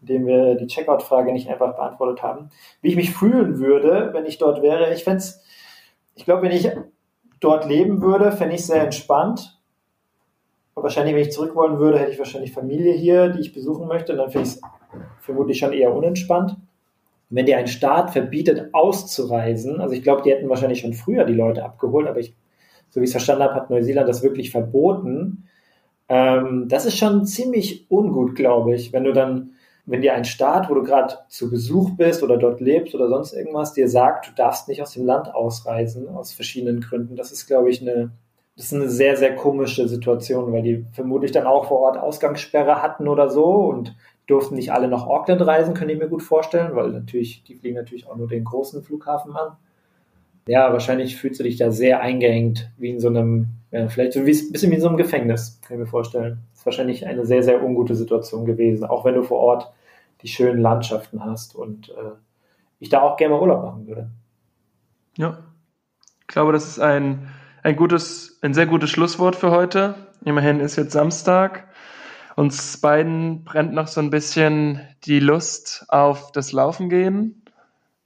indem 0.02 0.26
wir 0.28 0.56
die 0.56 0.68
Checkout-Frage 0.68 1.32
nicht 1.34 1.50
einfach 1.50 1.76
beantwortet 1.76 2.24
haben. 2.24 2.50
Wie 2.82 2.90
ich 2.90 2.96
mich 2.96 3.12
fühlen 3.12 3.60
würde, 3.60 4.10
wenn 4.14 4.26
ich 4.26 4.38
dort 4.38 4.62
wäre, 4.62 4.94
ich 4.94 5.04
fände 5.04 5.24
ich 6.16 6.26
glaube, 6.26 6.42
wenn 6.42 6.52
ich 6.52 6.70
dort 7.40 7.66
leben 7.66 8.02
würde, 8.02 8.34
fände 8.34 8.56
ich 8.56 8.62
es 8.62 8.68
sehr 8.68 8.84
entspannt. 8.84 9.58
Und 10.74 10.84
wahrscheinlich, 10.84 11.16
wenn 11.16 11.22
ich 11.22 11.32
zurück 11.32 11.56
wollen 11.56 11.80
würde, 11.80 11.98
hätte 12.00 12.12
ich 12.12 12.20
wahrscheinlich 12.20 12.52
Familie 12.52 12.94
hier, 12.94 13.30
die 13.30 13.40
ich 13.40 13.54
besuchen 13.54 13.88
möchte. 13.88 14.16
Dann 14.16 14.30
finde 14.30 14.48
ich 14.48 14.56
es 14.56 14.62
vermutlich 15.20 15.60
schon 15.60 15.74
eher 15.74 15.94
unentspannt. 15.94 16.58
Wenn 17.30 17.46
dir 17.46 17.58
ein 17.58 17.68
Staat 17.68 18.12
verbietet, 18.12 18.74
auszureisen, 18.74 19.80
also 19.80 19.94
ich 19.94 20.04
glaube, 20.04 20.24
die 20.24 20.32
hätten 20.32 20.50
wahrscheinlich 20.50 20.80
schon 20.82 20.94
früher 20.94 21.26
die 21.26 21.34
Leute 21.34 21.64
abgeholt, 21.64 22.08
aber 22.08 22.20
ich, 22.20 22.36
so 22.90 23.00
wie 23.00 23.04
ich 23.04 23.10
es 23.10 23.14
verstanden 23.14 23.44
habe, 23.44 23.56
hat 23.56 23.70
Neuseeland 23.70 24.10
das 24.10 24.24
wirklich 24.24 24.52
verboten. 24.52 25.48
Ähm, 26.10 26.66
das 26.68 26.86
ist 26.86 26.98
schon 26.98 27.26
ziemlich 27.26 27.86
ungut, 27.90 28.36
glaube 28.36 28.74
ich, 28.74 28.92
wenn 28.92 29.04
du 29.04 29.14
dann 29.14 29.52
wenn 29.90 30.02
dir 30.02 30.14
ein 30.14 30.26
Staat, 30.26 30.70
wo 30.70 30.76
du 30.76 30.84
gerade 30.84 31.16
zu 31.30 31.50
Besuch 31.50 31.92
bist 31.98 32.22
oder 32.22 32.38
dort 32.38 32.62
lebst 32.62 32.94
oder 32.94 33.10
sonst 33.10 33.34
irgendwas, 33.34 33.74
dir 33.74 33.90
sagt, 33.90 34.28
du 34.28 34.32
darfst 34.36 34.68
nicht 34.68 34.82
aus 34.84 34.94
dem 34.94 35.04
Land 35.04 35.34
ausreisen, 35.34 36.08
aus 36.08 36.32
verschiedenen 36.32 36.80
Gründen, 36.80 37.16
das 37.16 37.32
ist, 37.32 37.48
glaube 37.48 37.72
ich, 37.72 37.82
eine, 37.82 38.12
das 38.56 38.66
ist 38.66 38.74
eine 38.74 38.90
sehr, 38.90 39.18
sehr 39.18 39.36
komische 39.36 39.88
Situation, 39.88 40.54
weil 40.54 40.62
die 40.62 40.86
vermutlich 40.92 41.32
dann 41.32 41.48
auch 41.48 41.66
vor 41.66 41.80
Ort 41.80 41.98
Ausgangssperre 41.98 42.84
hatten 42.84 43.08
oder 43.08 43.30
so 43.30 43.46
und 43.46 43.96
durften 44.28 44.56
nicht 44.56 44.72
alle 44.72 44.88
nach 44.88 45.08
Auckland 45.08 45.42
reisen, 45.42 45.74
könnte 45.74 45.94
ich 45.94 46.00
mir 46.00 46.08
gut 46.08 46.22
vorstellen, 46.22 46.76
weil 46.76 46.92
natürlich, 46.92 47.44
die 47.44 47.56
fliegen 47.56 47.76
natürlich 47.76 48.08
auch 48.08 48.16
nur 48.16 48.28
den 48.28 48.44
großen 48.44 48.84
Flughafen 48.84 49.36
an. 49.36 49.54
Ja, 50.48 50.72
wahrscheinlich 50.72 51.16
fühlst 51.16 51.40
du 51.40 51.44
dich 51.44 51.58
da 51.58 51.72
sehr 51.72 52.02
eingeengt, 52.02 52.70
wie 52.78 52.92
in 52.92 53.00
so 53.00 53.08
einem, 53.08 53.48
ja, 53.72 53.88
vielleicht 53.88 54.14
so 54.14 54.20
ein 54.20 54.26
bisschen 54.26 54.72
wie 54.72 54.76
in 54.76 54.82
so 54.82 54.88
einem 54.88 54.98
Gefängnis, 54.98 55.60
kann 55.62 55.78
ich 55.78 55.80
mir 55.82 55.88
vorstellen. 55.88 56.40
Ist 56.54 56.66
wahrscheinlich 56.66 57.06
eine 57.06 57.26
sehr, 57.26 57.44
sehr 57.44 57.64
ungute 57.64 57.96
Situation 57.96 58.46
gewesen, 58.46 58.86
auch 58.86 59.06
wenn 59.06 59.16
du 59.16 59.24
vor 59.24 59.40
Ort 59.40 59.72
die 60.22 60.28
schönen 60.28 60.60
Landschaften 60.60 61.24
hast 61.24 61.56
und 61.56 61.90
äh, 61.90 62.12
ich 62.80 62.90
da 62.90 63.02
auch 63.02 63.18
gerne 63.18 63.36
mal 63.36 63.42
Urlaub 63.42 63.64
machen 63.64 63.88
würde. 63.88 64.10
Ja, 65.18 65.40
ich 66.22 66.28
glaube, 66.28 66.52
das 66.52 66.68
ist 66.68 66.80
ein, 66.80 67.30
ein 67.64 67.76
gutes, 67.76 68.40
ein 68.42 68.54
sehr 68.54 68.66
gutes 68.66 68.90
Schlusswort 68.90 69.36
für 69.36 69.52
heute. 69.52 69.96
Immerhin 70.26 70.60
ist 70.60 70.76
jetzt 70.76 70.92
Samstag. 70.92 71.68
Uns 72.36 72.80
beiden 72.80 73.44
brennt 73.44 73.74
noch 73.74 73.88
so 73.88 74.00
ein 74.00 74.10
bisschen 74.10 74.82
die 75.04 75.20
Lust 75.20 75.86
auf 75.90 76.32
das 76.32 76.52
Laufen 76.54 76.90
gehen. 76.90 77.39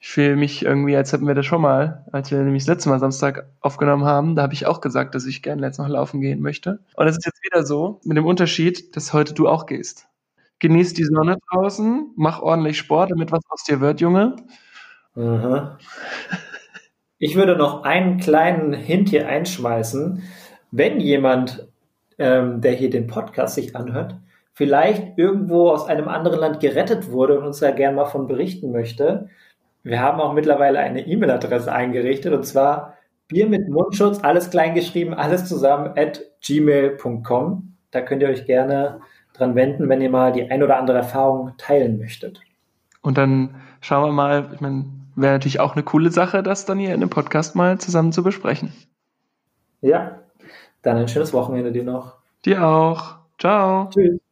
Ich 0.03 0.09
fühle 0.09 0.35
mich 0.35 0.63
irgendwie, 0.63 0.97
als 0.97 1.13
hätten 1.13 1.27
wir 1.27 1.33
das 1.33 1.45
schon 1.45 1.61
mal, 1.61 2.05
als 2.11 2.29
wir 2.29 2.37
nämlich 2.39 2.63
das 2.63 2.75
letzte 2.75 2.89
Mal 2.89 2.99
Samstag 2.99 3.47
aufgenommen 3.61 4.03
haben, 4.03 4.35
da 4.35 4.41
habe 4.41 4.53
ich 4.53 4.65
auch 4.65 4.81
gesagt, 4.81 5.15
dass 5.15 5.25
ich 5.25 5.41
gerne 5.41 5.65
jetzt 5.65 5.77
noch 5.77 5.87
laufen 5.87 6.19
gehen 6.19 6.41
möchte. 6.41 6.79
Und 6.95 7.07
es 7.07 7.17
ist 7.17 7.25
jetzt 7.25 7.41
wieder 7.43 7.65
so, 7.65 8.01
mit 8.03 8.17
dem 8.17 8.25
Unterschied, 8.25 8.95
dass 8.95 9.13
heute 9.13 9.33
du 9.33 9.47
auch 9.47 9.65
gehst 9.65 10.09
genieß 10.63 10.93
die 10.93 11.03
Sonne 11.03 11.37
draußen, 11.51 12.13
mach 12.15 12.41
ordentlich 12.41 12.77
Sport, 12.77 13.11
damit 13.11 13.33
was 13.33 13.41
aus 13.49 13.63
dir 13.65 13.81
wird, 13.81 13.99
Junge. 13.99 14.37
Aha. 15.15 15.77
Ich 17.19 17.35
würde 17.35 17.57
noch 17.57 17.83
einen 17.83 18.17
kleinen 18.17 18.71
Hint 18.71 19.09
hier 19.09 19.27
einschmeißen. 19.27 20.23
Wenn 20.71 21.01
jemand, 21.01 21.67
ähm, 22.17 22.61
der 22.61 22.71
hier 22.71 22.89
den 22.89 23.07
Podcast 23.07 23.55
sich 23.55 23.75
anhört, 23.75 24.15
vielleicht 24.53 25.17
irgendwo 25.17 25.69
aus 25.69 25.85
einem 25.87 26.07
anderen 26.07 26.39
Land 26.39 26.61
gerettet 26.61 27.11
wurde 27.11 27.37
und 27.37 27.45
uns 27.45 27.59
da 27.59 27.71
gerne 27.71 27.97
mal 27.97 28.05
von 28.05 28.27
berichten 28.27 28.71
möchte, 28.71 29.29
wir 29.83 29.99
haben 30.01 30.19
auch 30.19 30.33
mittlerweile 30.33 30.79
eine 30.79 31.05
E-Mail-Adresse 31.05 31.71
eingerichtet 31.71 32.33
und 32.33 32.45
zwar 32.45 32.95
Bier 33.27 33.47
mit 33.47 33.67
Mundschutz, 33.69 34.23
alles 34.23 34.49
klein 34.49 34.75
geschrieben, 34.75 35.13
alles 35.13 35.45
zusammen 35.45 35.93
at 35.97 36.21
gmail.com. 36.41 37.75
Da 37.91 38.01
könnt 38.01 38.21
ihr 38.21 38.29
euch 38.29 38.45
gerne 38.45 39.01
dran 39.33 39.55
wenden, 39.55 39.89
wenn 39.89 40.01
ihr 40.01 40.09
mal 40.09 40.31
die 40.31 40.49
ein 40.49 40.63
oder 40.63 40.77
andere 40.77 40.97
Erfahrung 40.97 41.53
teilen 41.57 41.97
möchtet. 41.97 42.41
Und 43.01 43.17
dann 43.17 43.55
schauen 43.81 44.09
wir 44.09 44.13
mal, 44.13 44.49
ich 44.53 44.61
meine, 44.61 44.85
wäre 45.15 45.33
natürlich 45.33 45.59
auch 45.59 45.73
eine 45.73 45.83
coole 45.83 46.11
Sache, 46.11 46.43
das 46.43 46.65
dann 46.65 46.79
hier 46.79 46.89
in 46.89 47.01
einem 47.01 47.09
Podcast 47.09 47.55
mal 47.55 47.77
zusammen 47.79 48.11
zu 48.11 48.23
besprechen. 48.23 48.71
Ja, 49.81 50.19
dann 50.81 50.97
ein 50.97 51.07
schönes 51.07 51.33
Wochenende 51.33 51.71
dir 51.71 51.83
noch. 51.83 52.17
Dir 52.45 52.65
auch. 52.65 53.15
Ciao. 53.39 53.89
Tschüss. 53.89 54.22